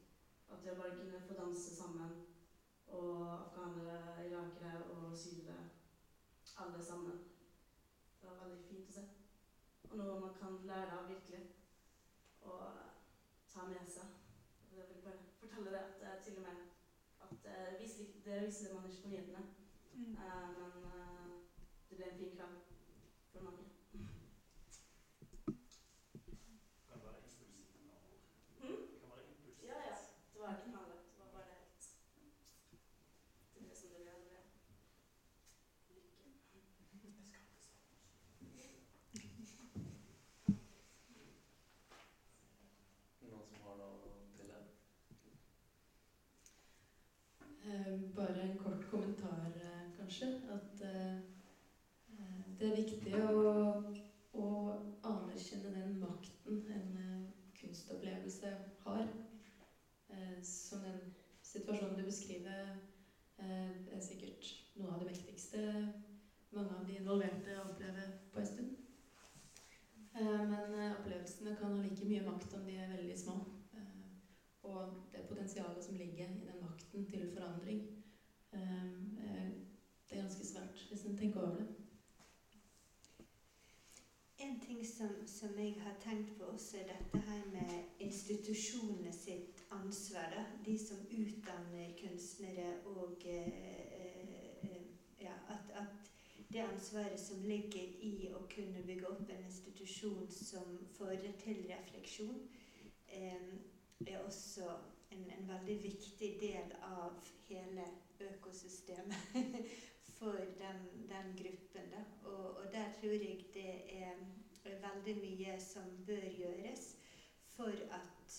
[0.51, 2.15] At det å bare kunne få danse sammen,
[2.89, 5.69] og afghanere, irakere og syrere,
[6.65, 7.19] alle sammen.
[8.21, 9.05] Det var veldig fint å se.
[9.91, 11.45] Og noe man kan lære av virkelig.
[12.49, 12.63] Og
[13.53, 14.17] ta med seg.
[14.71, 16.67] Og jeg vil bare fortelle det at eh, til og med
[17.29, 19.45] at eh, viser, Det viser man ikke på nyhetene.
[19.99, 21.31] Eh, men eh,
[21.91, 22.57] det ble en fin kveld
[23.33, 23.65] for mange.
[26.89, 28.23] Kan være impulsivt med andre ord.
[28.63, 28.83] Mm?
[29.01, 29.63] Kan være impulsivt.
[29.71, 29.97] Ja, ja.
[30.33, 31.07] Det var ikke planlagt.
[31.11, 31.85] Det var bare helt
[33.55, 34.13] Det ble som det ble.
[34.15, 34.41] Det ble.
[35.91, 37.09] Lykke.
[49.97, 50.29] Kanskje.
[50.55, 51.15] At eh,
[52.15, 53.39] eh, det er viktig å,
[54.33, 54.45] å
[55.09, 58.53] anerkjenne den makten en eh, kunstopplevelse
[58.85, 59.09] har.
[60.09, 61.05] Eh, som den
[61.45, 62.75] situasjonen du beskriver,
[63.39, 65.65] eh, er sikkert noe av det mektigste
[66.51, 68.71] mange av de involverte opplever på en stund.
[70.17, 73.37] Eh, men eh, opplevelsene kan ha like mye makt om de er veldig små.
[74.69, 78.05] Eh, og det potensialet som ligger i den makten til forandring,
[78.53, 79.51] eh, er-
[80.11, 81.67] det er ganske svært, hvis en tenker over det.
[84.39, 89.65] En ting som, som jeg har tenkt på også, er dette her med institusjonene sitt
[89.71, 90.31] ansvar.
[90.31, 90.45] Da.
[90.65, 93.47] De som utdanner kunstnere og eh,
[94.63, 94.83] eh,
[95.21, 96.11] ja, at, at
[96.53, 101.67] det ansvaret som ligger i å kunne bygge opp en institusjon som får det til
[101.69, 102.49] refleksjon,
[103.09, 103.59] eh,
[104.07, 104.69] er også
[105.11, 107.17] en, en veldig viktig del av
[107.49, 107.87] hele
[108.21, 109.39] økosystemet
[110.19, 111.95] for den, den gruppen.
[112.25, 114.15] Og, og der tror jeg det er
[114.65, 116.97] veldig mye som bør gjøres
[117.57, 118.39] for at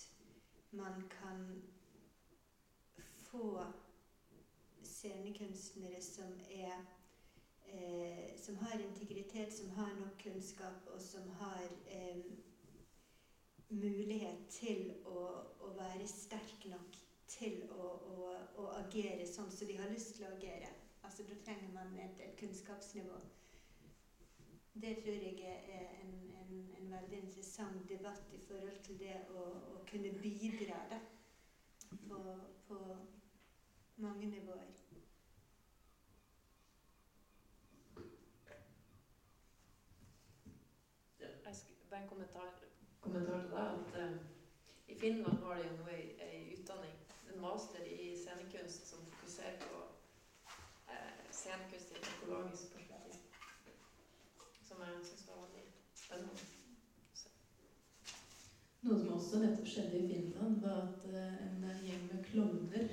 [0.71, 1.61] man kan
[3.29, 3.63] få
[4.83, 6.85] scenekunstnere som er
[7.73, 12.17] eh, som har integritet, som har nok kunnskap, og som har eh,
[13.69, 15.17] mulighet til å,
[15.61, 16.97] å være sterk nok
[17.29, 18.29] til å, å,
[18.61, 20.71] å agere sånn som de har lyst til å agere.
[21.05, 23.19] Altså, da trenger man et, et kunnskapsnivå.
[24.79, 29.45] Det tror jeg er en, en, en veldig interessant debatt i forhold til det å,
[29.75, 30.99] å kunne bidra da,
[32.09, 32.19] på,
[32.67, 32.79] på
[33.97, 34.77] mange nivåer.
[41.19, 42.58] Jeg er en kommentar,
[43.09, 43.63] kommentar til deg.
[43.75, 44.15] At uh,
[44.93, 46.95] I Finland har de jo nå ei, utdanning,
[47.29, 49.81] en master i scenekunst, som fokuserer på
[50.89, 53.19] uh, scenekunst i et økologisk perspektiv.
[54.69, 55.65] Som jeg syns var veldig
[56.05, 56.47] spennende.
[58.81, 62.87] Noe som også nettopp skjedde i Finland, var at uh, en gjeng med klovner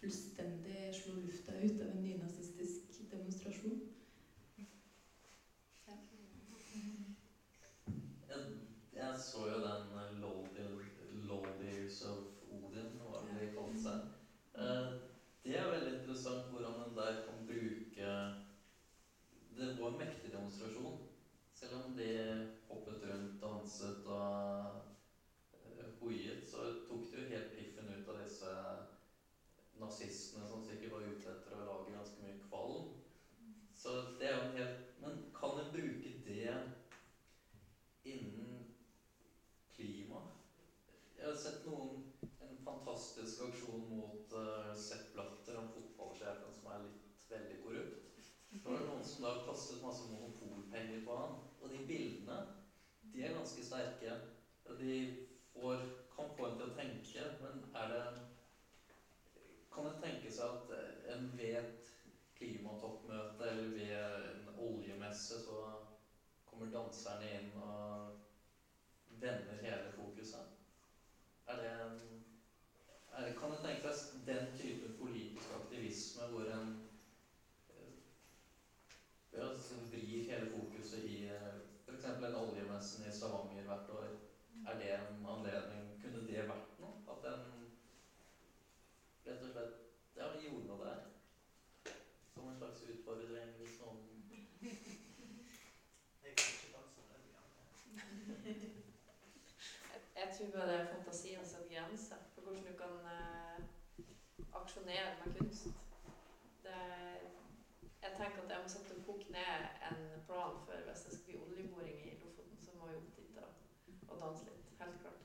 [0.00, 3.80] fullstendig slo lufta ut av en nynazistisk demonstrasjon.
[8.28, 8.40] Jeg,
[8.92, 14.08] jeg så jo den eh, Loldi- Loldies of Odin, hva var det de kalte seg.
[14.54, 14.88] Eh,
[15.46, 18.08] Det er veldig interessant hvordan en der kan bruke
[19.56, 20.98] Det var en mektig demonstrasjon.
[21.54, 22.10] Selv om de
[22.68, 24.82] hoppet rundt, danset og
[25.54, 28.52] eh, hoiet, så tok de jo helt piffen ut av disse
[29.80, 32.92] nazistene som sikkert var ute etter å lage ganske mye kvalm.
[33.76, 36.54] Så det er jo en helt Men kan en bruke det
[38.04, 38.64] innen
[39.76, 40.22] klima.
[41.18, 42.00] Jeg har sett noen
[42.42, 48.18] en fantastisk aksjon mot uh, Sepp Blatter, han fotballsjefen som er litt veldig korrupt.
[48.50, 51.36] Det var noen som da kastet masse monopolpenger på han.
[51.60, 52.40] Og de bildene,
[53.12, 54.16] de er ganske sterke.
[54.86, 55.78] De får,
[56.16, 58.02] kan få en til å tenke, men er det
[59.74, 60.68] Kan det tenke seg at
[61.12, 61.88] en ved et
[62.38, 65.64] klimatoppmøte eller ved en oljemesse så
[66.46, 68.14] kommer danserne inn og
[69.20, 70.54] vender hele fokuset.
[71.46, 71.98] Er det en
[73.16, 76.70] er, Kan det tenkes den type politisk aktivisme hvor en
[77.74, 77.92] eh,
[79.32, 81.18] ja, så vrir hele fokuset i
[81.86, 82.04] f.eks.
[82.04, 84.08] en oljemessen i Stavanger hvert år?
[84.66, 86.94] Er det en anledning Kunne det vært noe?
[87.12, 87.44] At en
[89.26, 89.74] rett og slett
[90.16, 90.98] ja, gjorde noe der?
[92.34, 94.00] Som en slags utfordring hvis noen
[96.24, 98.82] Jeg kan ikke danse med den igjen.
[99.92, 103.58] Jeg, jeg tror bare det er fantasien som grenser for hvordan du kan eh,
[104.60, 105.68] aksjonere med kunst.
[106.64, 106.80] Det,
[108.02, 111.24] jeg tenker at jeg må sette og koke ned en plan for hvis det skal
[111.28, 113.46] bli oljeboring i Lofoten, så må vi opp dit da,
[114.08, 114.66] og danse litt.
[114.80, 115.22] Helt klart.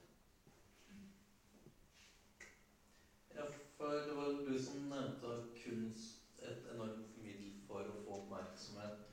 [3.36, 3.46] Ja,
[3.78, 9.04] for det var du som nevnte at kunst et enormt middel for å få oppmerksomhet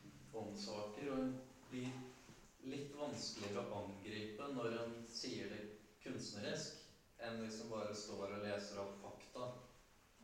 [0.42, 1.10] om saker.
[1.10, 1.34] Og det
[1.70, 5.64] blir litt vanskeligere å angripe når en sier det
[6.02, 6.84] kunstnerisk,
[7.24, 9.48] enn hvis en bare står og leser opp fakta.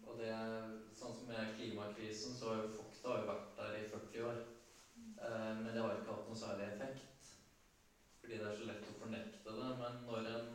[0.05, 1.61] Og det er sånn som med
[2.25, 4.39] klimakrisen, så har jo Fokta vært der i 40 år.
[5.25, 7.31] Eh, men det har ikke hatt noe særlig effekt.
[8.21, 9.71] Fordi det er så lett å fornekte det.
[9.81, 10.49] Men når en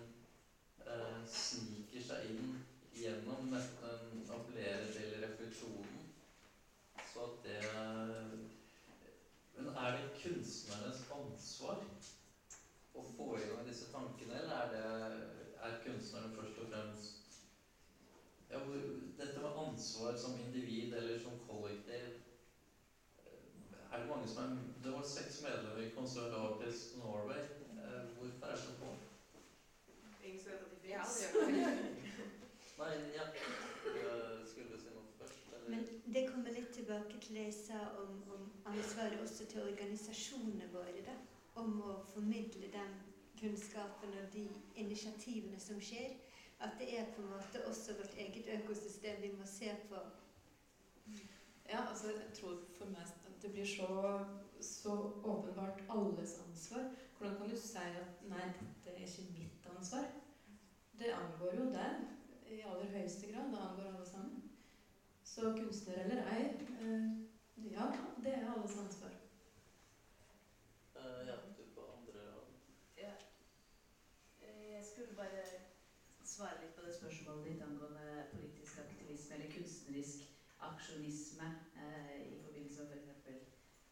[0.86, 2.56] eh, sniker seg inn
[3.00, 6.08] gjennom nesten appellere til refleksjonen.
[7.14, 7.60] Så at det
[9.60, 11.82] Men er det kunstnernes ansvar
[12.96, 15.26] å få i gang disse tankene, eller er det
[15.60, 17.36] er kunstnerne først og fremst
[18.50, 22.16] ja, hvor- Dette med ansvar som individ eller som kollektiv
[26.00, 27.40] Concerned Artists Norway.
[27.40, 28.86] Eh, hvorfor er det så få?
[30.24, 31.36] Ingen som vet at de Jeg har finnes.
[31.36, 31.92] aldri gjort det.
[32.80, 33.24] Nei, ja.
[33.24, 35.42] Eh, Skulle du si noe først?
[35.54, 35.70] Eller?
[35.70, 40.70] Men det kommer litt tilbake til det jeg sa om, om ansvaret også til organisasjonene
[40.74, 41.02] våre.
[41.06, 41.14] da,
[41.56, 42.96] Om å formidle den
[43.40, 46.16] kunnskapen og de initiativene som skjer.
[46.60, 50.02] At det er på en måte også vårt eget økosystem vi må se på.
[51.70, 54.26] Ja, altså jeg tror for meg at det blir så,
[54.62, 56.90] så åpenbart alles ansvar.
[57.18, 58.50] Hvordan kan du si at nei,
[58.86, 60.10] dette er ikke mitt ansvar?
[61.00, 63.52] Det angår jo deg i aller høyeste grad.
[63.54, 64.49] Det angår alle sammen.
[65.30, 66.44] Så kunstner eller ei,
[66.84, 67.04] eh,
[67.72, 67.86] ja,
[68.24, 69.12] det er alles ansvar.
[70.96, 72.48] Uh, ja, du på andre rad.
[72.98, 73.12] Ja.
[74.42, 75.44] Eh, Jeg skulle bare
[76.26, 80.20] svare litt på det spørsmålet ditt angående politisk aktivisme eller kunstnerisk
[80.70, 81.48] aksjonisme
[81.84, 83.40] eh, i forbindelse med f.eks.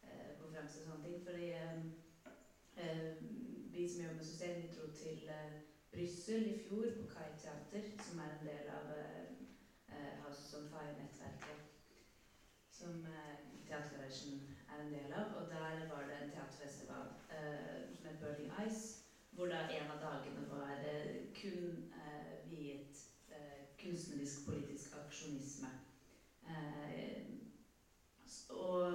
[0.02, 1.18] Eh, konferanser og sånne ting.
[1.26, 1.78] Fordi eh,
[2.82, 3.14] eh,
[3.72, 5.60] vi som jobber med system, vi dro til eh,
[5.92, 11.07] Brussel i fjor på Kai Teater, som er en del av eh, House on Fire-nettverket.
[12.88, 13.36] Som eh,
[13.68, 14.40] Teatergarasjen
[14.72, 15.32] er en del av.
[15.38, 19.04] Og der var det en teaterfestival eh, som het Burning Ice
[19.36, 21.84] hvor da en av dagene var eh, kun
[22.50, 23.04] viet
[23.78, 25.68] kunstnerisk politisk aksjonisme.
[28.48, 28.86] Og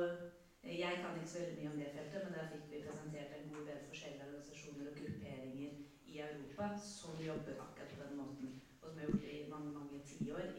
[0.64, 3.54] jeg kan ikke så veldig mye om det feltet, men der fikk vi presentert en
[3.54, 8.90] god del forskjellige organisasjoner og grupperinger i Europa som jobber akkurat på den måten, og
[8.90, 10.50] som har gjort det i mange mange tiår.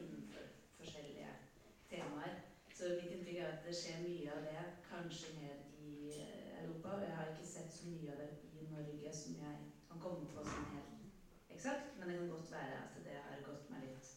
[2.84, 6.90] Så mitt inntrykk er at det skjer mye av det, kanskje mer i eh, Europa.
[6.98, 10.26] Og jeg har ikke sett så mye av det i Norge som jeg kan komme
[10.34, 11.94] på sånn helt eksakt.
[11.96, 14.10] Men det kan godt være at det har gått meg litt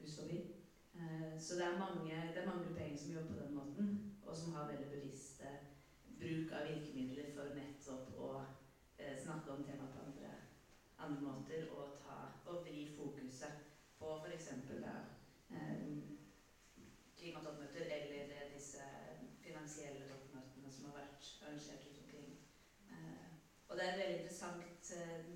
[0.00, 0.40] hus forbi.
[0.98, 3.94] Eh, Så det er mange, det er mange grupperinger som jobber på den måten,
[4.26, 5.54] og som har veldig bevisste
[6.18, 8.34] bruk av virkemidler for nettopp å
[8.98, 10.34] eh, snakke om temaet på andre,
[11.06, 12.18] andre måter og, ta,
[12.50, 13.62] og vri fokuset
[14.02, 14.50] på f.eks.
[15.54, 16.08] Eh,
[17.18, 18.82] klimatoppmøter eller eh, disse
[19.42, 22.28] finansielle toppmøtene som har vært arrangert rundt omkring.
[22.88, 23.28] Eh,
[23.68, 25.30] og det er et veldig interessant eh,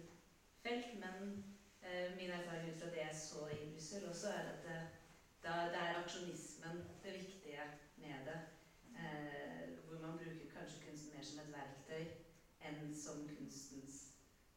[0.73, 1.44] felt, men
[1.82, 4.81] eh, min erfaring fra det jeg så i Brussel også, er at det,
[5.44, 7.65] da, det er aksjonismen det viktige
[7.97, 8.40] med det.
[9.03, 12.05] Eh, hvor man bruker kanskje kunsten mer som et verktøy
[12.69, 13.97] enn som kunstens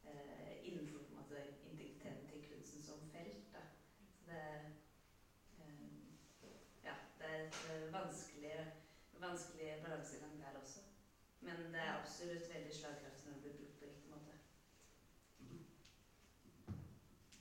[0.06, 3.52] eh, innenfor måte, integriteten til kunsten som felt.
[3.52, 3.64] Da.
[4.06, 4.42] Så det,
[5.60, 5.86] eh,
[6.84, 8.56] ja, det er et eh, vanskelig,
[9.20, 10.80] vanskelig balansegang der også.
[11.40, 14.34] Men det er absolutt veldig slagkraftig når det blir brukt på riktig måte.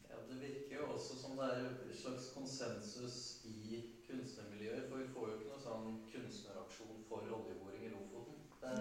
[0.10, 4.90] Ja, Det virker jo også som det er en slags konsensus i kunstnermiljøer.
[4.90, 8.42] For vi får jo ikke noe sånn kunstneraksjon for oljeboring i Lofoten.
[8.62, 8.72] Det,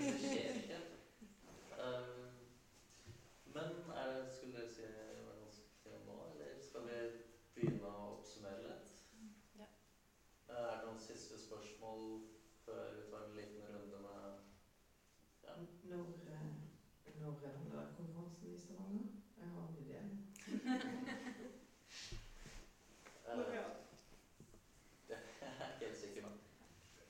[0.00, 0.80] det skjer ikke.
[1.80, 2.26] Um,
[3.54, 3.68] men
[4.00, 6.98] er det, skulle dere si hva dere skal si om nå, eller skal vi
[7.54, 8.92] begynne å oppsummere litt?
[9.60, 9.68] Ja.
[10.50, 12.04] Er det noen siste spørsmål
[12.64, 14.20] før vi tar en liten runde med
[15.46, 15.56] ja.
[15.90, 16.50] Når, eh,
[17.20, 19.08] når er den der konferansen i Stavanger?
[19.40, 19.98] Jeg har en idé.
[23.30, 23.36] Eh,
[25.08, 26.28] det er jeg ikke helt sikker på.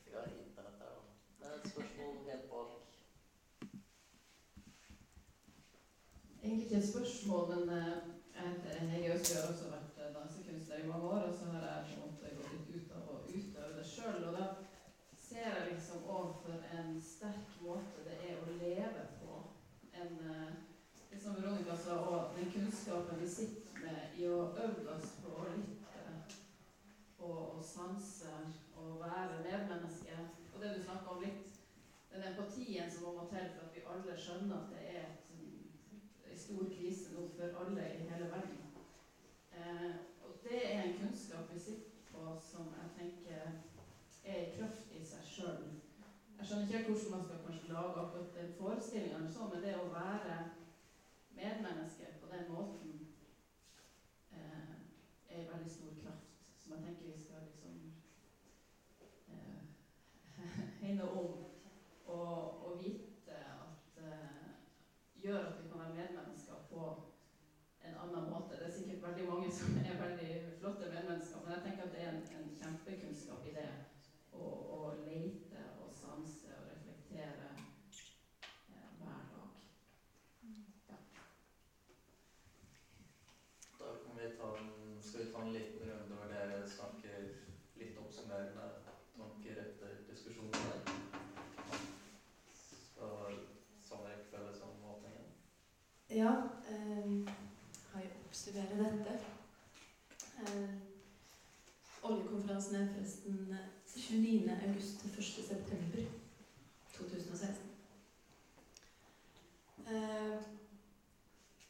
[0.05, 1.01] Vi har internett der, da.
[1.39, 2.70] Det er et spørsmål helt bak.
[6.43, 6.89] Egentlig ikke et
[7.31, 7.70] spørsmål, men
[8.93, 11.94] jeg, har også også vært eh, dansekunstner i mange år, og så har jeg på
[11.94, 14.24] en måte gått litt ut av å utøve det sjøl.
[14.28, 14.47] Og da
[15.27, 19.36] ser jeg liksom overfor en sterk måte det er å leve på.
[20.01, 25.15] En, eh, som Veronica sa, og den kunnskapen vi sitter med i å øve oss
[25.23, 26.05] på å lytte
[27.20, 28.35] og, å sanse
[28.74, 30.19] og være medmenneske.
[30.51, 31.59] Og det du snakka om litt,
[32.11, 35.31] den empatien som må til for at vi alle skjønner at det er et
[36.31, 38.59] en stor krise nå for alle i hele verden.
[39.53, 39.93] Eh,
[40.25, 43.41] og det er en kunnskap vi sitter på som jeg tenker
[44.25, 45.62] er i kraft i seg sjøl.
[46.39, 50.37] Jeg skjønner ikke hvordan man skal kanskje lage akkurat den forestillinga, men det å være
[51.37, 52.99] medmenneske på den måten
[72.28, 73.70] en, kjempekunnskap i det.
[74.32, 77.48] Å lete og sanse og reflektere
[78.70, 79.64] eh, hver dag.
[80.88, 80.98] Ja.
[83.78, 84.72] Da kan vi ta en,
[85.02, 87.28] skal vi ta en liten runde hvor dere snakker
[87.80, 88.68] litt oppsummerende
[89.16, 90.55] tanker etter diskusjonen.
[92.55, 93.44] Skal samme
[93.88, 95.30] sånn rekkefølge som åpningen?
[96.10, 96.49] Ja.
[104.11, 104.51] 29.
[104.69, 105.24] august til 1.
[105.24, 106.11] september
[106.93, 107.66] 2016.
[109.87, 110.43] Eh,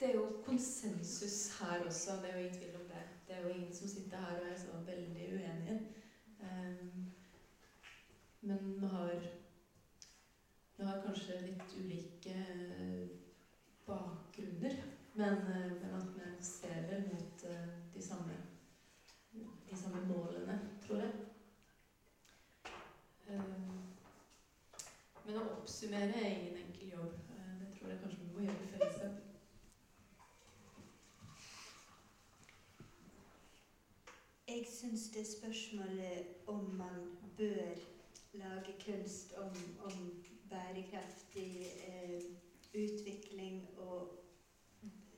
[0.01, 3.03] det er jo konsensus her også, det er jo ingen tvil om det.
[3.29, 5.81] Det er jo ingen som sitter her og er så veldig uenige.
[6.41, 6.87] Eh,
[8.41, 9.21] men vi har,
[10.77, 12.37] vi har kanskje litt ulike
[12.81, 13.09] eh,
[13.87, 14.77] bakgrunner.
[15.15, 15.37] Men,
[15.83, 17.45] men at vi ser vel mot
[17.95, 18.33] de samme,
[19.71, 21.30] de samme målene, tror jeg.
[23.31, 23.71] Um,
[25.25, 27.19] men å oppsummere er ingen enkel jobb.
[27.31, 29.27] Eh, det tror jeg kanskje vi må gjøre i fellesskap.
[34.51, 36.99] Jeg syns det spørsmålet om man
[37.39, 37.85] bør
[38.33, 39.55] lage kunst om,
[39.87, 42.23] om bærekraftig eh,
[42.75, 44.25] utvikling og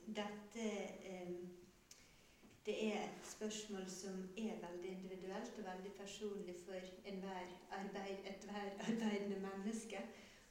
[0.05, 0.69] dette
[1.09, 1.33] eh,
[2.65, 8.69] Det er et spørsmål som er veldig individuelt og veldig personlig for enhver arbeid, ethver
[8.79, 9.99] arbeidende menneske.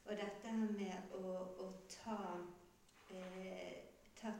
[0.04, 1.30] Og dette med å,
[1.64, 2.18] å ta,
[3.10, 3.76] eh,
[4.20, 4.34] ta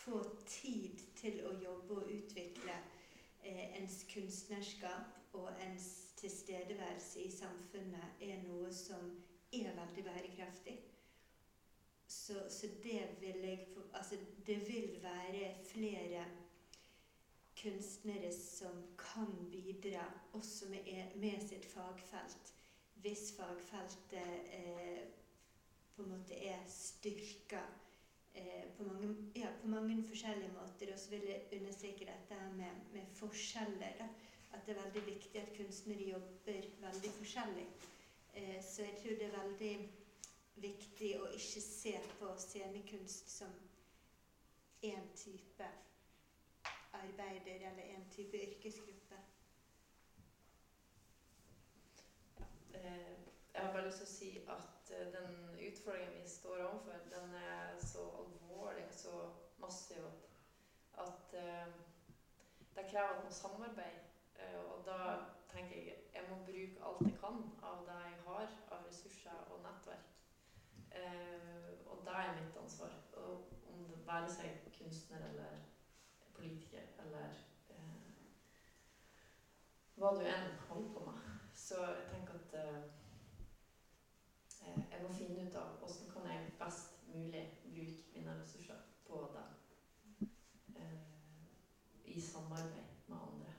[0.00, 2.72] Få tid til å jobbe og utvikle
[3.44, 9.10] eh, ens kunstnerskap og ens tilstedeværelse i samfunnet er noe som
[9.52, 10.78] er veldig bærekraftig.
[12.08, 14.16] Så, så det vil jeg Altså,
[14.46, 16.24] det vil være flere
[17.62, 22.54] kunstnere som kan bidra også med, med sitt fagfelt,
[22.94, 25.04] hvis fagfeltet eh,
[25.96, 27.60] på en måte er styrka
[28.34, 30.92] eh, på, mange, ja, på mange forskjellige måter.
[30.92, 33.96] Og så vil jeg understreke dette med, med forskjeller.
[33.98, 34.08] Da.
[34.52, 37.66] At det er veldig viktig at kunstnere jobber veldig forskjellig.
[38.34, 39.74] Eh, så jeg tror det er veldig
[40.60, 43.52] viktig å ikke se på scenekunst som
[44.82, 45.68] én type
[47.02, 49.16] arbeider eller en type yrkesgruppe.
[52.74, 53.16] Eh,
[53.54, 55.32] jeg har bare lyst til å si at eh, den
[55.68, 59.16] utfordringen vi står overfor, den er så alvorlig, og så
[59.58, 60.28] massiv at,
[61.06, 61.74] at eh,
[62.76, 64.06] det krever noe samarbeid.
[64.72, 65.00] Og da
[65.52, 69.60] tenker jeg jeg må bruke alt jeg kan av det jeg har av ressurser og
[69.66, 70.06] nettverk.
[71.86, 72.94] og det er mitt ansvar.
[73.12, 75.69] Og om det være seg kunstner eller
[76.40, 77.36] politiker eller
[77.70, 78.24] eh,
[80.00, 81.28] hva du enn holder på med.
[81.54, 82.82] Så jeg tenker at eh,
[84.66, 89.46] jeg må finne ut av hvordan kan jeg best mulig bruke mine ressurser på det
[90.76, 90.98] eh,
[92.04, 93.54] i samarbeid med andre.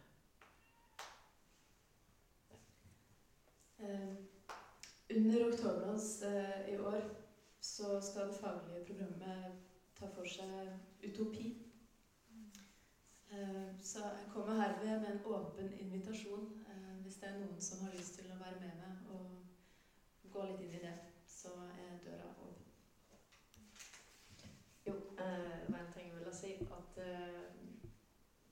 [3.80, 4.14] Eh,
[5.18, 7.02] under Oktoberlands eh, i år
[7.60, 9.62] så skal det faglige programmet
[10.00, 11.50] ta for seg utopi.
[13.32, 16.46] Eh, så jeg kommer herved med en åpen invitasjon.
[16.70, 20.44] Eh, hvis det er noen som har lyst til å være med meg og gå
[20.48, 20.94] litt inn i det,
[21.28, 21.54] så
[21.84, 22.68] er døra åpen.
[24.86, 26.54] Jo, eh, det var en vel jeg ville si.
[26.78, 27.02] At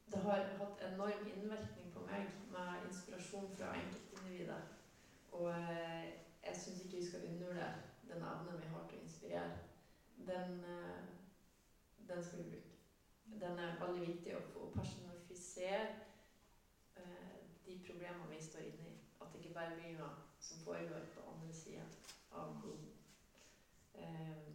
[0.10, 4.66] det har hatt enorm innvirkning på meg med inspirasjon fra enkeltindivider.
[5.38, 7.76] Og jeg syns ikke vi skal undervurdere
[8.10, 9.52] den evnen vi har til å inspirere.
[10.32, 10.57] Den,
[12.10, 12.70] den skal vi bruke
[13.38, 16.09] den er veldig viktig å få personifisere eh,
[18.10, 18.98] problemene vi står inne i.
[19.22, 21.86] At det ikke bare blir noe som foregår på andre sida
[22.31, 22.90] av kloden.
[23.94, 24.45] Eh,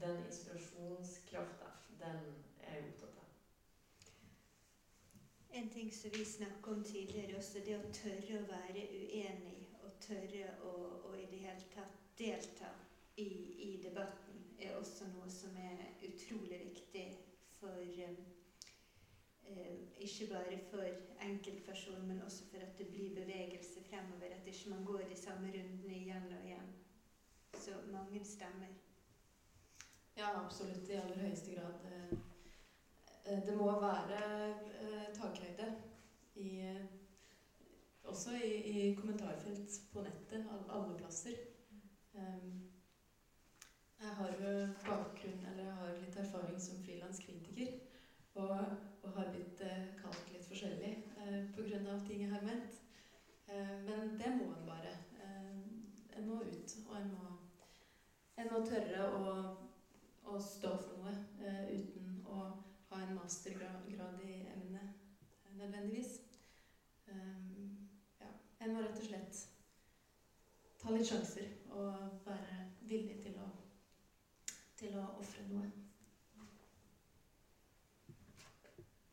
[0.00, 1.68] den inspirasjonskrafta,
[1.98, 2.22] den
[2.62, 3.26] er jeg opptatt av.
[5.52, 9.96] En ting som vi snakka om tidligere også, det å tørre å være uenig og
[10.00, 10.74] tørre å,
[11.10, 12.70] å i det hele tatt delta
[13.16, 13.30] i,
[13.66, 17.08] i debatten, er også noe som er utrolig viktig
[17.58, 18.14] for eh,
[20.00, 20.84] Ikke bare for
[21.24, 24.34] enkeltpersonen, men også for at det blir bevegelse fremover.
[24.36, 26.70] At ikke man går de samme rundene igjen og igjen.
[27.54, 28.72] Så mange stemmer.
[30.16, 30.88] Ja, absolutt.
[30.88, 31.74] I aller høyeste grad.
[33.26, 34.54] Eh, det må være
[35.14, 35.74] takhøyde
[36.34, 36.76] i
[38.04, 41.36] Også i, i kommentarfelt på nettet, alle plasser.
[44.00, 47.89] Jeg har jo bakgrunn, eller jeg har litt erfaring som frilanskritiker.
[48.34, 48.50] Og,
[49.02, 51.96] og, har blitt eh, kalt litt forskjellig eh, pga.
[52.06, 52.78] ting jeg har ment.
[53.48, 54.92] Eh, men det må en bare.
[55.20, 57.32] Eh, en må ut, og en må,
[58.36, 59.34] en må tørre å,
[60.24, 61.14] å, stå for noe
[61.70, 62.40] uten å
[62.90, 63.96] ha en mastergrad i
[64.54, 64.98] emnet
[65.56, 66.20] nødvendigvis.
[68.20, 68.28] Ja,
[68.60, 69.40] en må rett og slett
[70.80, 73.48] ta litt sjanser og være villig til å
[74.80, 75.66] til å ofre noe.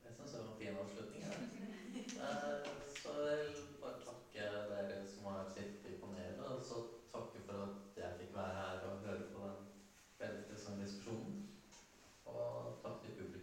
[0.04, 1.26] Jeg syns det var en fin avslutning.
[2.28, 2.70] Eh,
[3.02, 6.80] så jeg vil bare takke dere som har sittet i panelet, og så
[7.12, 9.68] takke for at jeg fikk være her og høre på den
[10.22, 11.44] veldig interessante diskusjonen.
[12.32, 13.38] Og takk til publikum.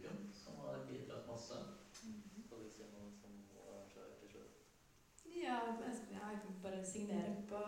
[7.15, 7.59] Signere på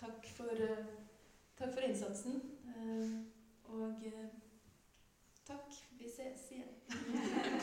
[0.00, 0.84] takk for, eh,
[1.58, 2.42] takk for innsatsen.
[2.66, 3.10] Eh,
[3.64, 4.28] og eh,
[5.46, 5.74] takk.
[5.98, 6.74] Vi ses igjen.